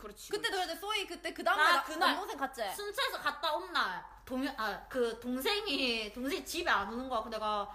그렇지. 0.00 0.30
그때도 0.30 0.62
이제 0.62 0.74
소이 0.76 1.06
그때 1.06 1.32
그 1.32 1.44
다음에 1.44 1.62
아, 1.62 1.72
나- 1.76 1.82
그날. 1.84 2.08
남동생 2.10 2.36
갔지. 2.38 2.62
순천에서 2.74 3.18
갔다 3.20 3.52
온 3.54 3.72
날 3.72 4.04
동현 4.24 4.54
아그 4.58 5.20
동생이 5.20 6.12
동생이 6.12 6.44
집에 6.44 6.70
안 6.70 6.92
오는 6.92 7.08
거야. 7.08 7.22
그 7.22 7.28
내가 7.28 7.68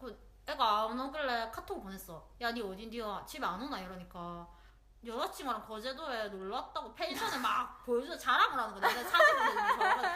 그 0.00 0.16
애가 0.46 0.82
안 0.90 0.98
오길래 1.00 1.50
카톡 1.52 1.82
보냈어. 1.82 2.28
야 2.40 2.50
니 2.52 2.60
어딘디야 2.60 3.24
집에 3.26 3.44
안 3.46 3.60
오나 3.62 3.78
이러니까 3.80 4.46
여자친구랑 5.06 5.66
거제도에 5.66 6.28
놀러 6.28 6.56
왔다고 6.56 6.94
펜션을 6.94 7.38
막 7.40 7.82
보여줘 7.84 8.16
자랑을 8.18 8.58
하는 8.58 8.80
거야. 8.80 8.88
내가 8.92 9.08
사진 9.08 9.36
보내면서 9.36 10.08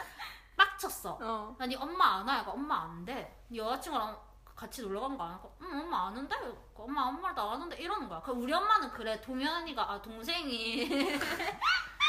빡쳤어. 0.55 1.17
어. 1.21 1.55
아니 1.59 1.75
엄마 1.75 2.19
안 2.19 2.27
와요. 2.27 2.43
엄마 2.47 2.83
안 2.83 3.05
돼. 3.05 3.43
네 3.47 3.57
여자친구랑 3.57 4.19
같이 4.59 4.81
놀러 4.81 4.99
간 4.99 5.17
거 5.17 5.23
아니고 5.23 5.55
응 5.61 5.79
엄마 5.81 6.07
아는데 6.07 6.35
엄마 6.75 7.07
아무 7.07 7.21
말도 7.21 7.41
안 7.41 7.49
하는데 7.53 7.77
이러는 7.77 8.09
거야 8.09 8.21
그 8.21 8.31
우리 8.31 8.51
엄마는 8.51 8.89
그래 8.89 9.19
동현이가 9.21 9.89
아 9.91 10.01
동생이 10.01 10.89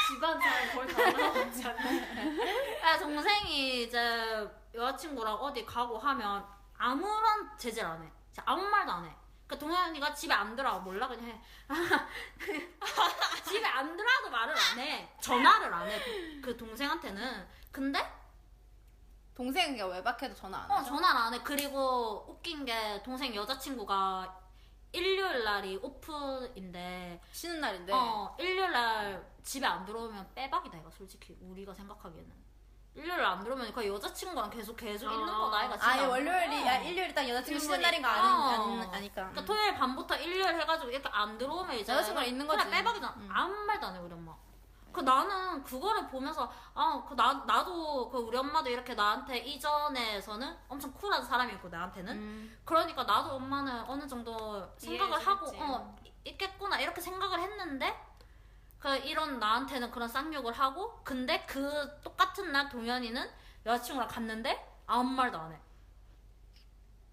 집안 0.07 0.39
잘 0.41 0.73
거의 0.73 0.87
다 0.89 1.09
나오지 1.11 1.65
않나? 1.65 1.81
아, 2.83 2.97
동생이 2.97 3.83
이제 3.83 4.49
여자친구랑 4.73 5.35
어디 5.35 5.65
가고 5.65 5.97
하면 5.97 6.45
아무런 6.77 7.57
제재를 7.57 7.89
안 7.89 8.03
해. 8.03 8.11
아무 8.43 8.67
말도 8.67 8.91
안 8.91 9.05
해. 9.05 9.15
그 9.47 9.57
동현이가 9.57 10.13
집에 10.13 10.33
안 10.33 10.53
들어와 10.55 10.79
몰라 10.79 11.07
그냥 11.07 11.27
해. 11.29 11.41
집에 13.45 13.65
안 13.65 13.95
들어와도 13.95 14.29
말을 14.29 14.53
안 14.57 14.79
해. 14.79 15.15
전화를 15.21 15.73
안 15.73 15.87
해. 15.89 15.99
그, 16.03 16.41
그 16.41 16.57
동생한테는. 16.57 17.47
근데 17.71 18.20
동생이 19.35 19.81
외박해도 19.81 20.35
전화 20.35 20.59
안어 20.63 20.75
하죠? 20.75 20.89
전화를 20.89 21.21
안 21.21 21.33
해. 21.33 21.39
그리고 21.43 22.25
웃긴 22.29 22.65
게 22.65 23.01
동생 23.03 23.33
여자친구가 23.33 24.39
일요일 24.93 25.43
날이 25.45 25.77
오픈인데 25.81 27.21
쉬는 27.31 27.61
날인데 27.61 27.93
어, 27.93 28.35
일요일 28.39 28.71
날 28.71 29.31
집에 29.41 29.65
안 29.65 29.85
들어오면 29.85 30.31
빼박이다, 30.35 30.77
이거 30.77 30.91
솔직히. 30.91 31.37
우리가 31.41 31.73
생각하기에는. 31.73 32.51
일요일 32.93 33.23
안 33.23 33.41
들어오면 33.41 33.73
그 33.73 33.87
여자친구랑 33.87 34.49
계속 34.49 34.75
계속 34.75 35.07
아. 35.07 35.13
있는 35.13 35.25
거다, 35.27 35.63
이가 35.63 35.77
아예 35.79 36.05
월요일이 36.05 36.67
아 36.67 36.77
일요일이 36.81 37.13
딱 37.13 37.27
여자친구 37.27 37.57
쉬는 37.57 37.79
날인 37.81 38.01
거 38.01 38.09
어. 38.09 38.11
아니, 38.11 38.81
아니, 38.81 38.95
아니까 38.97 39.13
그러니까 39.29 39.45
토요일 39.45 39.73
밤부터 39.75 40.17
일요일 40.17 40.59
해가지고 40.59 40.91
이렇게 40.91 41.07
안 41.09 41.37
들어오면 41.37 41.77
이제. 41.77 41.93
여자친구랑 41.93 42.27
있는 42.27 42.45
거지. 42.45 42.69
빼박이잖아. 42.69 43.15
응. 43.17 43.29
아무 43.31 43.53
말도 43.63 43.87
안 43.87 43.95
해, 43.95 43.99
우리 43.99 44.13
엄마. 44.13 44.35
그 44.91 45.01
나는 45.01 45.63
그거를 45.63 46.07
보면서 46.07 46.51
아, 46.73 47.03
그 47.07 47.13
나, 47.15 47.33
나도 47.45 48.09
그 48.09 48.17
우리 48.17 48.37
엄마도 48.37 48.69
이렇게 48.69 48.93
나한테 48.93 49.37
이전에서는 49.39 50.57
엄청 50.69 50.91
쿨한 50.93 51.23
사람이었고 51.23 51.69
나한테는 51.69 52.13
음. 52.17 52.57
그러니까 52.65 53.03
나도 53.03 53.31
엄마는 53.35 53.81
어느 53.89 54.07
정도 54.07 54.67
생각을 54.77 55.19
하고. 55.25 55.47
어 55.59 55.95
이- 56.05 56.11
있겠구나 56.29 56.79
이렇게 56.79 57.01
생각을 57.01 57.39
했는데 57.39 57.97
그 58.79 58.95
이런 58.97 59.39
나한테는 59.39 59.91
그런 59.91 60.07
쌍욕을 60.07 60.53
하고 60.53 60.99
근데 61.03 61.45
그 61.47 61.99
똑같은 62.01 62.51
날 62.51 62.69
동현이는 62.69 63.29
여자친구랑 63.65 64.07
갔는데 64.09 64.67
아무 64.87 65.09
말도 65.11 65.37
안 65.37 65.51
해. 65.51 65.59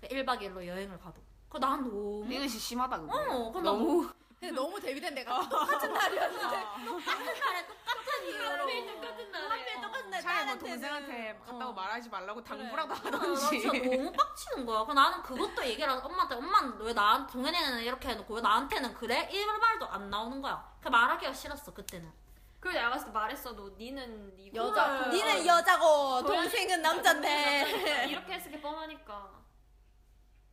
그 0.01 0.07
1박 0.09 0.41
2일로 0.41 0.65
여행을 0.67 0.99
가도. 0.99 1.21
그 1.49 1.59
난 1.59 1.83
너무 1.83 2.27
이은 2.31 2.47
씨 2.47 2.59
심하다 2.59 2.99
그거. 2.99 3.15
어, 3.17 3.51
그럼 3.51 3.65
너무 3.65 4.11
근데 4.41 4.55
너무 4.55 4.79
대비된 4.81 5.15
내가 5.15 5.41
똑같은 5.49 5.93
날이었는데 5.93 6.47
날에 6.47 7.67
똑같은 7.67 8.25
이유로 8.25 8.67
똑같은 9.01 9.33
날에. 9.33 9.49
하필 9.49 9.75
똑같은 9.83 10.11
날 10.11 10.23
차라리 10.23 10.45
뭐 10.47 10.59
동생한테 10.59 11.39
갔다고 11.45 11.71
어. 11.71 11.73
말하지 11.73 12.09
말라고 12.09 12.45
당부라도 12.45 12.93
어, 12.95 12.97
나 12.97 13.05
하던지. 13.05 13.61
진짜 13.61 13.73
너무 13.97 14.13
빡치는 14.13 14.65
거야. 14.67 14.85
그 14.85 14.93
나는 14.93 15.23
그것도 15.23 15.65
얘기를 15.67 15.91
엄마한테 15.91 16.37
엄마는 16.37 16.81
왜 16.81 16.93
나한테 16.93 17.33
동현이는 17.33 17.81
이렇게 17.83 18.09
해놓고 18.11 18.35
왜 18.35 18.41
나한테는 18.41 18.95
그래? 18.95 19.29
이 19.33 19.45
말도 19.45 19.87
안 19.89 20.09
나오는 20.09 20.41
거야. 20.41 20.73
그 20.81 20.89
말하기가 20.89 21.33
싫었어 21.33 21.75
그때는. 21.75 22.13
그리고 22.61 22.79
내가 22.79 22.91
봤을 22.91 23.07
때 23.07 23.13
말했어도 23.13 23.71
니는 23.77 24.37
니 24.37 24.53
여자 24.55 25.09
니는 25.09 25.47
여자고 25.47 26.23
동생- 26.23 26.43
동생은 26.43 26.83
남잔데 26.83 28.07
이렇게 28.11 28.33
했을 28.35 28.53
게 28.53 28.61
뻔하니까. 28.61 29.31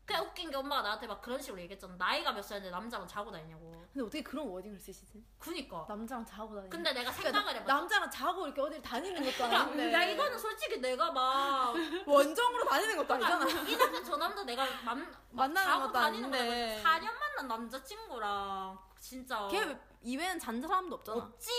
그냥 0.05 0.23
웃긴 0.23 0.51
게 0.51 0.55
엄마가 0.55 0.83
나한테 0.83 1.07
막 1.07 1.19
그런 1.21 1.41
식으로 1.41 1.59
얘기했잖아. 1.63 1.95
나이가 1.97 2.31
몇 2.31 2.41
살인데 2.43 2.69
남자랑 2.69 3.07
자고 3.07 3.31
다니냐고. 3.31 3.71
근데 3.91 4.01
어떻게 4.05 4.21
그런 4.21 4.47
워딩을 4.47 4.77
쓰시지? 4.79 5.23
그니까. 5.39 5.83
남자랑 5.89 6.23
자고 6.23 6.49
다니는 6.49 6.69
근데 6.69 6.93
내가 6.93 7.09
그러니까 7.11 7.23
생각을 7.31 7.53
나- 7.53 7.59
해봐. 7.59 7.73
남자랑 7.73 8.11
자고 8.11 8.45
이렇게 8.45 8.61
어딜 8.61 8.81
다니는 8.83 9.23
것도 9.23 9.35
그러니까 9.37 9.59
아닌데 9.63 9.93
야 9.93 10.03
이거는 10.03 10.37
솔직히 10.37 10.77
내가 10.79 11.11
막 11.11 11.73
원정으로 12.05 12.65
다니는 12.65 12.97
것도 12.97 13.13
아니잖아 13.15 13.45
이 13.67 13.77
남자 13.77 14.03
저 14.03 14.17
남자 14.17 14.43
내가 14.43 14.63
만, 14.83 14.99
막 14.99 15.11
만나는 15.31 15.85
것도. 15.87 15.97
아닌데. 15.99 16.81
4년 16.83 17.11
만난 17.19 17.47
남자친구랑 17.47 18.77
진짜 18.99 19.47
걔 19.49 19.75
이외에는 20.03 20.39
잔 20.39 20.61
사람도 20.61 20.95
없잖아 20.97 21.17
없지. 21.23 21.49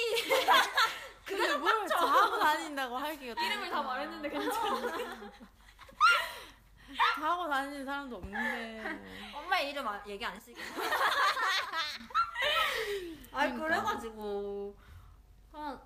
그게 1.24 1.56
뭘 1.56 1.86
자고 1.88 2.38
다닌다고 2.38 2.96
하기가 2.96 3.42
이름을 3.44 3.70
다 3.70 3.82
말했는데 3.82 4.28
괜찮아. 4.28 4.80
자고 7.20 7.48
다니는 7.48 7.84
사람도 7.84 8.16
없는데 8.16 9.32
엄마 9.34 9.58
이름 9.58 9.86
안- 9.88 10.08
얘기 10.08 10.24
안 10.24 10.34
했으니까. 10.34 10.62
아니 13.32 13.58
그래가지고 13.58 14.76
아, 15.52 15.78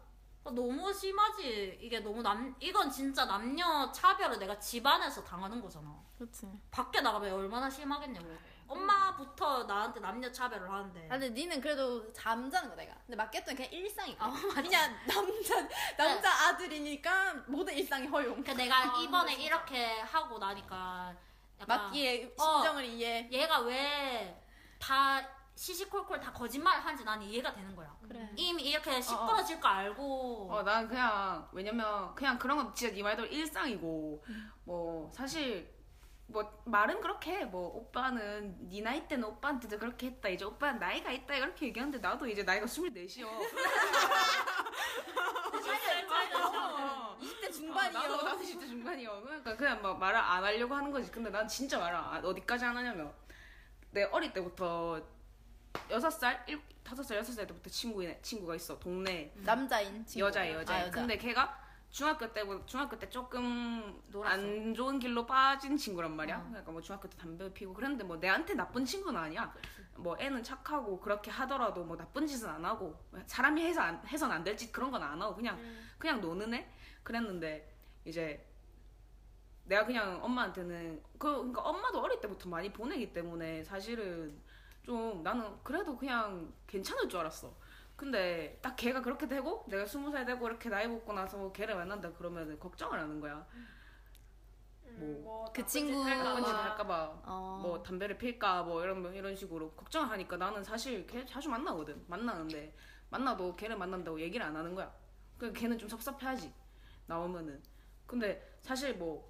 아, 0.45 0.51
너무 0.51 0.93
심하지. 0.93 1.79
이게 1.81 2.01
너무 2.01 2.23
남 2.23 2.55
이건 2.61 2.91
진짜 2.91 3.25
남녀 3.25 3.91
차별을 3.93 4.39
내가 4.39 4.59
집안에서 4.59 5.23
당하는 5.25 5.61
거잖아. 5.61 5.95
그렇지 6.19 6.47
밖에 6.71 7.01
나가면 7.01 7.33
얼마나 7.33 7.69
심하겠냐고. 7.71 8.37
엄마부터 8.71 9.65
나한테 9.65 10.01
남녀 10.01 10.31
차별을 10.31 10.71
하는데. 10.71 11.07
아, 11.07 11.19
근데 11.19 11.31
니는 11.31 11.61
그래도 11.61 12.13
잠자는 12.13 12.71
거 12.71 12.77
내가 12.77 12.95
근데 13.07 13.17
맡겼던 13.17 13.55
그냥 13.57 13.73
일상이고 13.73 14.23
아, 14.25 14.31
그냥 14.55 14.95
남자 15.07 15.69
남자 15.97 16.31
아들이니까 16.49 17.35
모든 17.47 17.75
일상이 17.75 18.07
허용. 18.07 18.43
그 18.43 18.51
내가 18.53 18.97
이번에 19.01 19.35
이렇게 19.35 20.01
하고 20.01 20.39
나니까 20.39 21.15
약간 21.61 21.79
맞기에 21.85 22.35
어. 22.39 22.43
심정을 22.63 22.85
이해. 22.85 23.29
얘가 23.31 23.61
왜 23.61 24.37
다 24.81 25.21
시시콜콜 25.55 26.19
다 26.19 26.33
거짓말을 26.33 26.83
하는지 26.83 27.05
나는 27.05 27.27
이해가 27.27 27.53
되는 27.53 27.77
거야. 27.77 27.95
그래. 28.09 28.31
이미 28.35 28.63
이렇게 28.63 28.99
시끄러질 28.99 29.61
거 29.61 29.69
알고. 29.69 30.49
어, 30.51 30.63
난 30.63 30.89
그냥 30.89 31.47
왜냐면 31.53 32.15
그냥 32.15 32.39
그런 32.39 32.57
건 32.57 32.75
진짜 32.75 32.95
네 32.95 33.03
말대로 33.03 33.29
일상이고. 33.29 34.25
뭐 34.65 35.13
사실 35.15 35.71
뭐 36.31 36.63
말은 36.65 37.01
그렇게 37.01 37.33
해. 37.33 37.45
뭐 37.45 37.69
오빠는 37.77 38.69
네 38.69 38.81
나이 38.81 39.07
때는 39.07 39.25
오빠한테도 39.25 39.79
그렇게 39.79 40.09
했다. 40.09 40.29
이제 40.29 40.45
오빠는 40.45 40.79
나이가 40.79 41.11
있다 41.11 41.35
이렇게 41.35 41.67
얘기하는데 41.67 41.99
나도 41.99 42.27
이제 42.27 42.43
나이가 42.43 42.67
24이요. 42.67 43.27
20대 47.21 47.51
중반이요 47.53 47.99
나도 47.99 48.23
나도 48.23 48.45
진짜 48.45 48.67
중간이요. 48.67 49.23
그러니까 49.23 49.57
그냥 49.57 49.83
막 49.83 49.99
말을 49.99 50.19
안 50.19 50.45
하려고 50.45 50.75
하는 50.75 50.91
거지. 50.91 51.11
근데 51.11 51.31
난 51.31 51.47
진짜 51.49 51.79
말을 51.79 51.97
안, 51.97 52.25
어디까지 52.25 52.65
안 52.65 52.77
하냐면 52.77 53.13
내 53.91 54.05
어릴 54.05 54.33
때부터 54.33 55.03
여섯 55.91 56.11
살, 56.11 56.45
일, 56.47 56.61
다섯 56.85 57.03
살, 57.03 57.19
여섯 57.19 57.33
살 57.33 57.47
때부터 57.47 57.69
친구 57.71 58.07
친구가 58.23 58.55
있어. 58.55 58.79
동네 58.79 59.33
남자인 59.37 60.07
친구 60.07 60.27
여자애 60.27 60.55
여자. 60.55 60.75
아, 60.75 60.87
애 60.87 60.91
근데 60.91 61.17
걔가 61.17 61.60
중학교 61.91 62.33
때부터 62.33 62.65
중학교 62.67 62.99
때 62.99 63.09
조금 63.11 64.01
놀았어. 64.09 64.33
안 64.33 64.75
좋은 64.75 64.99
길로 64.99 65.27
빠진 65.27 65.77
친구란 65.77 66.15
말이야. 66.15 66.39
어. 66.39 66.47
그러니까 66.49 66.73
뭐 66.73 66.81
중학교 66.81 67.09
때 67.09 67.17
담배 67.19 67.53
피고 67.53 67.75
그랬는데 67.75 68.05
뭐 68.05 68.17
내한테 68.17 68.55
나쁜 68.55 68.85
친구는 68.85 69.21
아니야. 69.21 69.53
뭐 69.97 70.17
애는 70.19 70.43
착하고 70.43 71.01
그렇게 71.01 71.31
하더라도 71.31 71.85
뭐 71.85 71.97
나쁜 71.97 72.27
짓은 72.27 72.49
안 72.49 72.65
하고 72.65 72.97
사람이 73.27 73.63
해서 73.63 73.81
안, 73.83 74.01
해선 74.07 74.31
안 74.31 74.45
될 74.45 74.57
짓 74.57 74.73
그런 74.73 74.91
건 74.91 75.03
안 75.03 75.21
하고 75.21 75.35
그냥 75.35 75.59
그냥 75.99 76.21
노는 76.21 76.55
애 76.55 76.71
그랬는데 77.03 77.71
이제 78.05 78.47
내가 79.65 79.85
그냥 79.85 80.23
엄마한테는 80.23 81.03
그 81.19 81.29
그러니까 81.37 81.63
엄마도 81.63 82.01
어릴 82.01 82.21
때부터 82.21 82.49
많이 82.49 82.73
보내기 82.73 83.13
때문에 83.13 83.63
사실은 83.65 84.41
좀 84.85 85.23
나는 85.23 85.63
그래도 85.63 85.97
그냥 85.97 86.53
괜찮을 86.67 87.09
줄 87.09 87.21
알았어. 87.21 87.53
근데 88.01 88.59
딱 88.63 88.77
걔가 88.77 89.03
그렇게 89.03 89.29
되고 89.29 89.63
내가 89.69 89.85
스무 89.85 90.11
살 90.11 90.25
되고 90.25 90.49
이렇게 90.49 90.71
나이 90.71 90.89
먹고 90.89 91.13
나서 91.13 91.53
걔를 91.53 91.75
만난다 91.75 92.11
그러면 92.17 92.59
걱정을 92.59 92.99
하는 92.99 93.21
거야. 93.21 93.47
뭐그 94.97 95.67
친구 95.67 96.03
나쁜 96.03 96.43
짓 96.43 96.51
아. 96.51 96.71
할까봐 96.71 97.23
어. 97.27 97.61
뭐 97.63 97.83
담배를 97.83 98.17
필까 98.17 98.63
뭐 98.63 98.83
이런 98.83 99.03
뭐 99.03 99.13
이런 99.13 99.37
식으로 99.37 99.73
걱정을 99.73 100.09
하니까 100.13 100.39
나는 100.39 100.65
사실 100.65 101.07
걔 101.07 101.27
자주 101.27 101.51
만나거든 101.51 102.03
만나는데 102.09 102.75
만나도 103.11 103.55
걔를 103.57 103.77
만난다고 103.77 104.19
얘기를 104.19 104.45
안 104.45 104.57
하는 104.57 104.75
거야 104.75 104.91
그 105.37 105.53
걔는 105.53 105.79
좀 105.79 105.89
섭섭해하지 105.89 106.53
나오면은 107.07 107.63
근데 108.07 108.57
사실 108.63 108.95
뭐 108.95 109.30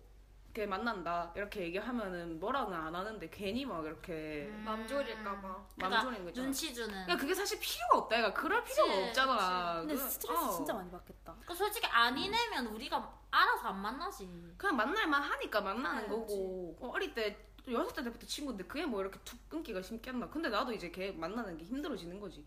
걔 0.53 0.67
만난다 0.67 1.33
이렇게 1.37 1.61
얘기하면은 1.63 2.41
뭐라고는 2.41 2.77
안 2.79 2.93
하는데 2.95 3.31
괜히 3.31 3.65
막 3.65 3.85
이렇게 3.87 4.51
맘 4.65 4.85
졸일까봐. 4.87 5.41
맘 5.49 5.67
그러니까 5.77 6.01
졸이는 6.03 6.25
거 6.25 6.31
있잖아 6.31 6.45
눈치 6.47 6.75
주는. 6.75 6.89
그러니까 6.91 7.17
그게 7.17 7.35
사실 7.35 7.59
필요가 7.61 7.99
없다 7.99 8.19
얘가 8.19 8.33
그럴 8.35 8.65
필요가 8.65 8.93
그치, 8.93 9.09
없잖아 9.09 9.75
근데 9.81 9.95
그- 9.95 10.01
스트레스 10.09 10.45
어. 10.45 10.51
진짜 10.51 10.75
많이 10.75 10.91
받겠다 10.91 11.37
그 11.47 11.55
솔직히 11.55 11.87
아니내면 11.87 12.67
우리가 12.67 13.21
알아서 13.31 13.69
안 13.69 13.81
만나지. 13.81 14.29
그냥 14.57 14.75
만날만 14.77 15.23
하니까 15.23 15.61
만나는 15.61 16.03
그치. 16.03 16.11
거고 16.11 16.77
어, 16.81 16.89
어릴 16.95 17.15
때 17.15 17.47
여섯 17.71 17.91
살 17.95 18.03
때부터 18.05 18.27
친구인데 18.27 18.65
그게 18.65 18.85
뭐 18.85 19.01
이렇게 19.03 19.21
툭 19.25 19.49
끊기가 19.49 19.81
쉽겠나 19.81 20.29
근데 20.29 20.49
나도 20.49 20.73
이제 20.73 20.91
걔 20.91 21.13
만나는 21.13 21.57
게 21.59 21.65
힘들어지는 21.65 22.19
거지 22.19 22.45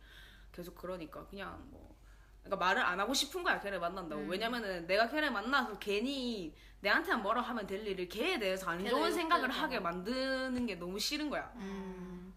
계속 0.51 0.75
그러니까 0.75 1.25
그냥 1.27 1.57
뭐 1.71 1.95
그러니까 2.43 2.65
말을 2.65 2.81
안 2.81 2.99
하고 2.99 3.13
싶은 3.13 3.41
거야 3.43 3.61
걔를 3.61 3.79
만난다고 3.79 4.23
음. 4.23 4.29
왜냐면은 4.29 4.85
내가 4.87 5.07
걔를 5.07 5.31
만나서 5.31 5.79
괜히 5.79 6.53
내한테만 6.83 7.23
뭐라 7.23 7.41
하면 7.41 7.65
될 7.65 7.87
일을 7.87 8.09
걔에 8.09 8.37
대해서 8.37 8.69
안 8.69 8.85
좋은 8.85 9.11
생각을 9.11 9.49
하게 9.49 9.81
봐. 9.81 9.89
만드는 9.89 10.65
게 10.65 10.75
너무 10.75 10.99
싫은 10.99 11.29
거야 11.29 11.51
음. 11.55 12.33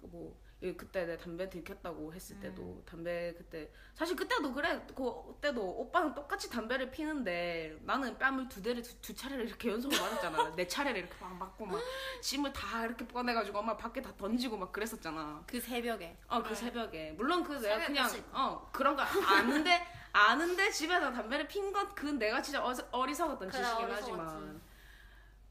뭐이 0.00 0.76
그때 0.76 1.06
내 1.06 1.16
담배 1.16 1.48
들켰다고 1.48 2.12
했을 2.12 2.34
음. 2.36 2.40
때도 2.40 2.82
담배 2.84 3.32
그때 3.38 3.70
사실 3.94 4.16
그때도 4.16 4.52
그래 4.52 4.84
그때도 4.88 5.62
오빠는 5.62 6.14
똑같이 6.14 6.50
담배를 6.50 6.90
피는데 6.90 7.78
나는 7.82 8.18
뺨을 8.18 8.48
두 8.48 8.60
대를 8.60 8.82
두, 8.82 9.00
두 9.00 9.14
차례를 9.14 9.46
이렇게 9.46 9.70
연속으로 9.70 10.02
맞았잖아 10.02 10.56
내 10.56 10.66
차례를 10.66 11.02
이렇게 11.02 11.14
막 11.20 11.32
맞고 11.36 11.66
막 11.66 11.80
침을 12.20 12.52
다 12.52 12.84
이렇게 12.84 13.06
꺼내가지고 13.06 13.60
엄마 13.60 13.76
밖에 13.76 14.02
다 14.02 14.12
던지고 14.18 14.56
막 14.56 14.72
그랬었잖아 14.72 15.44
그 15.46 15.60
새벽에 15.60 16.16
어그 16.26 16.56
새벽에 16.56 17.12
물론 17.12 17.44
그 17.44 17.52
내가 17.52 17.86
그냥. 17.86 18.10
어 18.32 18.68
그런 18.72 18.96
거 18.96 19.02
아는데 19.02 19.99
아는데 20.12 20.70
집에서 20.70 21.12
담배를 21.12 21.46
핀건 21.46 21.94
그건 21.94 22.18
내가 22.18 22.42
진짜 22.42 22.64
어서, 22.64 22.86
어리석었던 22.90 23.48
그래, 23.48 23.62
짓이긴 23.62 23.84
어리석었지. 23.84 24.10
하지만. 24.12 24.60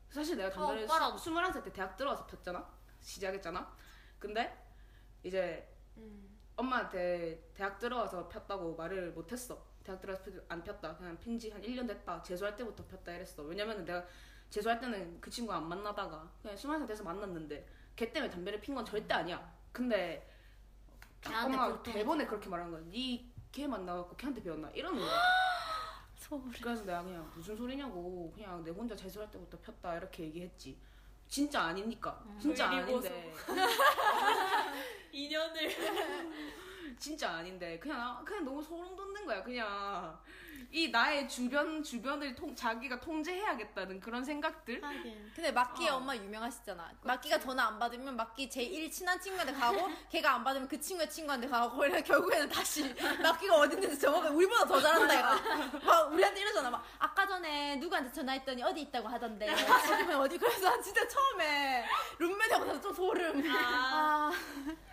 사실 0.09 0.37
내가 0.37 0.49
담배를 0.49 0.83
오빠라도. 0.83 1.17
스, 1.17 1.29
21살 1.29 1.63
때 1.63 1.71
대학 1.71 1.95
들어와서 1.95 2.25
폈잖아? 2.25 2.67
시작했잖아? 2.99 3.71
근데 4.17 4.65
이제 5.23 5.67
엄마한테 6.55 7.49
대학 7.53 7.77
들어와서 7.79 8.27
폈다고 8.27 8.75
말을 8.75 9.11
못했어. 9.11 9.63
대학 9.83 10.01
들어와서 10.01 10.23
피- 10.23 10.39
안 10.49 10.63
폈다. 10.63 10.97
그냥 10.97 11.17
핀지 11.19 11.51
한 11.51 11.61
1년 11.61 11.87
됐다. 11.87 12.21
재수할 12.21 12.55
때부터 12.57 12.83
폈다 12.85 13.13
이랬어. 13.13 13.43
왜냐면은 13.43 13.85
내가 13.85 14.03
재수할 14.49 14.79
때는 14.79 15.21
그 15.21 15.29
친구 15.29 15.53
안 15.53 15.67
만나다가 15.69 16.29
그냥 16.41 16.57
21살 16.57 16.87
돼서 16.87 17.03
만났는데 17.03 17.65
걔 17.95 18.11
때문에 18.11 18.29
담배를 18.31 18.59
핀 18.59 18.75
건 18.75 18.83
절대 18.83 19.13
아니야. 19.13 19.53
근데 19.71 20.27
엄마 21.27 21.81
대본에 21.83 22.25
그렇게 22.25 22.49
말한 22.49 22.71
거야. 22.71 22.81
니 22.85 23.28
걔 23.51 23.67
만나갖고 23.67 24.15
걔한테 24.15 24.41
배웠나? 24.43 24.69
이러는 24.71 24.99
거야. 24.99 25.09
그래서 26.61 26.83
내가 26.85 27.01
그냥 27.03 27.29
무슨 27.35 27.55
소리냐고 27.55 28.31
그냥 28.35 28.63
내 28.63 28.69
혼자 28.71 28.95
재수할 28.95 29.29
때부터 29.31 29.57
폈다 29.59 29.97
이렇게 29.97 30.23
얘기했지. 30.25 30.77
진짜 31.27 31.61
아니니까? 31.63 32.23
진짜 32.39 32.71
의리고소. 32.71 33.07
아닌데. 33.07 33.33
인연을. 35.11 35.69
진짜 36.99 37.31
아닌데. 37.31 37.79
그냥 37.79 37.97
나- 37.97 38.21
그냥 38.23 38.43
너무 38.45 38.61
소름 38.61 38.95
돋는 38.95 39.25
거야 39.25 39.41
그냥 39.43 40.19
이 40.71 40.89
나의 40.89 41.27
주변 41.27 41.81
주변을 41.83 42.35
통, 42.35 42.55
자기가 42.55 42.99
통제해야겠다는 42.99 43.99
그런 43.99 44.23
생각들 44.23 44.83
하긴. 44.83 45.31
근데 45.35 45.51
마끼 45.51 45.89
어. 45.89 45.95
엄마 45.95 46.15
유명하시잖아. 46.15 46.91
마끼가 47.03 47.39
전화 47.39 47.67
안 47.67 47.79
받으면 47.79 48.15
마끼 48.15 48.49
제일 48.49 48.89
친한 48.91 49.19
친구한테 49.19 49.53
가고 49.53 49.87
걔가 50.11 50.35
안 50.35 50.43
받으면 50.43 50.67
그 50.67 50.79
친구의 50.79 51.09
친구한테 51.09 51.47
가고 51.47 51.85
이래 51.85 52.01
결국에는 52.01 52.47
다시 52.49 52.93
마끼가 53.21 53.55
어딨는지 53.57 53.99
정확하게 53.99 54.35
우리보다 54.35 54.65
더 54.65 54.79
잘한다 54.79 55.17
얘가. 55.17 55.79
막 55.85 56.11
우리한테 56.13 56.41
이러잖아. 56.41 56.69
막 56.69 56.83
아까 56.99 57.25
전에 57.27 57.75
누구한테 57.77 58.11
전화했더니 58.11 58.61
어디 58.63 58.81
있다고 58.81 59.07
하던데. 59.07 59.47
지금은 59.87 60.17
어디 60.17 60.37
그래서 60.37 60.69
난 60.69 60.81
진짜 60.81 61.07
처음에 61.07 61.85
룸메하고 62.19 62.65
나서 62.65 62.81
좀 62.81 62.93
소름. 62.93 63.43
아. 63.51 64.31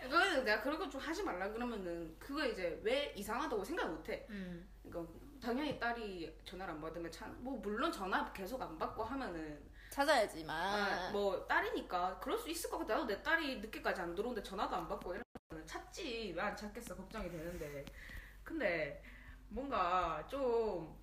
그래서 0.00 0.42
내가 0.42 0.62
그런 0.62 0.78
거 0.78 0.86
좀 0.86 1.00
하지 1.00 1.20
말라 1.24 1.50
그러면은 1.50 2.14
그거 2.18 2.44
이제 2.46 2.80
왜 2.84 3.12
이상하다고 3.16 3.64
생각 3.64 3.88
못 3.90 4.08
해 4.08 4.24
음. 4.30 4.68
그러니까 4.84 5.12
당연히 5.46 5.78
딸이 5.78 6.40
전화를 6.44 6.74
안 6.74 6.80
받으면 6.80 7.10
참 7.12 7.36
뭐 7.40 7.58
물론 7.60 7.92
전화 7.92 8.32
계속 8.32 8.60
안 8.60 8.76
받고 8.78 9.04
하면은 9.04 9.62
찾아야지만. 9.90 10.56
아, 10.56 11.10
뭐 11.12 11.46
딸이니까 11.46 12.18
그럴 12.18 12.36
수 12.36 12.50
있을 12.50 12.68
것 12.70 12.78
같아. 12.78 12.94
나도 12.94 13.06
내 13.06 13.22
딸이 13.22 13.60
늦게까지 13.60 14.00
안 14.00 14.14
들어오는데 14.14 14.42
전화도 14.42 14.74
안 14.74 14.88
받고 14.88 15.14
이러면 15.14 15.66
찾지 15.66 16.34
왜 16.36 16.42
안 16.42 16.56
찾겠어 16.56 16.96
걱정이 16.96 17.30
되는데 17.30 17.84
근데 18.44 19.02
뭔가 19.48 20.24
좀 20.28 20.96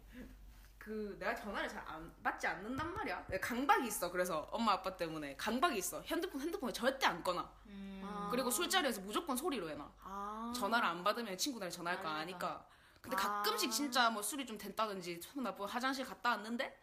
그 0.83 1.15
내가 1.17 1.33
전화를 1.33 1.69
잘 1.69 1.81
안 1.87 2.13
받지 2.21 2.45
않는단 2.45 2.93
말이야. 2.93 3.25
강박이 3.39 3.87
있어. 3.87 4.11
그래서 4.11 4.49
엄마 4.51 4.73
아빠 4.73 4.93
때문에 4.97 5.33
강박이 5.37 5.77
있어. 5.77 6.01
핸드폰 6.01 6.41
핸드폰에 6.41 6.73
절대 6.73 7.05
안 7.07 7.23
꺼놔. 7.23 7.49
아. 8.03 8.27
그리고 8.29 8.51
술자리에서 8.51 8.99
무조건 8.99 9.37
소리로 9.37 9.69
해놔. 9.69 9.89
아. 10.03 10.53
전화를 10.53 10.85
안 10.85 11.01
받으면 11.01 11.37
친구들이 11.37 11.71
전화할 11.71 12.03
거 12.03 12.09
아니까. 12.09 12.67
근데 13.03 13.15
아. 13.17 13.19
가끔씩 13.19 13.71
진짜 13.71 14.09
뭐 14.09 14.23
술이 14.23 14.45
좀 14.47 14.57
됐다든지 14.57 15.19
손 15.21 15.43
나쁘고 15.43 15.67
화장실 15.67 16.05
갔다 16.05 16.29
왔는데 16.31 16.75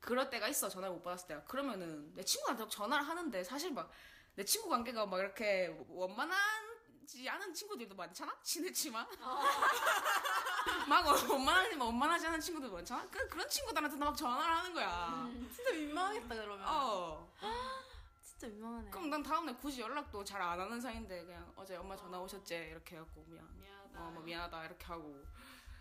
그럴 0.00 0.30
때가 0.30 0.48
있어 0.48 0.68
전화를 0.68 0.94
못 0.94 1.02
받았을 1.02 1.26
때가. 1.28 1.44
그러면은 1.44 2.14
내 2.14 2.22
친구한테 2.24 2.66
전화를 2.68 3.06
하는데 3.06 3.44
사실 3.44 3.72
막 3.72 3.90
내 4.36 4.44
친구 4.44 4.68
관계가 4.68 5.06
막 5.06 5.20
이렇게 5.20 5.72
원만하지 5.88 7.28
않은 7.28 7.54
친구들도 7.54 7.94
많잖아? 7.94 8.36
친했지만. 8.42 9.06
막 10.88 11.06
원만하지 11.06 11.76
원만하지 11.76 12.26
않은 12.26 12.40
친구들도 12.40 12.74
많잖아? 12.74 13.06
그 13.10 13.28
그런 13.28 13.48
친구들한테 13.48 13.96
나막 13.96 14.16
전화를 14.16 14.56
하는 14.56 14.74
거야. 14.74 15.30
진짜 15.54 15.70
민망하겠다 15.72 16.34
그러면. 16.34 16.66
어. 16.66 17.32
진짜 18.24 18.48
민망하네. 18.48 18.90
그럼 18.90 19.08
난 19.10 19.22
다음날 19.22 19.56
굳이 19.58 19.80
연락도 19.80 20.24
잘 20.24 20.42
안 20.42 20.58
하는 20.60 20.80
사이인데 20.80 21.24
그냥 21.24 21.52
어제 21.54 21.76
엄마 21.76 21.94
전화 21.96 22.18
오셨지? 22.18 22.54
이렇게 22.56 22.96
해갖고 22.96 23.24
미안. 23.28 23.48
미안하다. 23.60 24.00
어, 24.00 24.10
뭐 24.10 24.22
미안하다. 24.24 24.64
이렇게 24.66 24.84
하고 24.86 25.22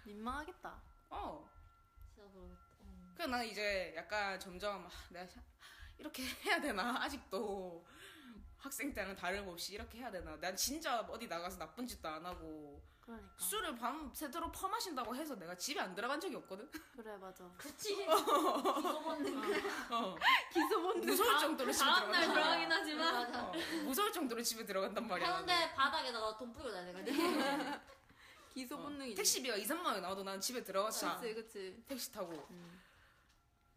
민망하겠다. 0.05 0.81
어 1.09 1.49
진짜 2.13 2.29
그러겠다. 2.31 2.59
음. 2.81 3.11
그래서 3.15 3.31
나는 3.31 3.45
이제 3.47 3.93
약간 3.95 4.39
점점 4.39 4.85
아, 4.85 4.89
내가 5.09 5.25
샤- 5.27 5.41
이렇게 5.97 6.23
해야 6.45 6.59
되나 6.59 7.01
아직도 7.03 7.85
학생 8.57 8.93
때는 8.93 9.15
다름없이 9.15 9.73
이렇게 9.73 9.99
해야 9.99 10.09
되나 10.11 10.35
난 10.39 10.55
진짜 10.55 11.01
어디 11.01 11.27
나가서 11.27 11.57
나쁜 11.57 11.85
짓도 11.85 12.07
안 12.07 12.25
하고 12.25 12.81
그러니까. 13.01 13.33
술을 13.37 13.75
밤새도록 13.77 14.53
퍼마신다고 14.53 15.13
해서 15.13 15.35
내가 15.35 15.53
집에 15.57 15.77
안 15.81 15.93
들어간 15.93 16.19
적이 16.21 16.37
없거든 16.37 16.71
그래 16.95 17.17
맞아. 17.17 17.43
그치. 17.57 17.93
기소 18.07 19.01
본능. 19.03 19.37
어. 19.91 20.15
기소 20.53 20.81
본능. 20.81 21.05
무서울 21.05 21.37
정도로 21.39 21.71
집에 21.73 21.85
다음날 21.85 22.21
들어간단 22.21 22.33
들어가긴 22.33 22.69
말이야 22.69 22.79
하지만. 22.79 23.35
어, 23.35 23.51
무서울 23.83 24.11
정도로 24.13 24.41
집에 24.41 24.65
들어간단 24.65 25.05
말이야 25.05 25.27
해운대 25.35 25.73
바닥에다가 25.73 26.37
돈 26.37 26.53
뿌리고 26.53 26.71
다녀야 26.71 26.93
되거든. 27.03 27.81
기소 28.53 28.75
어, 28.75 28.81
본능이. 28.83 29.15
택시비가 29.15 29.55
2, 29.55 29.63
3만 29.65 29.85
원 29.85 30.01
나와도 30.01 30.23
난 30.23 30.39
집에 30.39 30.63
들어가서 30.63 31.19
그치 31.19 31.33
그치. 31.33 31.83
택시 31.87 32.11
타고 32.11 32.47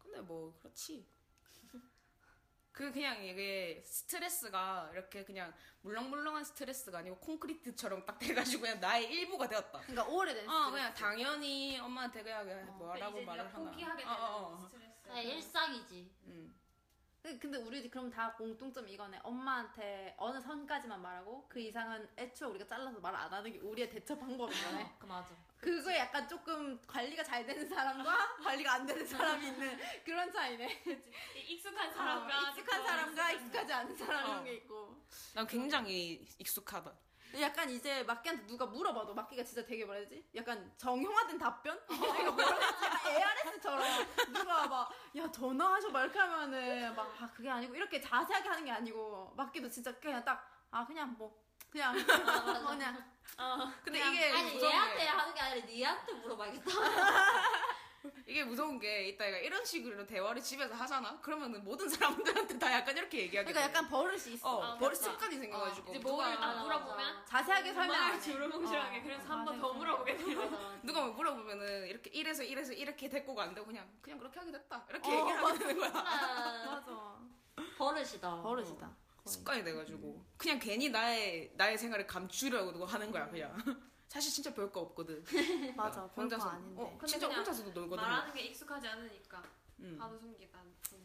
근데 0.01 0.21
뭐 0.21 0.53
그렇지 0.59 1.05
그 2.71 2.91
그냥 2.91 3.23
이게 3.25 3.81
스트레스가 3.83 4.91
이렇게 4.93 5.25
그냥 5.25 5.51
물렁물렁한 5.81 6.43
스트레스가 6.43 6.99
아니고 6.99 7.17
콘크리트처럼 7.17 8.05
딱 8.05 8.19
돼가지고 8.19 8.61
그냥 8.61 8.79
나의 8.79 9.11
일부가 9.11 9.47
되었다 9.47 9.79
그러니까 9.79 10.05
오래된. 10.05 10.47
어 10.47 10.65
스트레스. 10.65 10.71
그냥 10.71 10.93
당연히 10.93 11.79
엄마한테 11.79 12.21
그냥 12.21 12.45
그냥 12.45 12.77
뭐라고 12.77 13.17
이제 13.17 13.25
말을 13.25 13.45
하나 13.51 13.65
포기하게 13.71 14.03
어, 14.03 14.07
되는 14.07 14.21
어, 14.23 14.27
어. 14.61 14.67
스트레스. 14.67 15.09
아, 15.09 15.19
일상이지. 15.19 16.11
음. 16.25 16.55
근데- 17.27 17.39
근데 17.39 17.57
우리 17.57 17.89
그럼 17.89 18.09
다 18.09 18.31
공통점이 18.33 18.93
이거네. 18.93 19.19
엄마한테 19.23 20.15
어느 20.17 20.39
선까지만 20.39 21.01
말하고 21.01 21.45
그 21.49 21.59
이상은 21.59 22.07
애초에 22.17 22.47
우리가 22.49 22.65
잘라서 22.65 22.99
말 22.99 23.13
안 23.17 23.33
하는 23.33 23.51
게 23.51 23.59
우리의 23.59 23.89
대처 23.89 24.17
방법인 24.17 24.55
거네. 24.85 24.95
그 24.99 25.05
맞아. 25.05 25.29
그거에 25.59 25.97
약간 25.97 26.27
조금 26.27 26.79
관리가 26.87 27.23
잘 27.23 27.45
되는 27.45 27.67
사람과 27.67 28.35
관리가 28.43 28.73
안 28.73 28.85
되는 28.85 29.05
사람이 29.05 29.47
있는 29.47 29.77
그런 30.05 30.31
차이네. 30.31 30.83
익숙한 31.47 31.91
사람과 31.91 32.37
어, 32.37 32.41
익숙한 32.51 32.83
사람과 32.85 33.31
익숙하지 33.31 33.73
않은 33.73 33.95
사람 33.97 34.25
이런 34.27 34.39
어. 34.39 34.43
게 34.43 34.53
있고. 34.55 34.95
난 35.33 35.47
굉장히 35.47 36.25
익숙하다 36.37 36.93
약간 37.39 37.69
이제 37.69 38.03
마끼한테 38.03 38.45
누가 38.47 38.65
물어봐도 38.65 39.13
마끼가 39.13 39.43
진짜 39.43 39.65
되게 39.65 39.85
뭐라 39.85 39.99
해야 39.99 40.09
되지? 40.09 40.27
약간 40.35 40.71
정형화된 40.77 41.37
답변? 41.37 41.79
그러니까 41.87 42.31
뭐라 42.31 42.55
해야 42.57 42.71
되지? 42.71 43.07
ARS처럼 43.09 43.83
누가 44.33 44.67
막 44.67 44.89
야 45.15 45.31
전화하셔 45.31 45.89
막 45.89 46.01
이렇게 46.03 46.19
하면은 46.19 46.95
막 46.95 47.07
아 47.19 47.27
그게 47.33 47.49
아니고 47.49 47.73
이렇게 47.75 47.99
자세하게 47.99 48.49
하는 48.49 48.65
게 48.65 48.71
아니고 48.71 49.33
마끼도 49.35 49.69
진짜 49.69 49.91
그냥 49.99 50.23
딱 50.23 50.53
아 50.69 50.85
그냥 50.85 51.15
뭐 51.17 51.33
그냥 51.69 51.93
그냥 51.95 53.07
근데 53.83 53.99
그냥- 53.99 54.13
이게 54.13 54.31
아니 54.31 54.51
무서운 54.53 54.71
얘한테 54.73 54.97
게 54.97 55.05
하는 55.07 55.33
게 55.33 55.39
아니라 55.41 55.65
니한테 55.65 56.13
물어봐야겠다. 56.13 56.65
이게 58.25 58.43
무서운 58.43 58.79
게 58.79 59.07
이따 59.07 59.27
얘가 59.27 59.37
이런 59.37 59.63
식으로 59.65 60.05
대화를 60.05 60.41
집에서 60.41 60.73
하잖아 60.75 61.19
그러면은 61.21 61.63
모든 61.63 61.87
사람들한테 61.89 62.57
다 62.59 62.71
약간 62.73 62.95
이렇게 62.97 63.19
얘기하게 63.21 63.51
그러니까 63.51 63.59
돼. 63.71 63.79
약간 63.79 63.89
버릇이 63.89 64.33
있어. 64.33 64.49
어 64.57 64.63
아, 64.63 64.77
버릇 64.77 64.99
맞다. 65.01 65.11
습관이 65.13 65.37
생겨가지고 65.39 65.89
이제 65.91 65.99
누가 65.99 66.11
뭐를 66.15 66.35
딱 66.35 66.47
맞아. 66.47 66.63
물어보면 66.63 67.25
자세하게 67.25 67.73
설명 67.73 67.95
안 67.95 67.99
정말 68.01 68.13
해. 68.15 68.21
주름뭉실하게 68.21 68.97
어. 68.97 69.03
그래서 69.03 69.23
아, 69.27 69.31
한번 69.37 69.59
더. 69.59 69.73
물어보게 69.73 70.13
맞아. 70.13 70.79
누가 70.83 71.01
뭐 71.05 71.13
물어보면은 71.13 71.87
이렇게 71.87 72.09
이래서 72.11 72.43
이래서 72.43 72.73
이렇게 72.73 73.09
데리고 73.09 73.39
안 73.41 73.53
되고 73.53 73.65
그냥 73.65 73.87
그냥 74.01 74.19
그렇게 74.19 74.39
하게 74.39 74.51
됐다 74.51 74.85
이렇게 74.89 75.09
어, 75.09 75.19
얘기를 75.19 75.43
하게 75.43 75.59
되는 75.59 75.77
거야 75.77 75.91
아, 75.93 76.65
맞아. 76.65 77.17
버릇이다. 77.77 78.41
버릇이다. 78.41 78.95
습관이 79.25 79.63
돼가지고 79.63 80.23
그냥 80.37 80.57
괜히 80.59 80.89
나의 80.89 81.51
나의 81.55 81.77
생활을 81.77 82.07
감추려고 82.07 82.85
하는 82.85 83.11
거야 83.11 83.27
그냥 83.29 83.57
사실 84.07 84.31
진짜 84.31 84.53
별 84.53 84.71
거 84.71 84.81
없거든 84.81 85.23
맞아. 85.75 86.01
별거 86.07 86.21
혼자서 86.21 86.49
아닌데. 86.49 86.81
어, 86.81 86.89
근데 86.91 87.07
진짜 87.07 87.27
그냥 87.27 87.39
혼자서도 87.41 87.71
놀거든 87.71 88.03
말하는 88.03 88.33
게 88.33 88.41
익숙하지 88.41 88.87
않으니까 88.87 89.43
음. 89.79 89.97
하도 89.99 90.17
숨기다 90.17 90.59
보니. 90.89 91.03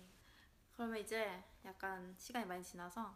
그러면 0.74 0.98
이제 0.98 1.42
약간 1.64 2.14
시간이 2.18 2.46
많이 2.46 2.62
지나서 2.62 3.14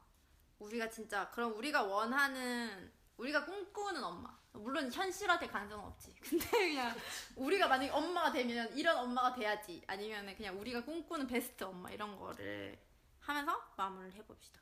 우리가 0.58 0.88
진짜 0.90 1.30
그럼 1.30 1.54
우리가 1.56 1.82
원하는 1.82 2.92
우리가 3.16 3.44
꿈꾸는 3.44 4.02
엄마 4.02 4.36
물론 4.52 4.90
현실화될 4.92 5.50
가능성은 5.50 5.84
없지 5.86 6.14
근데 6.20 6.46
그냥 6.50 6.94
우리가 7.36 7.68
만약에 7.68 7.90
엄마가 7.90 8.32
되면 8.32 8.74
이런 8.76 8.96
엄마가 8.98 9.34
돼야지 9.34 9.82
아니면 9.86 10.34
그냥 10.36 10.58
우리가 10.60 10.84
꿈꾸는 10.84 11.26
베스트 11.26 11.64
엄마 11.64 11.90
이런 11.90 12.16
거를 12.18 12.78
하면서 13.20 13.72
마무리를 13.76 14.14
해봅시다 14.18 14.60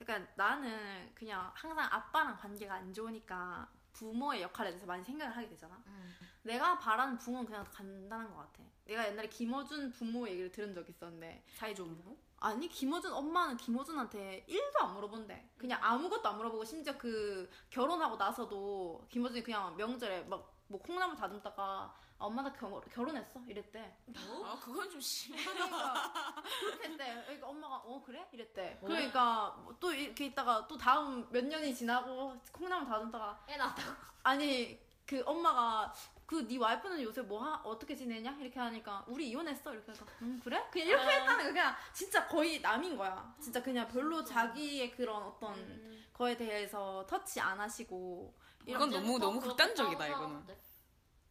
그러니까 0.00 0.32
나는 0.34 1.12
그냥 1.14 1.50
항상 1.54 1.88
아빠랑 1.90 2.36
관계가 2.36 2.74
안 2.74 2.92
좋으니까 2.92 3.68
부모의 3.92 4.42
역할에 4.42 4.70
대해서 4.70 4.86
많이 4.86 5.04
생각을 5.04 5.36
하게 5.36 5.48
되잖아. 5.48 5.82
음. 5.86 6.16
내가 6.42 6.78
바라는 6.78 7.18
부모는 7.18 7.46
그냥 7.46 7.64
간단한 7.70 8.30
것 8.30 8.36
같아. 8.36 8.64
내가 8.84 9.06
옛날에 9.06 9.28
김어준 9.28 9.92
부모 9.92 10.26
얘기를 10.26 10.50
들은 10.50 10.74
적 10.74 10.88
있었는데 10.88 11.44
사이 11.54 11.74
좋은 11.74 11.94
부모? 11.96 12.16
아니 12.38 12.68
김어준 12.68 13.12
엄마는 13.12 13.58
김어준한테 13.58 14.46
1도 14.48 14.82
안 14.82 14.94
물어본대. 14.94 15.50
그냥 15.58 15.78
아무것도 15.82 16.26
안 16.28 16.36
물어보고 16.38 16.64
심지어 16.64 16.96
그 16.96 17.50
결혼하고 17.68 18.16
나서도 18.16 19.06
김어준이 19.10 19.42
그냥 19.42 19.76
명절에 19.76 20.24
막 20.24 20.60
뭐 20.70 20.80
콩나물 20.80 21.16
다듬다가 21.16 21.62
아, 21.62 21.94
엄마 22.20 22.42
나 22.42 22.52
결, 22.52 22.80
결혼했어? 22.92 23.40
이랬대. 23.48 23.96
아 24.44 24.58
그건 24.62 24.90
좀 24.90 25.00
심해. 25.00 25.42
그러니까 25.44 26.34
그렇게 26.60 26.88
했대. 26.90 27.22
그러니까 27.24 27.46
엄마가 27.48 27.76
어 27.76 28.02
그래? 28.04 28.26
이랬대. 28.32 28.78
그러니까 28.84 29.56
뭐 29.64 29.74
또 29.80 29.92
이렇게 29.92 30.26
있다가 30.26 30.66
또 30.68 30.76
다음 30.76 31.26
몇 31.30 31.44
년이 31.44 31.74
지나고 31.74 32.36
콩나물 32.52 32.86
다듬다가 32.86 33.44
애 33.48 33.56
낳았다고. 33.56 33.90
아니 34.22 34.78
그 35.06 35.22
엄마가 35.26 35.92
그 36.26 36.46
네 36.46 36.58
와이프는 36.58 37.02
요새 37.02 37.22
뭐 37.22 37.42
하, 37.42 37.60
어떻게 37.64 37.96
지내냐? 37.96 38.36
이렇게 38.40 38.60
하니까 38.60 39.02
우리 39.08 39.30
이혼했어. 39.30 39.72
이렇게 39.72 39.90
하니까 39.90 40.06
음 40.22 40.40
그래? 40.44 40.64
그냥 40.70 40.88
이렇게 40.88 41.06
했다는 41.10 41.44
거 41.46 41.52
그냥 41.52 41.74
진짜 41.92 42.28
거의 42.28 42.60
남인 42.60 42.96
거야. 42.96 43.34
진짜 43.40 43.60
그냥 43.62 43.88
별로 43.88 44.22
자기의 44.22 44.92
그런 44.92 45.22
어떤 45.24 46.04
거에 46.12 46.36
대해서 46.36 47.04
터치 47.08 47.40
안 47.40 47.58
하시고 47.58 48.32
이건 48.66 48.90
너무 48.90 49.18
너무 49.18 49.40
극단적이다 49.40 50.06
이거는. 50.06 50.46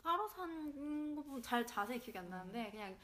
따로 0.01 0.27
사는 0.27 1.15
거 1.15 1.21
보면 1.21 1.41
잘 1.41 1.65
자세히 1.65 1.99
기억이 1.99 2.17
안 2.17 2.29
나는데 2.29 2.71
그냥 2.71 2.97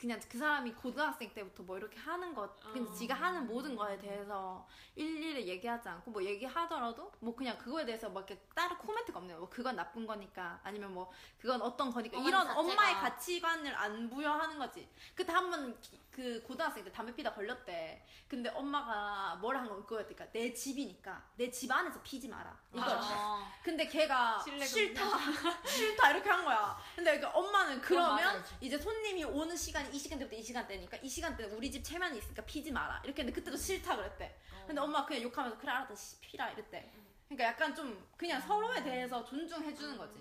그냥 0.00 0.18
그 0.30 0.38
사람이 0.38 0.72
고등학생 0.72 1.28
때부터 1.34 1.62
뭐 1.62 1.76
이렇게 1.76 1.98
하는 1.98 2.34
것, 2.34 2.58
그냥 2.72 2.90
지가 2.94 3.14
하는 3.14 3.46
모든 3.46 3.76
거에 3.76 3.98
대해서 3.98 4.66
일일이 4.96 5.46
얘기하지 5.46 5.90
않고 5.90 6.10
뭐 6.10 6.24
얘기하더라도 6.24 7.12
뭐 7.20 7.36
그냥 7.36 7.58
그거에 7.58 7.84
대해서 7.84 8.08
막 8.08 8.20
이렇게 8.28 8.42
따로 8.54 8.78
코멘트가 8.78 9.18
없네요. 9.18 9.38
뭐 9.40 9.50
그건 9.50 9.76
나쁜 9.76 10.06
거니까 10.06 10.58
아니면 10.62 10.94
뭐 10.94 11.12
그건 11.38 11.60
어떤 11.60 11.92
거니까 11.92 12.16
이런 12.18 12.48
자체가- 12.48 12.56
엄마의 12.56 12.94
가치관을 12.94 13.74
안 13.74 14.08
부여하는 14.08 14.58
거지. 14.58 14.88
그때 15.14 15.32
한 15.32 15.50
번 15.50 15.76
그 16.10 16.42
고등학생 16.42 16.82
때 16.84 16.90
담배 16.90 17.14
피다 17.14 17.32
걸렸대. 17.32 18.04
근데 18.28 18.48
엄마가 18.50 19.36
뭘 19.40 19.54
한 19.56 19.68
건 19.68 19.82
그거였으니까 19.86 20.26
내 20.32 20.52
집이니까 20.52 21.22
내 21.36 21.50
집 21.50 21.70
안에서 21.70 22.00
피지 22.02 22.28
마라. 22.28 22.58
이거. 22.72 22.82
아, 22.84 23.52
근데 23.62 23.86
걔가 23.86 24.42
싫다 24.66 25.02
싫다 25.66 26.10
이렇게 26.10 26.28
한 26.30 26.44
거야 26.44 26.76
근데 26.96 27.16
그러니까 27.18 27.38
엄마는 27.38 27.80
그러면. 27.80 28.44
이제 28.60 28.76
손님이 28.78 29.24
오는 29.24 29.56
시간이 29.56 29.89
이 29.90 29.98
시간대부터 29.98 30.36
이 30.36 30.42
시간대니까 30.42 30.96
이 30.98 31.08
시간대는 31.08 31.56
우리 31.56 31.70
집 31.70 31.82
체면이 31.82 32.18
있으니까 32.18 32.42
피지 32.44 32.72
마라. 32.72 33.00
이렇게 33.04 33.22
했는데 33.22 33.40
그때도 33.40 33.56
싫다 33.56 33.96
그랬대. 33.96 34.36
근데 34.66 34.80
엄마 34.80 35.04
그냥 35.04 35.22
욕하면서 35.22 35.58
그래 35.58 35.72
알았다 35.72 35.94
씨, 35.94 36.20
피라 36.20 36.50
이랬대. 36.50 36.92
그러니까 37.26 37.44
약간 37.44 37.74
좀 37.74 38.08
그냥 38.16 38.40
서로에 38.40 38.82
대해서 38.82 39.24
존중해 39.24 39.74
주는 39.74 39.96
거지. 39.96 40.18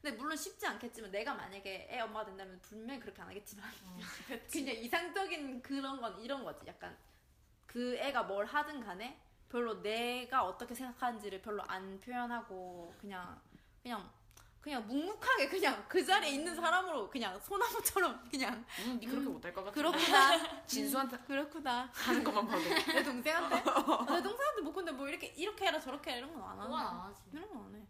근데 0.00 0.16
물론 0.18 0.36
쉽지 0.36 0.66
않겠지만 0.66 1.10
내가 1.10 1.34
만약에 1.34 1.88
애 1.90 2.00
엄마가 2.00 2.26
된다면 2.26 2.60
분명히 2.60 3.00
그렇게 3.00 3.22
안 3.22 3.28
하겠지만 3.28 3.66
그냥 4.52 4.74
이상적인 4.76 5.62
그런 5.62 6.00
건 6.00 6.20
이런 6.20 6.44
거지. 6.44 6.66
약간 6.66 6.96
그 7.66 7.96
애가 7.96 8.24
뭘 8.24 8.44
하든 8.44 8.84
간에 8.84 9.18
별로 9.48 9.80
내가 9.80 10.44
어떻게 10.44 10.74
생각하는지를 10.74 11.40
별로 11.40 11.62
안 11.68 12.00
표현하고 12.00 12.94
그냥 13.00 13.40
그냥 13.82 14.10
그냥 14.64 14.86
묵묵하게 14.86 15.46
그냥 15.50 15.84
그 15.86 16.02
자리에 16.02 16.30
있는 16.30 16.54
사람으로 16.54 17.10
그냥 17.10 17.38
소나무처럼 17.38 18.26
그냥 18.30 18.64
음, 18.86 18.98
니 18.98 19.06
그렇게 19.06 19.28
못할 19.28 19.52
것 19.52 19.62
같아. 19.62 19.74
그렇구나 19.74 20.64
진수한테 20.66 21.18
그렇구나 21.26 21.90
하는 21.92 22.24
것만 22.24 22.46
봐도. 22.46 22.62
내 22.62 23.02
동생한테 23.02 23.56
아, 23.70 24.06
내 24.08 24.22
동생한테 24.22 24.62
뭐 24.62 24.72
근데 24.72 24.90
뭐 24.90 25.06
이렇게 25.06 25.26
이렇게 25.36 25.66
해라 25.66 25.78
저렇게 25.78 26.12
해라 26.12 26.18
이런 26.20 26.32
건안 26.32 26.56
그건 26.56 26.72
하는 26.78 26.90
안 26.98 27.06
하지. 27.10 27.20
이런 27.30 27.46
건 27.50 27.66
안 27.66 27.74
해. 27.74 27.86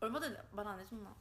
얼마 0.00 0.18
전에 0.18 0.36
말 0.50 0.66
안 0.66 0.80
해줬나? 0.80 1.14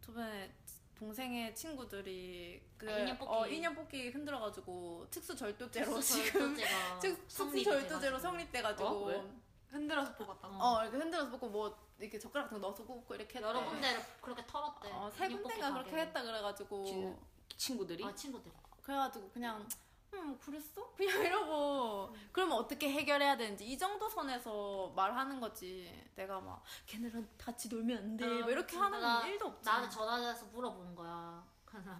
저번에 0.00 0.54
동생의 0.98 1.54
친구들이 1.54 2.62
그 2.78 2.90
아, 2.90 2.98
인연 3.00 3.18
뽑기. 3.18 3.30
어, 3.34 3.46
인연 3.46 3.74
뽑기 3.74 4.08
흔들어가지고 4.08 5.06
특수 5.10 5.36
절도죄로 5.36 5.94
특수 5.96 6.14
지금 6.24 6.56
절도죄가 6.56 6.98
특- 6.98 7.28
특수 7.28 7.62
절도죄로 7.62 8.00
돼가지고. 8.00 8.18
성립돼가지고 8.20 8.88
어? 8.88 9.04
왜? 9.08 9.22
흔들어서 9.68 10.14
뽑았다고. 10.14 10.54
어 10.54 10.82
이렇게 10.82 10.96
흔들어서 10.96 11.30
뽑고 11.30 11.50
뭐 11.50 11.87
이렇게 11.98 12.18
젓가락 12.18 12.46
같은 12.46 12.60
거 12.60 12.66
넣어서 12.68 12.84
뽑고 12.84 13.14
이렇게 13.14 13.40
여러 13.40 13.58
했대. 13.60 13.70
군데를 13.72 14.02
그렇게 14.20 14.46
털었대. 14.46 14.90
어, 14.92 15.10
세 15.10 15.28
군데가 15.28 15.72
그렇게 15.72 15.90
가게. 15.90 16.02
했다 16.02 16.22
그래가지고 16.22 16.84
진- 16.84 17.18
친구들이 17.56 18.04
아 18.04 18.14
친구들이. 18.14 18.54
그래가지고 18.82 19.30
그냥 19.30 19.66
음 20.14 20.38
그랬어? 20.38 20.90
그냥 20.96 21.22
이러고 21.24 22.14
그러면 22.32 22.56
어떻게 22.58 22.90
해결해야 22.90 23.36
되는지 23.36 23.66
이 23.66 23.76
정도 23.76 24.08
선에서 24.08 24.92
말하는 24.96 25.38
거지 25.40 25.92
내가 26.14 26.40
막 26.40 26.62
걔네랑 26.86 27.28
같이 27.36 27.68
놀면 27.68 27.98
안돼 27.98 28.24
아, 28.24 28.28
뭐 28.40 28.50
이렇게 28.50 28.76
하는 28.76 29.00
건 29.00 29.22
1도 29.22 29.42
없지 29.46 29.64
나한테 29.66 29.90
전화해서 29.90 30.46
물어보는 30.46 30.94
거야. 30.94 31.44
그래서 31.64 31.90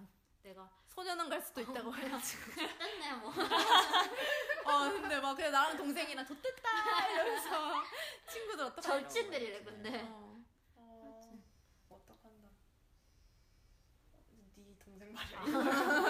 내가 0.41 0.67
소년원 0.89 1.29
갈 1.29 1.41
수도 1.41 1.61
있다고 1.61 1.93
해가지고 1.95 2.51
뗐네 2.51 3.13
뭐. 3.21 3.31
어 4.65 4.91
근데 4.91 5.19
막 5.19 5.35
그냥 5.35 5.51
나랑 5.51 5.77
동생이랑 5.77 6.25
좋댔다 6.25 7.07
이러면서 7.13 7.83
친구들 8.29 8.65
어떡하냐 8.65 9.07
절친들이래 9.07 9.63
근데. 9.63 10.01
어. 10.75 11.23
어떡한다. 11.89 12.49
네 14.55 14.75
동생 14.83 15.13
말이야. 15.13 15.39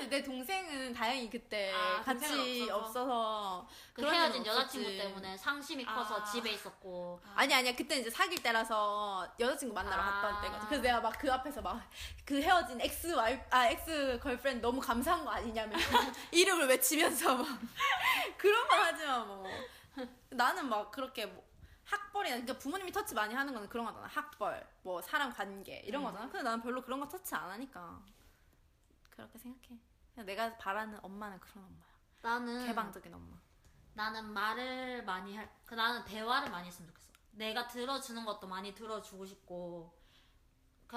근데 0.00 0.16
내 0.16 0.22
동생은 0.22 0.92
다행히 0.94 1.28
그때 1.28 1.72
아, 1.72 2.02
같이 2.02 2.68
없어서? 2.70 2.76
없어서 2.78 3.68
그 3.92 4.02
헤어진 4.10 4.44
여자친구. 4.46 4.88
때문에 4.88 5.36
상심이 5.36 5.84
커서 5.84 6.16
아. 6.20 6.24
집에 6.24 6.52
있었고. 6.52 7.20
아니 7.34 7.52
아니야 7.54 7.74
그때 7.76 7.98
이제 7.98 8.08
사귈 8.10 8.42
때라서 8.42 9.26
여자친구 9.38 9.74
만나러 9.74 10.02
아. 10.02 10.20
갔던 10.22 10.42
때거든 10.42 10.66
그래서 10.68 10.82
내가 10.82 11.00
막 11.00 11.10
그 11.20 11.30
앞에서 11.30 11.60
막 11.60 11.80
그 12.24 12.40
헤어진 12.40 12.80
ex 12.80 13.08
wife 13.12 13.44
아 13.50 13.66
ex 13.68 14.18
girlfriend 14.22 14.62
너무 14.62 14.80
감사한 14.80 15.24
거 15.24 15.30
아니냐며 15.32 15.76
이름을 16.32 16.68
외치면서 16.68 17.36
막 17.36 17.46
그런 18.38 18.68
말 18.68 18.80
하지만 18.84 19.26
뭐 19.26 19.44
나는 20.30 20.68
막 20.68 20.90
그렇게 20.92 21.26
뭐 21.26 21.44
학벌이나 21.84 22.36
그러니까 22.36 22.56
부모님이 22.58 22.92
터치 22.92 23.14
많이 23.14 23.34
하는 23.34 23.52
거는 23.52 23.68
그런 23.68 23.84
거잖아 23.84 24.06
학벌 24.06 24.64
뭐 24.82 25.02
사람 25.02 25.32
관계 25.32 25.80
이런 25.84 26.04
거잖아 26.04 26.26
근데 26.28 26.42
나는 26.42 26.62
별로 26.62 26.80
그런 26.82 27.00
거 27.00 27.08
터치 27.08 27.34
안 27.34 27.50
하니까 27.50 28.00
그렇게 29.10 29.36
생각해 29.38 29.76
그냥 30.20 30.26
내가 30.26 30.56
바라는 30.58 30.98
엄마는 31.02 31.40
그런 31.40 31.64
엄마야 31.64 31.90
나는 32.20 32.66
개방적인 32.66 33.12
엄마 33.14 33.36
나는 33.94 34.32
말을 34.32 35.04
많이 35.04 35.36
할, 35.36 35.50
그 35.64 35.74
나는 35.74 36.04
대화를 36.04 36.50
많이 36.50 36.68
했으면 36.68 36.88
좋겠어. 36.88 37.10
내가 37.32 37.66
들어주는 37.66 38.24
것도 38.24 38.46
많이 38.46 38.74
들어주고 38.74 39.26
싶고, 39.26 39.98
그 40.86 40.96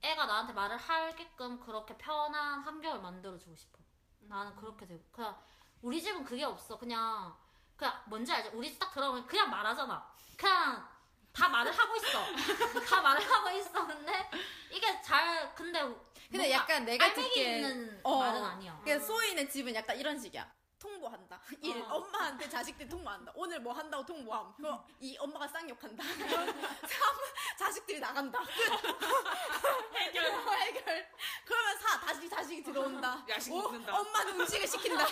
애가 0.00 0.26
나한테 0.26 0.52
말을 0.52 0.76
하게끔 0.76 1.58
그렇게 1.60 1.96
편한 1.96 2.60
환경을 2.60 3.00
만들어주고 3.00 3.54
싶어. 3.56 3.78
나는 4.20 4.54
그렇게 4.56 4.86
되고, 4.86 5.02
그냥 5.10 5.36
우리 5.82 6.00
집은 6.00 6.24
그게 6.24 6.44
없어. 6.44 6.78
그냥 6.78 7.36
그냥 7.76 8.02
뭔지 8.06 8.32
알지? 8.32 8.50
우리 8.50 8.70
집 8.70 8.78
딱 8.78 8.92
들어오면 8.92 9.26
그냥 9.26 9.50
말하잖아. 9.50 10.06
그냥 10.36 10.88
다 11.32 11.48
말을 11.48 11.72
하고 11.72 11.96
있어. 11.96 12.24
다 12.88 13.02
말을 13.02 13.30
하고 13.30 13.50
있어. 13.50 13.86
근데 13.86 14.30
이게 14.70 15.02
잘 15.02 15.54
근데 15.54 15.82
근데 16.30 16.50
약간 16.52 16.84
내가 16.84 17.12
듣기엔 17.12 18.00
어. 18.04 18.18
말은 18.18 18.42
아니야. 18.44 18.80
그러니까 18.84 19.06
소희네 19.06 19.48
집은 19.48 19.74
약간 19.74 19.98
이런 19.98 20.18
식이야. 20.18 20.50
통보한다. 20.78 21.40
일 21.60 21.82
어. 21.82 21.96
엄마한테 21.96 22.48
자식들 22.48 22.88
통보한다. 22.88 23.32
오늘 23.34 23.60
뭐 23.60 23.72
한다고 23.72 24.06
통보함. 24.06 24.54
그럼 24.56 24.82
이 25.00 25.16
엄마가 25.18 25.46
쌍욕한다. 25.48 26.02
삼 26.86 27.16
자식들이 27.58 27.98
나간다. 28.00 28.40
해결 29.94 30.24
해결. 30.60 31.10
그러면 31.44 31.78
사 31.78 32.00
다시 32.00 32.30
자식이 32.30 32.62
들어온다. 32.62 33.24
야식 33.28 33.52
오, 33.52 33.62
먹는다. 33.62 33.98
엄마는 33.98 34.40
음식을 34.40 34.66
시킨다. 34.66 35.06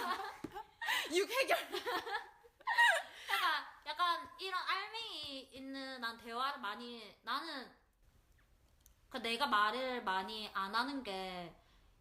육 1.12 1.30
해결. 1.30 1.58
약간 3.28 3.64
약간 3.86 4.30
이런 4.38 4.60
알맹이 4.66 5.50
있는 5.52 6.00
난 6.00 6.16
대화를 6.16 6.60
많이 6.60 7.18
나는 7.22 7.70
그 9.10 9.18
내가 9.18 9.46
말을 9.46 10.02
많이 10.04 10.50
안 10.52 10.74
하는 10.74 11.02
게 11.02 11.52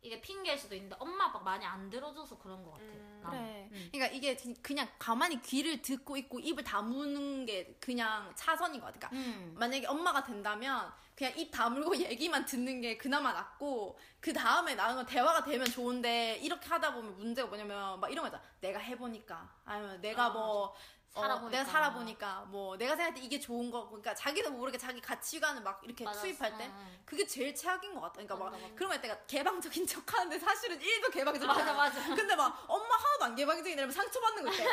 이게 0.01 0.21
핑계일 0.21 0.57
수도 0.57 0.75
있는데 0.75 0.95
엄마 0.99 1.25
아빠가 1.25 1.43
많이 1.43 1.65
안 1.65 1.89
들어줘서 1.89 2.37
그런 2.37 2.63
것 2.63 2.71
같아. 2.73 2.83
나는. 3.23 3.29
그래. 3.29 3.69
음. 3.71 3.89
그러니까 3.91 4.15
이게 4.15 4.37
진- 4.37 4.55
그냥 4.61 4.87
가만히 4.99 5.41
귀를 5.41 5.81
듣고 5.81 6.15
있고 6.17 6.39
입을 6.39 6.63
다무는 6.63 7.45
게 7.45 7.75
그냥 7.79 8.31
차선인 8.35 8.79
것 8.79 8.93
같아. 8.93 9.09
그러니까 9.09 9.29
음. 9.39 9.55
만약에 9.57 9.87
엄마가 9.87 10.23
된다면 10.23 10.93
그냥 11.15 11.33
입 11.35 11.49
다물고 11.51 11.91
얘기만 11.97 12.45
듣는 12.45 12.79
게 12.81 12.95
그나마 12.95 13.33
낫고 13.33 13.97
그 14.21 14.31
다음에 14.31 14.75
나는 14.75 14.97
건 14.97 15.05
대화가 15.05 15.43
되면 15.43 15.65
좋은데 15.65 16.37
이렇게 16.37 16.67
하다 16.69 16.93
보면 16.93 17.17
문제가 17.17 17.47
뭐냐면 17.47 17.99
막 17.99 18.11
이런 18.11 18.21
거 18.23 18.27
있잖아 18.27 18.43
내가 18.61 18.79
해보니까 18.79 19.49
아니면 19.65 19.99
내가 19.99 20.25
아, 20.25 20.29
뭐 20.29 20.65
어, 20.67 20.75
살아보니까. 21.09 21.49
내가 21.57 21.65
살아보니까 21.71 22.45
뭐 22.49 22.77
내가 22.77 22.95
생각할 22.95 23.13
때 23.15 23.21
이게 23.21 23.39
좋은 23.39 23.71
거 23.71 23.87
그러니까 23.87 24.13
자기도 24.13 24.51
모르게 24.51 24.77
자기 24.77 25.01
가치관을 25.01 25.61
막 25.63 25.79
이렇게 25.83 26.03
맞아. 26.03 26.21
투입할 26.21 26.57
때 26.57 26.65
응. 26.67 27.01
그게 27.05 27.25
제일 27.25 27.55
최악인 27.55 27.93
것 27.93 28.01
같다. 28.01 28.13
그러니까 28.13 28.35
막 28.35 28.45
맞아, 28.51 28.57
맞아. 28.57 28.75
그런 28.75 28.89
거할 28.89 29.01
때가 29.01 29.17
개방적인 29.25 29.85
척 29.87 30.13
하는데 30.13 30.37
사실은 30.39 30.79
1도 30.79 31.11
개방적이지 31.11 31.47
맞아. 31.47 31.73
맞아. 31.73 32.15
근데 32.15 32.35
막 32.35 32.63
엄마 32.67 32.95
하나도 32.95 33.25
안 33.25 33.35
개방적이네 33.35 33.73
이러면 33.73 33.91
상처받는 33.91 34.43
거 34.45 34.51
있대. 34.51 34.65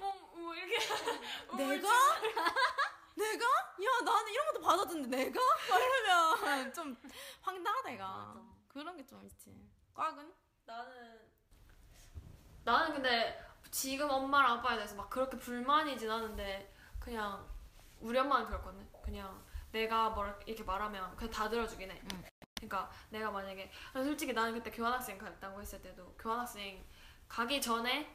어, 0.00 0.12
뭐 0.34 0.54
이렇게 0.54 0.78
내가? 1.56 1.88
내가? 3.16 3.44
야 3.46 4.04
나는 4.04 4.32
이런 4.32 4.46
것도 4.46 4.60
받아줬는데 4.60 5.16
내가? 5.16 5.40
막 5.70 5.80
이러면 5.80 6.72
좀 6.74 6.96
황당하다 7.42 7.90
이가 7.90 8.06
맞아. 8.06 8.40
그런 8.68 8.96
게 8.96 9.04
좀 9.04 9.24
있지 9.24 9.52
꽉은? 9.94 10.32
나는 10.64 11.20
나는 12.62 12.92
근데 12.92 13.44
지금 13.70 14.10
엄마랑 14.10 14.58
아빠에 14.58 14.76
대해서 14.76 14.94
막 14.94 15.10
그렇게 15.10 15.36
불만이진 15.36 16.10
않은데 16.10 16.72
그냥 16.98 17.46
우리 18.00 18.18
엄마는 18.18 18.46
그렇거든. 18.46 18.86
그냥 19.02 19.42
내가 19.72 20.10
뭘 20.10 20.34
이렇게 20.46 20.62
말하면 20.62 21.14
그냥 21.16 21.32
다 21.32 21.48
들어주긴 21.48 21.90
해. 21.90 22.00
응. 22.12 22.24
그러니까 22.56 22.90
내가 23.10 23.30
만약에 23.30 23.70
아니, 23.92 24.04
솔직히 24.04 24.32
나는 24.32 24.54
그때 24.54 24.70
교환학생 24.70 25.18
갔다고 25.18 25.60
했을 25.60 25.80
때도 25.80 26.14
교환학생 26.18 26.84
가기 27.28 27.60
전에 27.60 28.14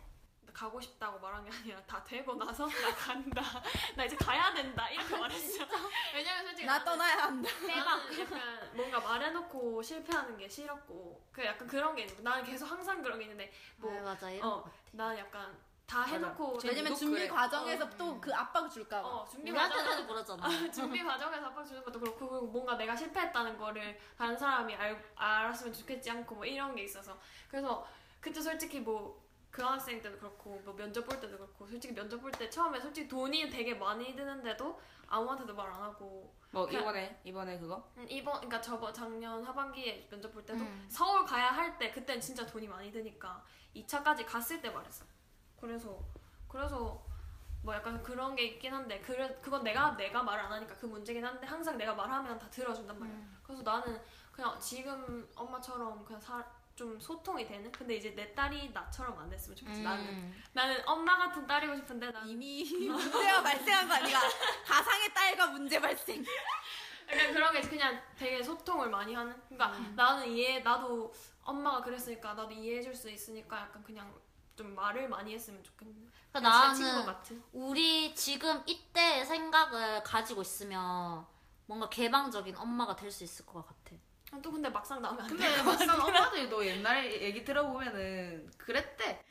가고 0.53 0.79
싶다고 0.79 1.19
말한 1.19 1.43
게 1.43 1.51
아니라 1.51 1.81
다 1.83 2.03
되고 2.03 2.35
나서 2.35 2.67
나 2.67 2.95
간다. 2.95 3.41
나 3.95 4.05
이제 4.05 4.15
가야 4.15 4.53
된다. 4.53 4.87
이렇게 4.89 5.17
말했어. 5.17 5.65
왜냐면 6.13 6.45
솔직히 6.45 6.65
나 6.67 6.83
떠나야 6.83 7.23
한다 7.23 7.49
나는 7.67 8.19
약간 8.19 8.71
뭔가 8.75 8.99
말해놓고 8.99 9.81
실패하는 9.81 10.37
게 10.37 10.47
싫었고 10.47 11.27
그 11.31 11.43
약간 11.43 11.67
그런 11.67 11.95
게 11.95 12.03
있는. 12.03 12.23
나는 12.23 12.43
계속 12.43 12.69
항상 12.69 13.01
그런 13.01 13.17
게 13.17 13.25
있는데 13.25 13.51
뭐 13.77 13.91
네, 13.91 14.01
맞아 14.01 14.29
이런 14.29 14.47
어, 14.47 14.63
거 14.63 14.71
난 14.93 15.17
약간 15.17 15.57
다 15.85 16.03
해놓고 16.03 16.59
왜냐면 16.63 16.93
너 16.93 16.97
준비 16.97 17.17
그래. 17.17 17.27
과정에서 17.27 17.85
어. 17.85 17.89
또그 17.89 18.33
압박 18.33 18.69
줄까 18.69 19.01
봐 19.01 19.07
어 19.07 19.27
준비 19.27 19.51
우리한테도 19.51 19.83
과정 19.83 20.07
그러잖아. 20.07 20.47
준비 20.71 21.03
과정에서 21.03 21.47
압박 21.47 21.65
주는 21.65 21.83
것도 21.83 21.99
그렇고 21.99 22.17
그리고 22.29 22.47
뭔가 22.47 22.75
내가 22.77 22.95
실패했다는 22.95 23.57
거를 23.57 23.99
다른 24.17 24.37
사람이 24.37 24.73
알, 24.75 25.03
알았으면 25.15 25.73
좋겠지 25.73 26.09
않고 26.11 26.35
뭐 26.35 26.45
이런 26.45 26.75
게 26.75 26.83
있어서 26.83 27.17
그래서 27.49 27.85
그때 28.21 28.39
솔직히 28.41 28.79
뭐 28.79 29.22
교환학생 29.53 30.01
때도 30.01 30.17
그렇고 30.17 30.59
뭐 30.65 30.75
면접 30.75 31.05
볼 31.05 31.19
때도 31.19 31.37
그렇고 31.37 31.67
솔직히 31.67 31.93
면접 31.93 32.17
볼 32.19 32.31
때 32.31 32.49
처음에 32.49 32.79
솔직히 32.79 33.07
돈이 33.07 33.49
되게 33.49 33.75
많이 33.75 34.15
드는데도 34.15 34.81
아무한테도 35.07 35.53
말 35.53 35.67
안 35.71 35.81
하고 35.83 36.33
뭐 36.51 36.65
그냥- 36.65 36.81
이번에 36.81 37.21
이번에 37.23 37.59
그거? 37.59 37.87
음, 37.97 38.05
이번 38.09 38.33
그러니까 38.35 38.61
저번 38.61 38.93
작년 38.93 39.43
하반기에 39.43 40.07
면접 40.09 40.31
볼 40.31 40.43
때도 40.45 40.59
음. 40.59 40.85
서울 40.89 41.23
가야 41.25 41.49
할 41.51 41.77
때 41.77 41.91
그땐 41.91 42.19
진짜 42.19 42.45
돈이 42.45 42.67
많이 42.67 42.91
드니까 42.91 43.43
2차까지 43.75 44.25
갔을 44.25 44.61
때 44.61 44.69
말했어. 44.69 45.05
그래서 45.59 45.99
그래서 46.47 47.03
뭐 47.63 47.73
약간 47.73 48.01
그런 48.03 48.35
게 48.35 48.43
있긴 48.43 48.73
한데 48.73 48.99
그래 49.01 49.37
그건 49.41 49.63
내가 49.63 49.95
내가 49.95 50.21
말을 50.23 50.43
안 50.45 50.51
하니까 50.53 50.75
그 50.75 50.85
문제긴 50.87 51.23
한데 51.25 51.45
항상 51.47 51.77
내가 51.77 51.93
말하면 51.93 52.37
다 52.39 52.49
들어준단 52.49 52.99
말이야. 52.99 53.17
그래서 53.43 53.61
나는 53.63 54.01
그냥 54.31 54.59
지금 54.59 55.27
엄마처럼 55.35 56.03
그냥 56.03 56.19
사, 56.19 56.43
좀 56.75 56.99
소통이 56.99 57.45
되는 57.45 57.71
근데 57.71 57.95
이제 57.95 58.15
내 58.15 58.33
딸이 58.33 58.71
나처럼 58.73 59.17
안 59.19 59.29
됐으면 59.29 59.83
나는 59.83 60.05
음. 60.05 60.43
나는 60.53 60.81
엄마 60.87 61.17
같은 61.17 61.45
딸이고 61.45 61.75
싶은데 61.75 62.11
난 62.11 62.27
이미 62.27 62.63
문제가 62.89 63.43
발생한 63.43 63.87
거 63.87 63.93
아니가 63.93 64.19
가상의 64.65 65.13
딸과 65.13 65.47
문제 65.47 65.79
발생 65.79 66.23
약간 67.11 67.33
그런 67.33 67.53
게 67.53 67.61
그냥 67.61 68.01
되게 68.17 68.41
소통을 68.41 68.89
많이 68.89 69.13
하는. 69.13 69.35
그러니까 69.49 69.77
음. 69.77 69.93
나는 69.95 70.27
이해, 70.27 70.59
나도 70.59 71.13
엄마가 71.43 71.81
그랬으니까 71.81 72.33
나도 72.33 72.51
이해해줄 72.51 72.95
수 72.95 73.09
있으니까 73.09 73.61
약간 73.61 73.83
그냥 73.83 74.13
좀 74.55 74.73
말을 74.75 75.09
많이 75.09 75.33
했으면 75.33 75.63
좋겠네. 75.63 75.93
그러니까 76.31 76.39
나는. 76.49 76.73
우리 77.51 78.15
지금 78.15 78.63
이때의 78.65 79.25
생각을 79.25 80.03
가지고 80.03 80.41
있으면 80.41 81.25
뭔가 81.65 81.89
개방적인 81.89 82.55
엄마가 82.57 82.95
될 82.95 83.11
수 83.11 83.23
있을 83.23 83.45
것 83.45 83.65
같아. 83.65 83.95
아, 84.33 84.39
또 84.41 84.51
근데 84.51 84.67
막상 84.69 85.01
나오면 85.01 85.21
안 85.25 85.27
돼. 85.27 85.35
근데 85.35 85.61
막상 85.63 86.01
엄마들도 86.01 86.65
옛날 86.65 87.05
얘기 87.21 87.43
들어보면은 87.43 88.49
그랬대. 88.57 89.23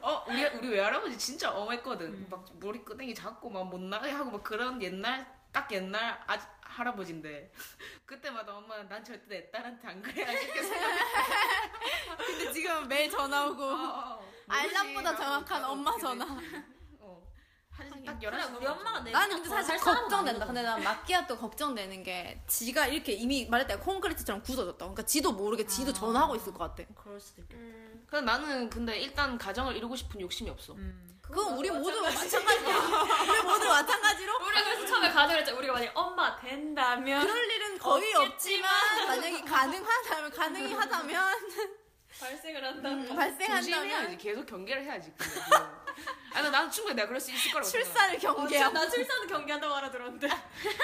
어, 0.00 0.08
어, 0.08 0.24
우리 0.28 0.44
우리 0.44 0.68
외할아버지 0.68 1.18
진짜 1.18 1.50
엄했거든. 1.52 2.28
막 2.30 2.44
머리 2.60 2.84
끄댕이 2.84 3.14
잡고 3.14 3.50
막 3.50 3.64
못 3.64 3.80
나가게 3.80 4.12
하고 4.12 4.30
막 4.30 4.42
그런 4.44 4.80
옛날 4.82 5.26
딱 5.52 5.70
옛날 5.72 6.22
아, 6.26 6.38
할아버지인데 6.60 7.50
그때마다 8.04 8.54
엄마는 8.56 8.88
난 8.88 9.02
절대 9.02 9.26
내 9.28 9.50
딸한테 9.50 9.88
안 9.88 10.02
그래야 10.02 10.30
이렇게 10.30 10.62
생각해. 10.62 11.00
근데 12.18 12.52
지금 12.52 12.86
매일 12.86 13.10
전화 13.10 13.46
오고 13.46 13.64
어, 13.64 14.32
알람보다 14.48 15.16
정확한 15.16 15.64
엄마 15.64 15.96
전화 15.98 16.24
어. 16.24 16.38
한딱 17.76 18.18
그래 18.20 18.30
11시 18.30 18.56
우리 18.56 18.66
엄마가 18.66 19.00
내 19.00 19.10
나는 19.10 19.36
근데 19.36 19.48
더 19.48 19.54
사실 19.62 19.78
걱정된다. 19.78 20.46
근데 20.46 20.62
난 20.62 20.82
마키아또 20.82 21.36
걱정되는 21.36 22.02
게 22.02 22.40
지가 22.46 22.86
이렇게 22.86 23.12
이미 23.12 23.46
말했다 23.48 23.78
콘크리트처럼 23.80 24.42
굳어졌다. 24.42 24.78
그러니까 24.78 25.02
지도 25.04 25.32
모르게 25.32 25.66
지도 25.66 25.90
아. 25.90 25.94
전화하고 25.94 26.36
있을 26.36 26.52
것 26.54 26.58
같아. 26.58 26.88
그럴 26.94 27.20
수도 27.20 27.42
있겠다. 27.42 27.60
음, 27.60 28.04
그래서 28.06 28.24
나는 28.24 28.70
근데 28.70 28.98
일단 28.98 29.36
가정을 29.36 29.76
이루고 29.76 29.94
싶은 29.96 30.20
욕심이 30.20 30.48
없어. 30.48 30.72
음. 30.74 31.18
그건 31.20 31.58
우리 31.58 31.70
모두 31.70 32.00
마찬가지야. 32.00 32.76
우리 33.28 33.42
모두 33.42 33.66
마찬가지로 33.68 34.32
우리 34.36 34.62
그래서 34.62 34.86
처음에 34.86 35.10
가정을 35.10 35.40
했잖아. 35.40 35.58
우리가 35.58 35.72
만약 35.74 35.92
엄마 35.96 36.36
된다면 36.36 37.20
그럴 37.20 37.50
일은 37.50 37.78
거의 37.78 38.14
없지만 38.14 38.70
만약에 39.08 39.40
가능하다면 39.42 40.30
가능히 40.30 40.72
하다면 40.72 41.34
발생을 42.20 42.64
한다면 42.64 43.10
음, 43.10 43.16
발생한다면 43.16 43.62
조심해야지. 43.62 44.16
계속 44.18 44.46
경계를 44.46 44.84
해야지. 44.84 45.12
아니 46.34 46.50
나는 46.50 46.70
충분히 46.70 46.94
내가 46.96 47.08
그럴 47.08 47.20
수 47.20 47.30
있을 47.32 47.50
거라고 47.52 47.68
생각해. 47.68 47.84
출산을 47.92 48.18
경계하고 48.18 48.74
나 48.74 48.88
출산은 48.88 49.26
경계한다고 49.28 49.74
알아 49.74 49.90
들었는데. 49.90 50.28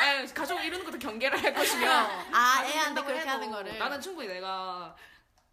아니, 0.00 0.32
가족을 0.34 0.64
이루는 0.64 0.84
것도 0.84 0.98
경계를 0.98 1.42
할 1.42 1.52
것이며 1.52 1.90
아 1.90 2.62
가족을 2.62 2.70
애한테 2.74 3.02
그렇게 3.02 3.20
해도 3.20 3.30
하는 3.30 3.50
거를 3.50 3.78
나는 3.78 4.00
충분히 4.00 4.28
내가 4.28 4.96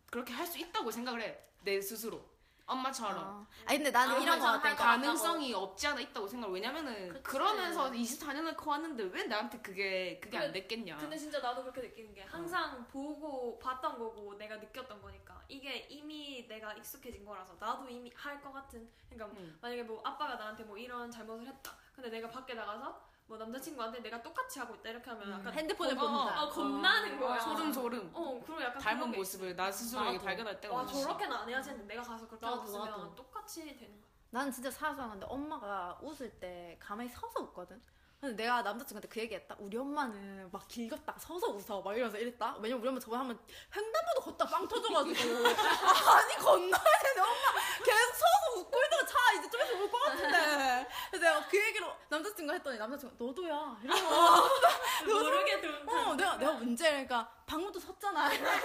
그렇게 0.10 0.34
할 0.34 0.46
수 0.48 0.58
있다고 0.58 0.90
생각을 0.92 1.22
해. 1.22 1.38
내 1.62 1.82
스스로. 1.82 2.29
엄마처럼. 2.70 3.18
어. 3.18 3.48
아니 3.66 3.78
근데 3.78 3.92
나는 3.92 4.16
아, 4.16 4.20
이런 4.20 4.40
거 4.40 4.46
같아. 4.46 4.70
할 4.70 4.76
가능성이 4.76 5.54
없지 5.54 5.88
않아 5.88 6.00
있다고 6.00 6.28
생각을 6.28 6.56
왜냐면은 6.56 7.10
그치. 7.10 7.24
그러면서 7.24 7.92
24년을 7.92 8.56
커왔는데 8.56 9.04
왜 9.12 9.24
나한테 9.24 9.60
그게 9.60 10.20
그게 10.20 10.38
안 10.38 10.52
됐겠냐 10.52 10.98
근데 10.98 11.18
진짜 11.18 11.40
나도 11.40 11.62
그렇게 11.64 11.82
느끼는 11.82 12.14
게 12.14 12.24
항상 12.24 12.86
보고 12.88 13.58
봤던 13.60 13.98
거고 14.00 14.36
내가 14.38 14.56
느꼈던 14.58 15.02
거니까 15.02 15.42
이게 15.48 15.88
이미 15.90 16.48
내가 16.48 16.74
익숙해진 16.74 17.26
거라서 17.26 17.56
나도 17.60 17.88
이미 17.90 18.12
할 18.16 18.40
것 18.42 18.54
같은 18.54 18.90
그러니까 19.10 19.28
뭐 19.34 19.44
음. 19.44 19.58
만약에 19.62 19.84
뭐 19.84 20.02
아빠가 20.06 20.36
나한테 20.36 20.64
뭐 20.64 20.78
이런 20.78 21.12
잘못을 21.12 21.46
했다 21.48 21.72
근데 21.94 22.10
내가 22.10 22.30
밖에 22.30 22.54
나가서 22.54 23.09
뭐 23.30 23.38
남자친구한테 23.38 24.02
내가 24.02 24.20
똑같이 24.24 24.58
하고 24.58 24.74
있다 24.74 24.90
이렇게 24.90 25.08
하면 25.12 25.32
약간 25.32 25.54
핸드폰을 25.54 25.96
겁- 25.96 26.08
본다. 26.08 26.42
어, 26.42 26.46
어, 26.48 26.50
겁나는 26.50 27.20
거야 27.20 27.40
소름 27.40 27.72
소름 27.72 28.10
어 28.12 28.42
그리고 28.44 28.60
약간 28.64 28.82
닮은 28.82 29.00
그런 29.02 29.12
게 29.12 29.18
모습을 29.20 29.56
나 29.56 29.72
스스로에게 29.72 30.14
나도. 30.14 30.26
발견할 30.26 30.60
때가 30.60 30.74
와 30.76 30.86
저렇게는 30.88 31.36
안 31.38 31.48
해야지 31.48 31.70
했는데 31.70 31.94
내가 31.94 32.02
가서 32.08 32.28
그렇게 32.28 32.44
나도, 32.44 32.58
하고 32.58 32.68
있으면 32.68 32.86
나도. 32.90 33.16
똑같이 33.16 33.64
되는 33.78 34.02
거야 34.02 34.10
나는 34.32 34.52
진짜 34.52 34.72
사소한 34.72 35.10
건데 35.12 35.28
엄마가 35.30 36.00
웃을 36.02 36.32
때 36.40 36.76
가만히 36.82 37.08
서서 37.10 37.40
웃거든. 37.42 37.80
근데 38.20 38.44
내가 38.44 38.62
남자친구한테 38.62 39.08
그 39.08 39.20
얘기했다. 39.22 39.56
우리 39.60 39.78
엄마는 39.78 40.50
막 40.52 40.68
길 40.68 40.90
걷다가 40.90 41.18
서서 41.20 41.48
웃어. 41.48 41.82
막 41.82 41.94
이러면서 41.94 42.18
이랬다. 42.18 42.56
왜냐면 42.60 42.82
우리 42.82 42.90
엄마 42.90 43.00
저번에 43.00 43.20
한번 43.20 43.40
횡단보도 43.74 44.22
걷다 44.22 44.46
빵 44.46 44.68
터져가지고. 44.68 45.14
아니, 45.48 46.36
건너야 46.36 46.84
되는데 47.02 47.22
엄마 47.22 47.54
계속 47.84 48.14
서서 48.14 48.60
웃고 48.60 48.78
있다가 48.78 49.06
차 49.06 49.32
이제 49.34 49.50
좀 49.50 49.62
있으면 49.62 49.82
올것 49.84 50.02
같은데. 50.04 50.88
그래서 51.12 51.26
내가 51.26 51.48
그 51.48 51.66
얘기로 51.68 51.96
남자친구가 52.10 52.54
했더니 52.56 52.78
남자친구가 52.78 53.24
너도야. 53.24 53.78
이러고. 53.84 55.14
모르게 55.14 55.62
둔 55.62 55.90
어, 55.90 56.14
내가, 56.16 56.36
내가 56.36 56.52
문제니까 56.54 57.32
방금도 57.46 57.80
섰잖아. 57.80 58.30
그러니까 58.30 58.60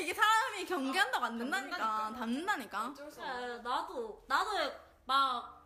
이게 0.00 0.14
사람이 0.14 0.64
경계한다고 0.64 1.24
안 1.26 1.38
된다니까. 1.38 2.86
어쩔 2.88 3.10
수 3.12 3.20
그래, 3.20 3.28
없어 3.28 3.58
나도 3.62 4.24
나도 4.26 4.50
막 5.04 5.63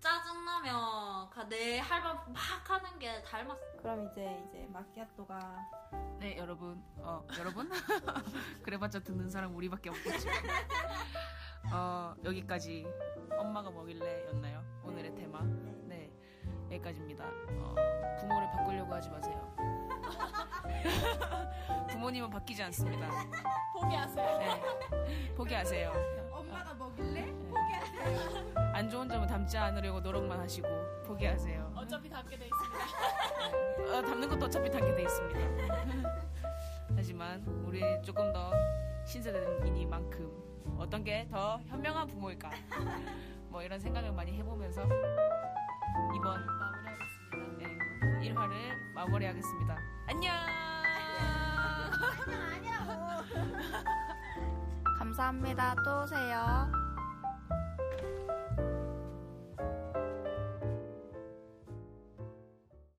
짜증 0.00 0.44
나면 0.44 1.30
내할말막 1.48 2.36
하는 2.70 2.98
게 2.98 3.22
닮았어. 3.22 3.60
그럼 3.80 4.08
이제 4.10 4.42
이제 4.48 4.66
마키아토가 4.72 5.56
네 6.18 6.36
여러분. 6.38 6.82
어 6.98 7.24
여러분? 7.38 7.70
그래봤자 8.62 9.00
듣는 9.00 9.28
사람 9.30 9.54
우리밖에 9.54 9.90
없겠죠. 9.90 10.28
어 11.72 12.14
여기까지 12.24 12.86
엄마가 13.38 13.70
뭐길래였나요? 13.70 14.62
오늘의 14.84 15.14
테마. 15.14 15.40
네 15.86 16.10
여기까지입니다. 16.70 17.24
어, 17.24 17.74
부모를 18.20 18.50
바꾸려고 18.50 18.94
하지 18.94 19.08
마세요 19.10 19.85
부모님은 21.88 22.30
바뀌지 22.30 22.62
않습니다 22.64 23.08
포기하세요. 23.72 24.38
네 24.38 24.62
포기하세요 25.34 25.92
엄마가 26.32 26.74
뭐길래? 26.74 27.32
안 28.74 28.88
좋은 28.90 29.08
점은 29.08 29.26
담지 29.26 29.56
않으려고 29.56 30.00
노력만 30.00 30.38
하시고 30.40 30.68
포기하세요 31.06 31.72
어차피 31.76 32.08
닮게 32.08 32.36
돼 32.38 32.46
있습니다 32.46 33.96
어, 33.98 34.02
담는 34.02 34.28
것도 34.28 34.46
어차피 34.46 34.70
담게 34.70 34.94
돼 34.94 35.02
있습니다. 35.02 35.40
하지만 36.96 37.42
우리 37.64 37.80
조금 38.02 38.32
더 38.32 38.52
신세대이니만큼 39.06 40.76
어떤 40.78 41.04
게 41.04 41.26
더 41.30 41.58
현명한 41.68 42.06
부모일까? 42.08 42.50
뭐 43.48 43.62
이런 43.62 43.78
생각을 43.78 44.12
많이 44.12 44.32
해보면서 44.38 44.82
이번 46.14 46.44
1화를 48.32 48.92
마무리하겠습니다. 48.94 49.76
안녕! 50.06 50.34
감사합니다. 54.98 55.74
또 55.84 56.02
오세요. 56.02 56.85